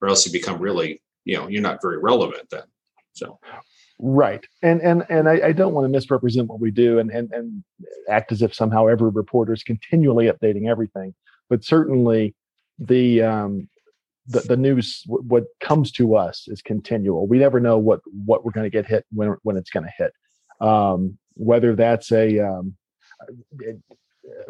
or 0.00 0.08
else 0.08 0.26
you 0.26 0.32
become 0.32 0.60
really 0.60 1.00
you 1.28 1.36
know 1.36 1.46
you're 1.48 1.62
not 1.62 1.78
very 1.80 1.98
relevant 1.98 2.48
then 2.50 2.64
so 3.12 3.38
Right. 4.00 4.46
And 4.62 4.80
and 4.80 5.04
and 5.08 5.28
I, 5.28 5.48
I, 5.48 5.52
don't 5.52 5.74
want 5.74 5.84
to 5.84 5.88
misrepresent 5.88 6.46
what 6.46 6.60
we 6.60 6.70
do 6.70 7.00
and, 7.00 7.10
and 7.10 7.32
and 7.32 7.64
act 8.08 8.30
as 8.30 8.42
if 8.42 8.54
somehow 8.54 8.86
every 8.86 9.10
reporter 9.10 9.52
is 9.52 9.64
continually 9.64 10.26
updating 10.26 10.70
everything. 10.70 11.14
But 11.50 11.64
certainly 11.64 12.36
the 12.78 13.22
um 13.22 13.68
the, 14.28 14.40
the 14.40 14.56
news 14.56 15.02
what 15.06 15.44
comes 15.60 15.90
to 15.92 16.14
us 16.14 16.46
is 16.46 16.62
continual. 16.62 17.26
We 17.26 17.38
never 17.38 17.58
know 17.58 17.76
what 17.76 18.00
what 18.24 18.44
we're 18.44 18.52
going 18.52 18.70
to 18.70 18.70
get 18.70 18.86
hit 18.86 19.04
when 19.10 19.36
when 19.42 19.56
it's 19.56 19.70
going 19.70 19.86
to 19.86 19.92
hit. 19.98 20.12
Um, 20.60 21.18
whether 21.34 21.74
that's 21.74 22.12
a 22.12 22.38
um, 22.38 22.76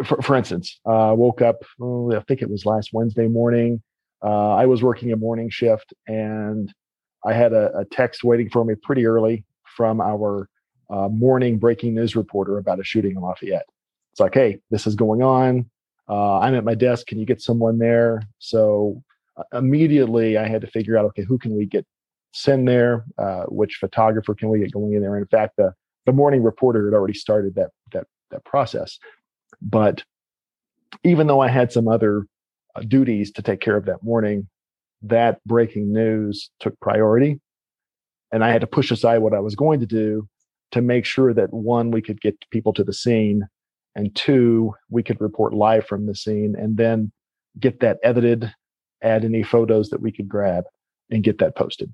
for, 0.05 0.21
for 0.21 0.37
instance, 0.37 0.79
uh, 0.85 1.15
woke 1.17 1.41
up, 1.41 1.63
oh, 1.81 2.13
I 2.15 2.21
think 2.21 2.43
it 2.43 2.51
was 2.51 2.67
last 2.67 2.91
Wednesday 2.93 3.29
morning. 3.29 3.83
Uh, 4.23 4.55
I 4.55 4.67
was 4.67 4.83
working 4.83 5.13
a 5.13 5.17
morning 5.17 5.51
shift 5.51 5.95
and 6.07 6.73
I 7.25 7.33
had 7.33 7.53
a, 7.53 7.77
a 7.79 7.85
text 7.85 8.25
waiting 8.25 8.49
for 8.51 8.65
me 8.65 8.75
pretty 8.75 9.07
early 9.07 9.45
from 9.77 10.01
our 10.01 10.49
uh, 10.91 11.09
morning 11.09 11.59
breaking 11.59 11.95
news 11.95 12.17
reporter 12.17 12.59
about 12.59 12.81
a 12.81 12.85
shooting 12.85 13.13
in 13.13 13.23
Lafayette. 13.23 13.67
It's 14.13 14.21
like, 14.21 14.35
hey, 14.35 14.61
this 14.71 14.87
is 14.87 14.95
going 14.95 15.23
on. 15.23 15.71
Uh, 16.09 16.39
I'm 16.39 16.55
at 16.55 16.65
my 16.65 16.75
desk. 16.75 17.07
Can 17.07 17.19
you 17.19 17.27
get 17.27 17.41
someone 17.41 17.79
there? 17.79 18.23
So 18.39 19.03
uh, 19.37 19.45
immediately 19.53 20.39
I 20.39 20.49
had 20.49 20.63
to 20.63 20.67
figure 20.67 20.97
out, 20.97 21.05
okay, 21.07 21.23
who 21.23 21.39
can 21.39 21.57
we 21.57 21.67
get 21.67 21.87
send 22.33 22.67
there? 22.67 23.05
Uh, 23.19 23.45
which 23.45 23.77
photographer 23.77 24.35
can 24.35 24.49
we 24.49 24.61
get 24.61 24.73
going 24.73 24.95
in 24.95 25.03
there? 25.03 25.15
And 25.15 25.23
in 25.23 25.29
fact, 25.29 25.57
the 25.57 25.75
the 26.07 26.13
morning 26.13 26.43
reporter 26.43 26.87
had 26.87 26.95
already 26.97 27.15
started 27.15 27.55
that 27.57 27.71
that 27.93 28.07
that 28.31 28.45
process. 28.45 28.99
But 29.61 30.03
even 31.05 31.27
though 31.27 31.41
I 31.41 31.49
had 31.49 31.71
some 31.71 31.87
other 31.87 32.27
duties 32.87 33.31
to 33.33 33.43
take 33.43 33.61
care 33.61 33.77
of 33.77 33.87
that 33.87 34.03
morning, 34.03 34.49
that 35.03 35.41
breaking 35.45 35.93
news 35.93 36.51
took 36.61 36.79
priority. 36.81 37.41
And 38.33 38.45
I 38.45 38.51
had 38.51 38.61
to 38.61 38.67
push 38.67 38.91
aside 38.91 39.19
what 39.19 39.35
I 39.35 39.41
was 39.41 39.55
going 39.55 39.81
to 39.81 39.87
do 39.87 40.29
to 40.73 40.83
make 40.83 41.05
sure 41.05 41.33
that 41.33 41.53
one, 41.53 41.91
we 41.91 42.03
could 42.03 42.21
get 42.21 42.37
people 42.51 42.73
to 42.75 42.85
the 42.85 42.93
scene, 42.93 43.49
and 43.95 44.15
two, 44.15 44.75
we 44.91 45.03
could 45.03 45.21
report 45.21 45.55
live 45.55 45.87
from 45.87 46.07
the 46.07 46.15
scene 46.15 46.55
and 46.57 46.77
then 46.77 47.11
get 47.59 47.81
that 47.81 47.99
edited, 48.03 48.53
add 49.03 49.25
any 49.25 49.43
photos 49.43 49.89
that 49.91 50.03
we 50.03 50.13
could 50.13 50.29
grab, 50.29 50.65
and 51.11 51.25
get 51.25 51.39
that 51.39 51.57
posted. 51.57 51.93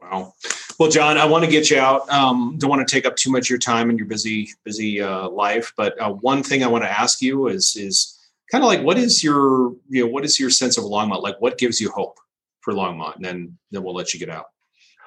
Wow. 0.00 0.34
Well, 0.78 0.90
John, 0.90 1.16
I 1.16 1.24
want 1.24 1.44
to 1.44 1.50
get 1.50 1.70
you 1.70 1.78
out. 1.78 2.08
Um, 2.10 2.56
don't 2.58 2.68
want 2.68 2.86
to 2.86 2.92
take 2.92 3.06
up 3.06 3.14
too 3.14 3.30
much 3.30 3.46
of 3.46 3.50
your 3.50 3.58
time 3.60 3.88
in 3.88 3.96
your 3.96 4.08
busy, 4.08 4.50
busy 4.64 5.00
uh, 5.00 5.28
life. 5.28 5.72
But 5.76 5.98
uh, 6.00 6.10
one 6.10 6.42
thing 6.42 6.64
I 6.64 6.66
want 6.66 6.82
to 6.82 6.90
ask 6.90 7.22
you 7.22 7.46
is, 7.46 7.76
is 7.76 8.18
kind 8.52 8.62
of 8.62 8.68
like 8.68 8.82
what 8.82 8.98
is 8.98 9.24
your 9.24 9.72
you 9.88 10.04
know 10.04 10.06
what 10.06 10.24
is 10.24 10.38
your 10.38 10.50
sense 10.50 10.76
of 10.78 10.84
Longmont? 10.84 11.22
Like 11.22 11.40
what 11.40 11.58
gives 11.58 11.80
you 11.80 11.90
hope 11.90 12.18
for 12.60 12.74
Longmont? 12.74 13.16
And 13.16 13.24
then 13.24 13.58
then 13.70 13.82
we'll 13.82 13.94
let 13.94 14.12
you 14.12 14.20
get 14.20 14.28
out. 14.28 14.46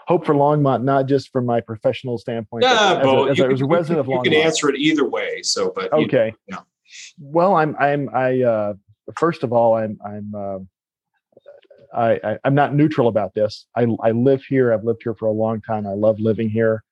Hope 0.08 0.26
for 0.26 0.34
Longmont, 0.34 0.84
not 0.84 1.06
just 1.06 1.32
from 1.32 1.46
my 1.46 1.62
professional 1.62 2.18
standpoint. 2.18 2.64
Yeah, 2.64 3.00
but 3.02 3.30
as 3.30 3.40
a, 3.40 3.48
as 3.48 3.62
a 3.62 3.66
resident 3.66 4.00
of 4.00 4.08
Longmont. 4.08 4.26
You 4.26 4.32
can 4.32 4.42
answer 4.42 4.70
it 4.70 4.78
either 4.78 5.08
way. 5.08 5.42
So, 5.44 5.72
but 5.74 5.94
okay. 5.94 6.34
You 6.48 6.56
know, 6.56 6.58
yeah. 6.58 6.60
Well, 7.20 7.56
I'm 7.56 7.76
I'm 7.80 8.10
I 8.14 8.42
uh, 8.42 8.74
first 9.18 9.44
of 9.44 9.54
all 9.54 9.76
I'm 9.76 10.00
I'm 10.04 10.34
uh, 10.36 10.60
I, 11.96 12.20
I 12.24 12.38
am 12.44 12.56
not 12.56 12.74
neutral 12.74 13.08
about 13.08 13.36
this. 13.36 13.68
I 13.76 13.88
I 14.04 14.12
live 14.12 14.44
here. 14.44 14.74
I've 14.74 14.84
lived 14.84 15.02
here 15.04 15.14
for 15.14 15.28
a 15.28 15.32
long 15.32 15.62
time. 15.62 15.88
I 15.88 15.94
love 15.94 16.20
living 16.20 16.50
here. 16.50 16.84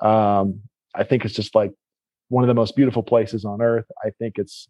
Um, 0.00 0.60
I 0.94 1.04
think 1.04 1.24
it's 1.24 1.34
just 1.34 1.54
like 1.54 1.72
one 2.28 2.44
of 2.44 2.48
the 2.48 2.54
most 2.54 2.76
beautiful 2.76 3.02
places 3.02 3.44
on 3.44 3.62
earth. 3.62 3.86
I 4.04 4.10
think 4.18 4.38
it's 4.38 4.68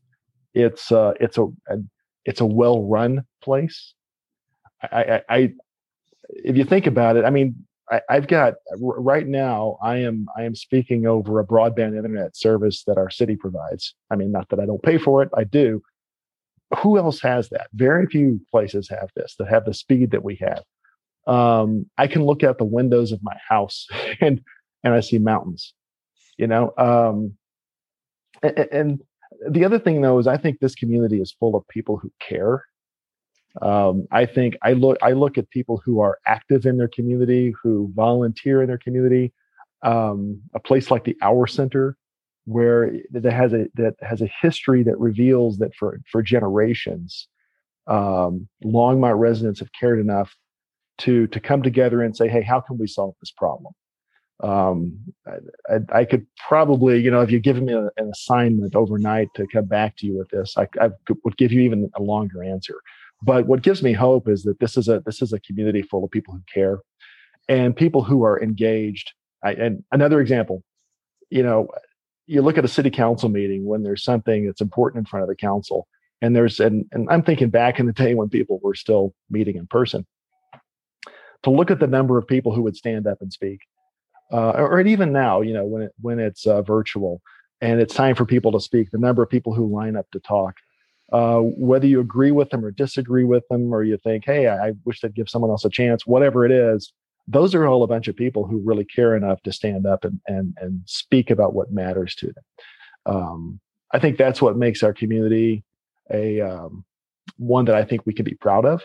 it's 0.54 0.92
uh, 0.92 1.14
it's 1.20 1.38
a, 1.38 1.44
a 1.68 1.78
it's 2.24 2.40
a 2.40 2.46
well 2.46 2.82
run 2.82 3.24
place. 3.42 3.94
I, 4.82 5.02
I, 5.02 5.22
I, 5.28 5.52
if 6.28 6.56
you 6.56 6.64
think 6.64 6.86
about 6.86 7.16
it, 7.16 7.24
I 7.24 7.30
mean, 7.30 7.64
I, 7.90 8.00
have 8.08 8.26
got 8.26 8.54
right 8.78 9.26
now. 9.26 9.78
I 9.82 9.98
am 9.98 10.26
I 10.36 10.44
am 10.44 10.54
speaking 10.54 11.06
over 11.06 11.40
a 11.40 11.46
broadband 11.46 11.96
internet 11.96 12.36
service 12.36 12.84
that 12.84 12.96
our 12.96 13.10
city 13.10 13.36
provides. 13.36 13.94
I 14.10 14.16
mean, 14.16 14.32
not 14.32 14.48
that 14.48 14.60
I 14.60 14.66
don't 14.66 14.82
pay 14.82 14.98
for 14.98 15.22
it, 15.22 15.30
I 15.36 15.44
do. 15.44 15.82
Who 16.78 16.96
else 16.96 17.20
has 17.20 17.50
that? 17.50 17.68
Very 17.74 18.06
few 18.06 18.40
places 18.50 18.88
have 18.88 19.10
this 19.14 19.34
that 19.38 19.48
have 19.48 19.64
the 19.64 19.74
speed 19.74 20.12
that 20.12 20.24
we 20.24 20.36
have. 20.36 20.62
Um, 21.26 21.86
I 21.98 22.06
can 22.06 22.24
look 22.24 22.42
out 22.42 22.58
the 22.58 22.64
windows 22.64 23.12
of 23.12 23.22
my 23.22 23.36
house 23.48 23.86
and 24.20 24.40
and 24.84 24.94
I 24.94 25.00
see 25.00 25.18
mountains. 25.18 25.74
You 26.38 26.46
know, 26.46 26.72
um, 26.78 27.34
and, 28.42 28.68
and 28.72 29.00
the 29.48 29.64
other 29.64 29.78
thing 29.78 30.00
though 30.00 30.18
is 30.18 30.26
I 30.26 30.36
think 30.36 30.60
this 30.60 30.74
community 30.74 31.20
is 31.20 31.32
full 31.32 31.56
of 31.56 31.66
people 31.68 31.96
who 31.96 32.10
care. 32.20 32.64
Um, 33.60 34.06
I 34.10 34.24
think 34.26 34.56
I 34.62 34.72
look 34.72 34.98
I 35.02 35.12
look 35.12 35.36
at 35.36 35.50
people 35.50 35.82
who 35.84 36.00
are 36.00 36.18
active 36.26 36.64
in 36.64 36.78
their 36.78 36.88
community, 36.88 37.52
who 37.62 37.92
volunteer 37.94 38.62
in 38.62 38.68
their 38.68 38.78
community. 38.78 39.32
Um, 39.82 40.40
a 40.54 40.60
place 40.60 40.90
like 40.90 41.04
the 41.04 41.16
Our 41.22 41.46
Center, 41.46 41.96
where 42.44 42.92
that 43.10 43.24
has 43.24 43.52
a 43.52 43.66
that 43.74 43.94
has 44.00 44.22
a 44.22 44.30
history 44.40 44.82
that 44.84 44.98
reveals 44.98 45.58
that 45.58 45.74
for 45.74 46.00
for 46.10 46.22
generations, 46.22 47.28
um, 47.88 48.48
Longmont 48.64 49.18
residents 49.18 49.60
have 49.60 49.70
cared 49.78 50.00
enough 50.00 50.34
to 50.98 51.26
to 51.28 51.40
come 51.40 51.62
together 51.62 52.02
and 52.02 52.16
say, 52.16 52.28
hey, 52.28 52.42
how 52.42 52.60
can 52.60 52.78
we 52.78 52.86
solve 52.86 53.14
this 53.20 53.32
problem? 53.32 53.74
Um, 54.40 54.98
I, 55.68 56.00
I, 56.00 56.04
could 56.04 56.26
probably, 56.48 57.00
you 57.00 57.10
know, 57.10 57.20
if 57.20 57.30
you 57.30 57.38
give 57.38 57.62
me 57.62 57.72
a, 57.72 57.90
an 57.96 58.10
assignment 58.12 58.74
overnight 58.74 59.28
to 59.36 59.46
come 59.46 59.66
back 59.66 59.96
to 59.98 60.06
you 60.06 60.18
with 60.18 60.28
this, 60.30 60.56
I, 60.56 60.66
I 60.80 60.90
would 61.24 61.36
give 61.36 61.52
you 61.52 61.60
even 61.60 61.90
a 61.96 62.02
longer 62.02 62.42
answer. 62.42 62.80
But 63.22 63.46
what 63.46 63.62
gives 63.62 63.82
me 63.82 63.92
hope 63.92 64.28
is 64.28 64.42
that 64.42 64.58
this 64.58 64.76
is 64.76 64.88
a 64.88 65.00
this 65.06 65.22
is 65.22 65.32
a 65.32 65.40
community 65.40 65.82
full 65.82 66.02
of 66.02 66.10
people 66.10 66.34
who 66.34 66.42
care, 66.52 66.80
and 67.48 67.74
people 67.76 68.02
who 68.02 68.24
are 68.24 68.42
engaged. 68.42 69.12
I, 69.44 69.52
and 69.52 69.84
another 69.92 70.20
example, 70.20 70.64
you 71.30 71.42
know, 71.42 71.68
you 72.26 72.42
look 72.42 72.58
at 72.58 72.64
a 72.64 72.68
city 72.68 72.90
council 72.90 73.28
meeting 73.28 73.64
when 73.64 73.84
there's 73.84 74.02
something 74.02 74.46
that's 74.46 74.60
important 74.60 75.00
in 75.02 75.06
front 75.06 75.22
of 75.22 75.28
the 75.28 75.36
council, 75.36 75.86
and 76.20 76.34
there's 76.34 76.58
and 76.58 76.84
and 76.90 77.08
I'm 77.10 77.22
thinking 77.22 77.50
back 77.50 77.78
in 77.78 77.86
the 77.86 77.92
day 77.92 78.14
when 78.14 78.28
people 78.28 78.58
were 78.60 78.74
still 78.74 79.14
meeting 79.30 79.56
in 79.56 79.68
person. 79.68 80.04
To 81.44 81.50
look 81.50 81.70
at 81.70 81.80
the 81.80 81.88
number 81.88 82.18
of 82.18 82.26
people 82.26 82.54
who 82.54 82.62
would 82.62 82.76
stand 82.76 83.06
up 83.06 83.18
and 83.20 83.32
speak, 83.32 83.60
uh, 84.32 84.52
or 84.52 84.80
even 84.80 85.12
now, 85.12 85.40
you 85.40 85.52
know, 85.52 85.64
when 85.64 85.82
it 85.82 85.92
when 86.00 86.18
it's 86.18 86.46
uh, 86.46 86.62
virtual 86.62 87.20
and 87.60 87.80
it's 87.80 87.94
time 87.94 88.14
for 88.14 88.24
people 88.24 88.50
to 88.52 88.60
speak, 88.60 88.90
the 88.90 88.98
number 88.98 89.22
of 89.22 89.30
people 89.30 89.54
who 89.54 89.72
line 89.72 89.94
up 89.94 90.10
to 90.10 90.20
talk, 90.20 90.54
uh, 91.12 91.38
whether 91.38 91.86
you 91.86 92.00
agree 92.00 92.32
with 92.32 92.50
them 92.50 92.64
or 92.64 92.70
disagree 92.70 93.24
with 93.24 93.46
them, 93.48 93.72
or 93.72 93.84
you 93.84 93.96
think, 93.98 94.24
hey, 94.24 94.48
I, 94.48 94.68
I 94.68 94.72
wish 94.84 95.00
they'd 95.00 95.14
give 95.14 95.28
someone 95.28 95.50
else 95.50 95.64
a 95.64 95.70
chance, 95.70 96.06
whatever 96.06 96.44
it 96.44 96.50
is, 96.50 96.92
those 97.28 97.54
are 97.54 97.66
all 97.66 97.82
a 97.82 97.88
bunch 97.88 98.08
of 98.08 98.16
people 98.16 98.46
who 98.46 98.62
really 98.64 98.84
care 98.84 99.14
enough 99.14 99.42
to 99.42 99.52
stand 99.52 99.86
up 99.86 100.04
and 100.04 100.20
and 100.26 100.56
and 100.60 100.80
speak 100.86 101.30
about 101.30 101.54
what 101.54 101.72
matters 101.72 102.14
to 102.16 102.26
them. 102.26 102.44
Um, 103.06 103.60
I 103.92 103.98
think 103.98 104.16
that's 104.16 104.40
what 104.40 104.56
makes 104.56 104.82
our 104.82 104.92
community 104.92 105.64
a 106.10 106.40
um, 106.40 106.84
one 107.36 107.66
that 107.66 107.74
I 107.74 107.84
think 107.84 108.06
we 108.06 108.14
can 108.14 108.24
be 108.24 108.34
proud 108.34 108.64
of. 108.64 108.84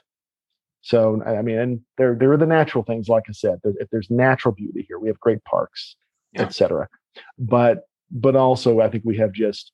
So 0.81 1.21
I 1.25 1.41
mean, 1.41 1.57
and 1.57 1.81
there 1.97 2.15
there 2.15 2.31
are 2.31 2.37
the 2.37 2.45
natural 2.45 2.83
things, 2.83 3.09
like 3.09 3.23
I 3.27 3.33
said. 3.33 3.59
There, 3.63 3.73
if 3.79 3.89
there's 3.89 4.09
natural 4.09 4.53
beauty 4.53 4.85
here, 4.87 4.99
we 4.99 5.09
have 5.09 5.19
great 5.19 5.43
parks, 5.43 5.95
yeah. 6.33 6.43
etc. 6.43 6.87
But 7.37 7.87
but 8.11 8.35
also, 8.35 8.79
I 8.79 8.89
think 8.89 9.03
we 9.05 9.17
have 9.17 9.33
just 9.33 9.71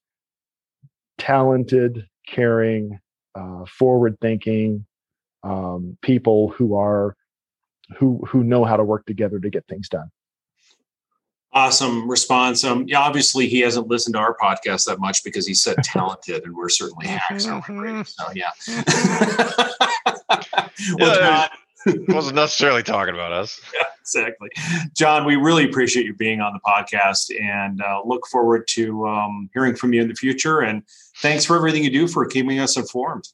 talented, 1.20 2.08
caring, 2.28 3.00
uh, 3.36 3.66
forward-thinking 3.66 4.86
um, 5.44 5.98
people 6.02 6.50
who 6.50 6.76
are 6.76 7.16
who 7.98 8.24
who 8.28 8.44
know 8.44 8.64
how 8.64 8.78
to 8.78 8.84
work 8.84 9.06
together 9.06 9.40
to 9.40 9.50
get 9.50 9.68
things 9.68 9.90
done. 9.90 10.10
Awesome 11.56 12.10
response. 12.10 12.64
Um, 12.64 12.86
yeah, 12.88 13.00
obviously 13.00 13.48
he 13.48 13.60
hasn't 13.60 13.88
listened 13.88 14.16
to 14.16 14.20
our 14.20 14.36
podcast 14.36 14.86
that 14.86 15.00
much 15.00 15.24
because 15.24 15.46
he 15.46 15.54
said 15.54 15.78
talented, 15.84 16.44
and 16.44 16.56
we're 16.56 16.70
certainly 16.70 17.08
hacks, 17.08 17.46
aren't 17.46 17.70
we, 17.70 18.04
So 18.06 18.24
yeah. 18.34 18.52
well, 21.00 21.50
John, 21.86 22.06
wasn't 22.08 22.36
necessarily 22.36 22.84
talking 22.84 23.14
about 23.14 23.32
us. 23.32 23.60
exactly, 24.02 24.50
John. 24.96 25.26
We 25.26 25.36
really 25.36 25.66
appreciate 25.66 26.06
you 26.06 26.14
being 26.14 26.42
on 26.42 26.54
the 26.54 26.60
podcast, 26.60 27.32
and 27.42 27.82
uh, 27.82 28.02
look 28.06 28.26
forward 28.28 28.68
to 28.70 29.08
um, 29.08 29.50
hearing 29.54 29.76
from 29.76 29.94
you 29.94 30.02
in 30.02 30.08
the 30.08 30.16
future. 30.16 30.62
And 30.62 30.84
thanks 31.18 31.46
for 31.46 31.56
everything 31.56 31.84
you 31.84 31.92
do 31.92 32.08
for 32.08 32.26
keeping 32.26 32.60
us 32.60 32.78
informed. 32.78 33.28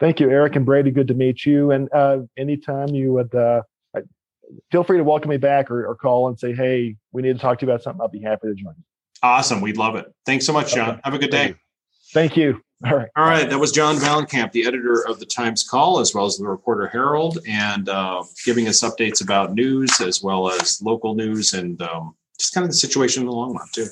Thank 0.00 0.20
you, 0.20 0.30
Eric 0.30 0.56
and 0.56 0.64
Brady. 0.64 0.90
Good 0.90 1.08
to 1.08 1.14
meet 1.14 1.44
you. 1.44 1.72
And 1.72 1.92
uh, 1.92 2.20
anytime 2.36 2.88
you 2.88 3.12
would 3.14 3.34
uh, 3.34 3.62
feel 4.70 4.84
free 4.84 4.98
to 4.98 5.04
welcome 5.04 5.30
me 5.30 5.36
back 5.36 5.70
or, 5.70 5.86
or 5.86 5.94
call 5.94 6.28
and 6.28 6.38
say, 6.38 6.54
"Hey, 6.54 6.96
we 7.12 7.22
need 7.22 7.34
to 7.34 7.38
talk 7.38 7.58
to 7.58 7.66
you 7.66 7.72
about 7.72 7.82
something." 7.82 8.00
I'll 8.00 8.08
be 8.08 8.20
happy 8.22 8.48
to 8.48 8.54
join. 8.54 8.74
you. 8.76 8.84
Awesome, 9.22 9.60
we'd 9.60 9.76
love 9.76 9.96
it. 9.96 10.06
Thanks 10.26 10.46
so 10.46 10.52
much, 10.52 10.74
John. 10.74 11.00
Have 11.04 11.14
a 11.14 11.18
good 11.18 11.30
Thank 11.30 11.54
day. 11.54 11.60
Thank 12.12 12.36
you. 12.36 12.62
All 12.84 12.94
right. 12.96 13.08
All 13.16 13.24
right, 13.24 13.50
that 13.50 13.58
was 13.58 13.72
John 13.72 13.96
Vahlenkamp, 13.96 14.52
the 14.52 14.64
editor 14.64 15.04
of 15.08 15.18
the 15.18 15.26
Times 15.26 15.64
Call, 15.64 15.98
as 15.98 16.14
well 16.14 16.26
as 16.26 16.36
the 16.36 16.46
Reporter 16.46 16.86
Herald, 16.86 17.38
and 17.48 17.88
uh, 17.88 18.22
giving 18.44 18.68
us 18.68 18.82
updates 18.82 19.20
about 19.22 19.52
news 19.54 20.00
as 20.00 20.22
well 20.22 20.48
as 20.48 20.80
local 20.80 21.14
news 21.16 21.54
and 21.54 21.82
um, 21.82 22.14
just 22.38 22.54
kind 22.54 22.64
of 22.64 22.70
the 22.70 22.76
situation 22.76 23.22
in 23.22 23.26
the 23.26 23.32
long 23.34 23.52
run, 23.54 23.66
too. 23.74 23.86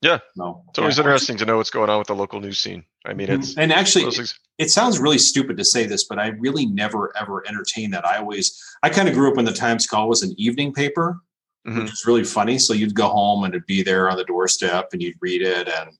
Yeah. 0.00 0.18
no, 0.36 0.62
It's 0.70 0.78
always 0.78 0.96
yeah. 0.96 1.02
interesting 1.04 1.36
to 1.38 1.44
know 1.44 1.58
what's 1.58 1.68
going 1.70 1.90
on 1.90 1.98
with 1.98 2.06
the 2.08 2.14
local 2.14 2.40
news 2.40 2.58
scene. 2.58 2.84
I 3.04 3.12
mean, 3.12 3.30
it's 3.30 3.56
and 3.58 3.70
actually, 3.70 4.04
those 4.04 4.16
things- 4.16 4.38
it 4.56 4.70
sounds 4.70 4.98
really 4.98 5.18
stupid 5.18 5.58
to 5.58 5.64
say 5.64 5.86
this, 5.86 6.04
but 6.04 6.18
I 6.18 6.28
really 6.28 6.64
never 6.64 7.12
ever 7.20 7.46
entertain 7.46 7.90
that. 7.90 8.06
I 8.06 8.16
always, 8.18 8.58
I 8.82 8.88
kind 8.88 9.06
of 9.08 9.14
grew 9.14 9.28
up 9.30 9.36
when 9.36 9.44
the 9.44 9.52
Times 9.52 9.86
Call 9.86 10.08
was 10.08 10.22
an 10.22 10.34
evening 10.38 10.72
paper, 10.72 11.18
Mhm. 11.66 11.82
which 11.82 11.90
was 11.90 12.04
really 12.06 12.24
funny. 12.24 12.58
So 12.58 12.72
you'd 12.72 12.94
go 12.94 13.08
home 13.08 13.44
and 13.44 13.54
it'd 13.54 13.66
be 13.66 13.82
there 13.82 14.10
on 14.10 14.16
the 14.16 14.24
doorstep, 14.24 14.88
and 14.94 15.02
you'd 15.02 15.16
read 15.20 15.42
it, 15.42 15.68
and 15.68 15.90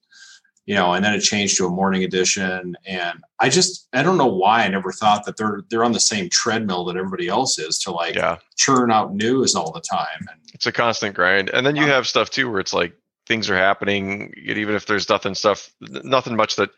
you 0.65 0.73
know, 0.73 0.93
and 0.93 1.05
then 1.05 1.13
it 1.13 1.21
changed 1.21 1.57
to 1.57 1.65
a 1.65 1.69
morning 1.69 2.03
edition. 2.03 2.75
And 2.85 3.23
I 3.39 3.49
just, 3.49 3.87
I 3.93 4.01
don't 4.01 4.17
know 4.17 4.25
why 4.25 4.63
I 4.63 4.67
never 4.67 4.91
thought 4.91 5.25
that 5.25 5.37
they're 5.37 5.63
they're 5.69 5.83
on 5.83 5.91
the 5.91 5.99
same 5.99 6.29
treadmill 6.29 6.85
that 6.85 6.97
everybody 6.97 7.27
else 7.27 7.59
is 7.59 7.77
to 7.79 7.91
like 7.91 8.15
yeah, 8.15 8.37
churn 8.55 8.91
out 8.91 9.13
news 9.13 9.55
all 9.55 9.71
the 9.71 9.81
time. 9.81 10.27
And 10.31 10.39
it's 10.53 10.65
a 10.65 10.71
constant 10.71 11.15
grind. 11.15 11.49
And 11.51 11.65
then 11.65 11.75
you 11.75 11.83
have 11.83 12.07
stuff 12.07 12.29
too 12.29 12.49
where 12.49 12.59
it's 12.59 12.73
like 12.73 12.93
things 13.27 13.49
are 13.49 13.57
happening, 13.57 14.33
even 14.37 14.75
if 14.75 14.85
there's 14.85 15.09
nothing 15.09 15.35
stuff, 15.35 15.71
nothing 15.81 16.35
much 16.35 16.55
that 16.55 16.69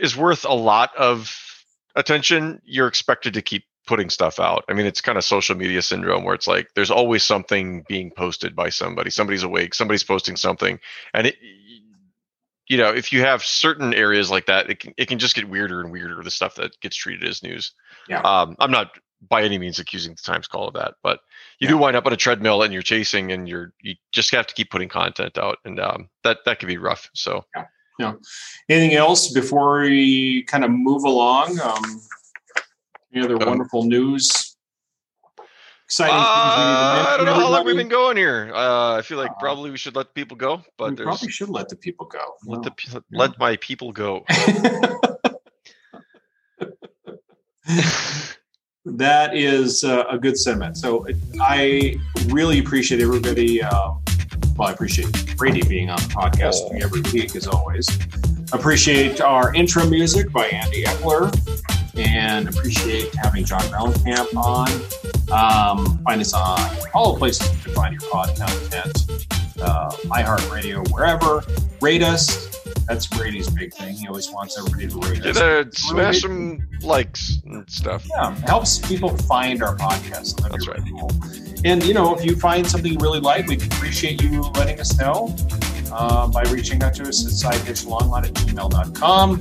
is 0.00 0.16
worth 0.16 0.44
a 0.44 0.54
lot 0.54 0.94
of 0.96 1.36
attention, 1.96 2.60
you're 2.64 2.88
expected 2.88 3.34
to 3.34 3.42
keep 3.42 3.64
putting 3.86 4.10
stuff 4.10 4.40
out. 4.40 4.64
I 4.68 4.72
mean, 4.72 4.86
it's 4.86 5.00
kind 5.00 5.16
of 5.16 5.24
social 5.24 5.56
media 5.56 5.80
syndrome 5.80 6.24
where 6.24 6.34
it's 6.34 6.48
like 6.48 6.70
there's 6.74 6.90
always 6.90 7.22
something 7.22 7.84
being 7.88 8.10
posted 8.10 8.56
by 8.56 8.68
somebody. 8.68 9.10
Somebody's 9.10 9.42
awake, 9.42 9.74
somebody's 9.74 10.04
posting 10.04 10.36
something, 10.36 10.78
and 11.12 11.26
it. 11.26 11.36
You 12.68 12.78
know, 12.78 12.90
if 12.90 13.12
you 13.12 13.20
have 13.20 13.44
certain 13.44 13.94
areas 13.94 14.30
like 14.30 14.46
that, 14.46 14.68
it 14.68 14.80
can 14.80 14.92
it 14.96 15.06
can 15.06 15.18
just 15.18 15.34
get 15.34 15.48
weirder 15.48 15.80
and 15.80 15.92
weirder. 15.92 16.22
The 16.22 16.30
stuff 16.30 16.56
that 16.56 16.78
gets 16.80 16.96
treated 16.96 17.28
as 17.28 17.42
news. 17.42 17.72
Yeah. 18.08 18.20
Um, 18.22 18.56
I'm 18.58 18.70
not 18.70 18.98
by 19.28 19.42
any 19.42 19.56
means 19.58 19.78
accusing 19.78 20.14
the 20.14 20.22
Times 20.22 20.46
Call 20.46 20.68
of 20.68 20.74
that, 20.74 20.94
but 21.02 21.20
you 21.58 21.68
do 21.68 21.78
wind 21.78 21.96
up 21.96 22.06
on 22.06 22.12
a 22.12 22.16
treadmill 22.16 22.62
and 22.62 22.72
you're 22.72 22.82
chasing 22.82 23.32
and 23.32 23.48
you're 23.48 23.72
you 23.80 23.94
just 24.12 24.34
have 24.34 24.46
to 24.46 24.54
keep 24.54 24.70
putting 24.70 24.88
content 24.88 25.38
out, 25.38 25.58
and 25.64 25.78
um, 25.80 26.08
that 26.24 26.38
that 26.44 26.58
can 26.58 26.66
be 26.66 26.76
rough. 26.76 27.08
So 27.14 27.44
yeah. 27.98 28.12
anything 28.68 28.96
else 28.96 29.32
before 29.32 29.80
we 29.80 30.42
kind 30.44 30.64
of 30.64 30.70
move 30.70 31.04
along? 31.04 31.58
Um, 31.60 32.02
any 33.14 33.24
other 33.24 33.40
Um, 33.42 33.48
wonderful 33.48 33.84
news? 33.84 34.55
Exciting 35.86 36.14
Uh, 36.16 36.18
things 36.18 36.26
we 36.26 36.64
need 36.64 37.04
to 37.04 37.10
I 37.12 37.16
don't 37.16 37.26
know 37.26 37.34
how 37.34 37.50
long 37.50 37.64
we've 37.64 37.76
been 37.76 37.88
going 37.88 38.16
here. 38.16 38.50
Uh, 38.52 38.96
I 38.96 39.02
feel 39.02 39.18
like 39.18 39.30
Uh, 39.30 39.34
probably 39.38 39.70
we 39.70 39.76
should 39.76 39.94
let 39.94 40.12
people 40.14 40.36
go, 40.36 40.60
but 40.76 40.90
we 40.98 41.04
probably 41.04 41.30
should 41.30 41.48
let 41.48 41.68
the 41.68 41.76
people 41.76 42.06
go. 42.06 42.24
let 42.44 42.62
the 42.62 42.70
No. 42.70 43.00
pe- 43.00 43.00
let 43.12 43.38
my 43.38 43.56
people 43.56 43.92
go. 43.92 44.24
that 48.84 49.36
is 49.36 49.82
uh, 49.84 50.04
a 50.10 50.18
good 50.18 50.36
sentiment. 50.38 50.76
So 50.76 51.06
I 51.40 51.96
really 52.28 52.58
appreciate 52.58 53.00
everybody. 53.00 53.62
Uh, 53.62 53.92
well, 54.56 54.68
I 54.68 54.72
appreciate 54.72 55.36
Brady 55.36 55.62
being 55.68 55.90
on 55.90 55.96
the 55.98 56.08
podcast 56.08 56.72
me 56.72 56.82
every 56.82 57.02
week, 57.12 57.36
as 57.36 57.46
always. 57.46 57.88
Appreciate 58.52 59.20
our 59.20 59.52
intro 59.54 59.84
music 59.88 60.32
by 60.32 60.46
Andy 60.46 60.84
Eckler, 60.84 61.30
and 61.96 62.48
appreciate 62.48 63.14
having 63.16 63.44
John 63.44 63.60
Mellencamp 63.62 64.34
on. 64.36 64.68
Um, 65.30 65.98
find 66.04 66.20
us 66.20 66.32
on 66.32 66.58
all 66.94 67.12
the 67.12 67.18
places 67.18 67.50
you 67.56 67.62
can 67.64 67.74
find 67.74 68.00
your 68.00 68.10
pod 68.10 68.36
content, 68.38 69.06
uh, 69.60 69.90
iHeartRadio, 70.06 70.88
wherever. 70.92 71.42
Rate 71.80 72.02
us. 72.02 72.52
That's 72.86 73.06
Brady's 73.08 73.50
big 73.50 73.74
thing. 73.74 73.94
He 73.96 74.06
always 74.06 74.30
wants 74.30 74.56
everybody 74.56 74.86
to 74.88 74.98
rate 75.08 75.22
Get 75.22 75.36
us. 75.36 75.66
a, 75.66 75.68
smash 75.72 76.20
some 76.20 76.68
likes 76.82 77.38
and 77.44 77.68
stuff. 77.68 78.06
Yeah, 78.08 78.32
it 78.36 78.48
helps 78.48 78.78
people 78.78 79.16
find 79.16 79.62
our 79.62 79.74
podcast. 79.76 80.40
So 80.40 80.48
That's 80.48 80.68
really 80.68 80.88
cool. 80.90 81.10
And 81.64 81.82
you 81.84 81.94
know, 81.94 82.14
if 82.14 82.24
you 82.24 82.36
find 82.36 82.64
something 82.64 82.92
you 82.92 82.98
really 83.00 83.18
like, 83.18 83.48
we'd 83.48 83.64
appreciate 83.64 84.22
you 84.22 84.42
letting 84.54 84.78
us 84.78 84.96
know 85.00 85.34
uh, 85.90 86.28
by 86.28 86.42
reaching 86.44 86.80
out 86.84 86.94
to 86.94 87.02
us 87.08 87.24
at 87.26 87.54
sidedishlongmont 87.54 88.26
at 88.26 88.34
gmail.com. 88.34 89.34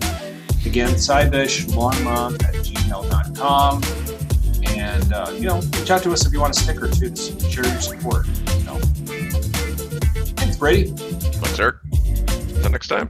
Again, 0.66 0.90
sidedishlongmont 0.96 2.44
at 2.44 2.56
gmail.com. 2.56 3.82
And 4.86 5.14
uh, 5.14 5.32
you 5.34 5.48
know, 5.48 5.62
reach 5.80 5.90
out 5.90 6.04
to 6.04 6.12
us 6.12 6.28
if 6.28 6.32
you 6.32 6.40
want 6.40 6.56
a 6.56 6.60
sticker 6.60 6.88
too 6.88 7.10
to 7.10 7.50
share 7.50 7.66
your 7.66 7.82
support. 7.82 8.28
So, 8.66 8.76
thanks, 10.36 10.58
Brady. 10.58 10.92
Thanks, 10.92 11.60
Eric. 11.60 11.78
Until 11.92 12.70
next 12.70 12.88
time. 12.90 13.10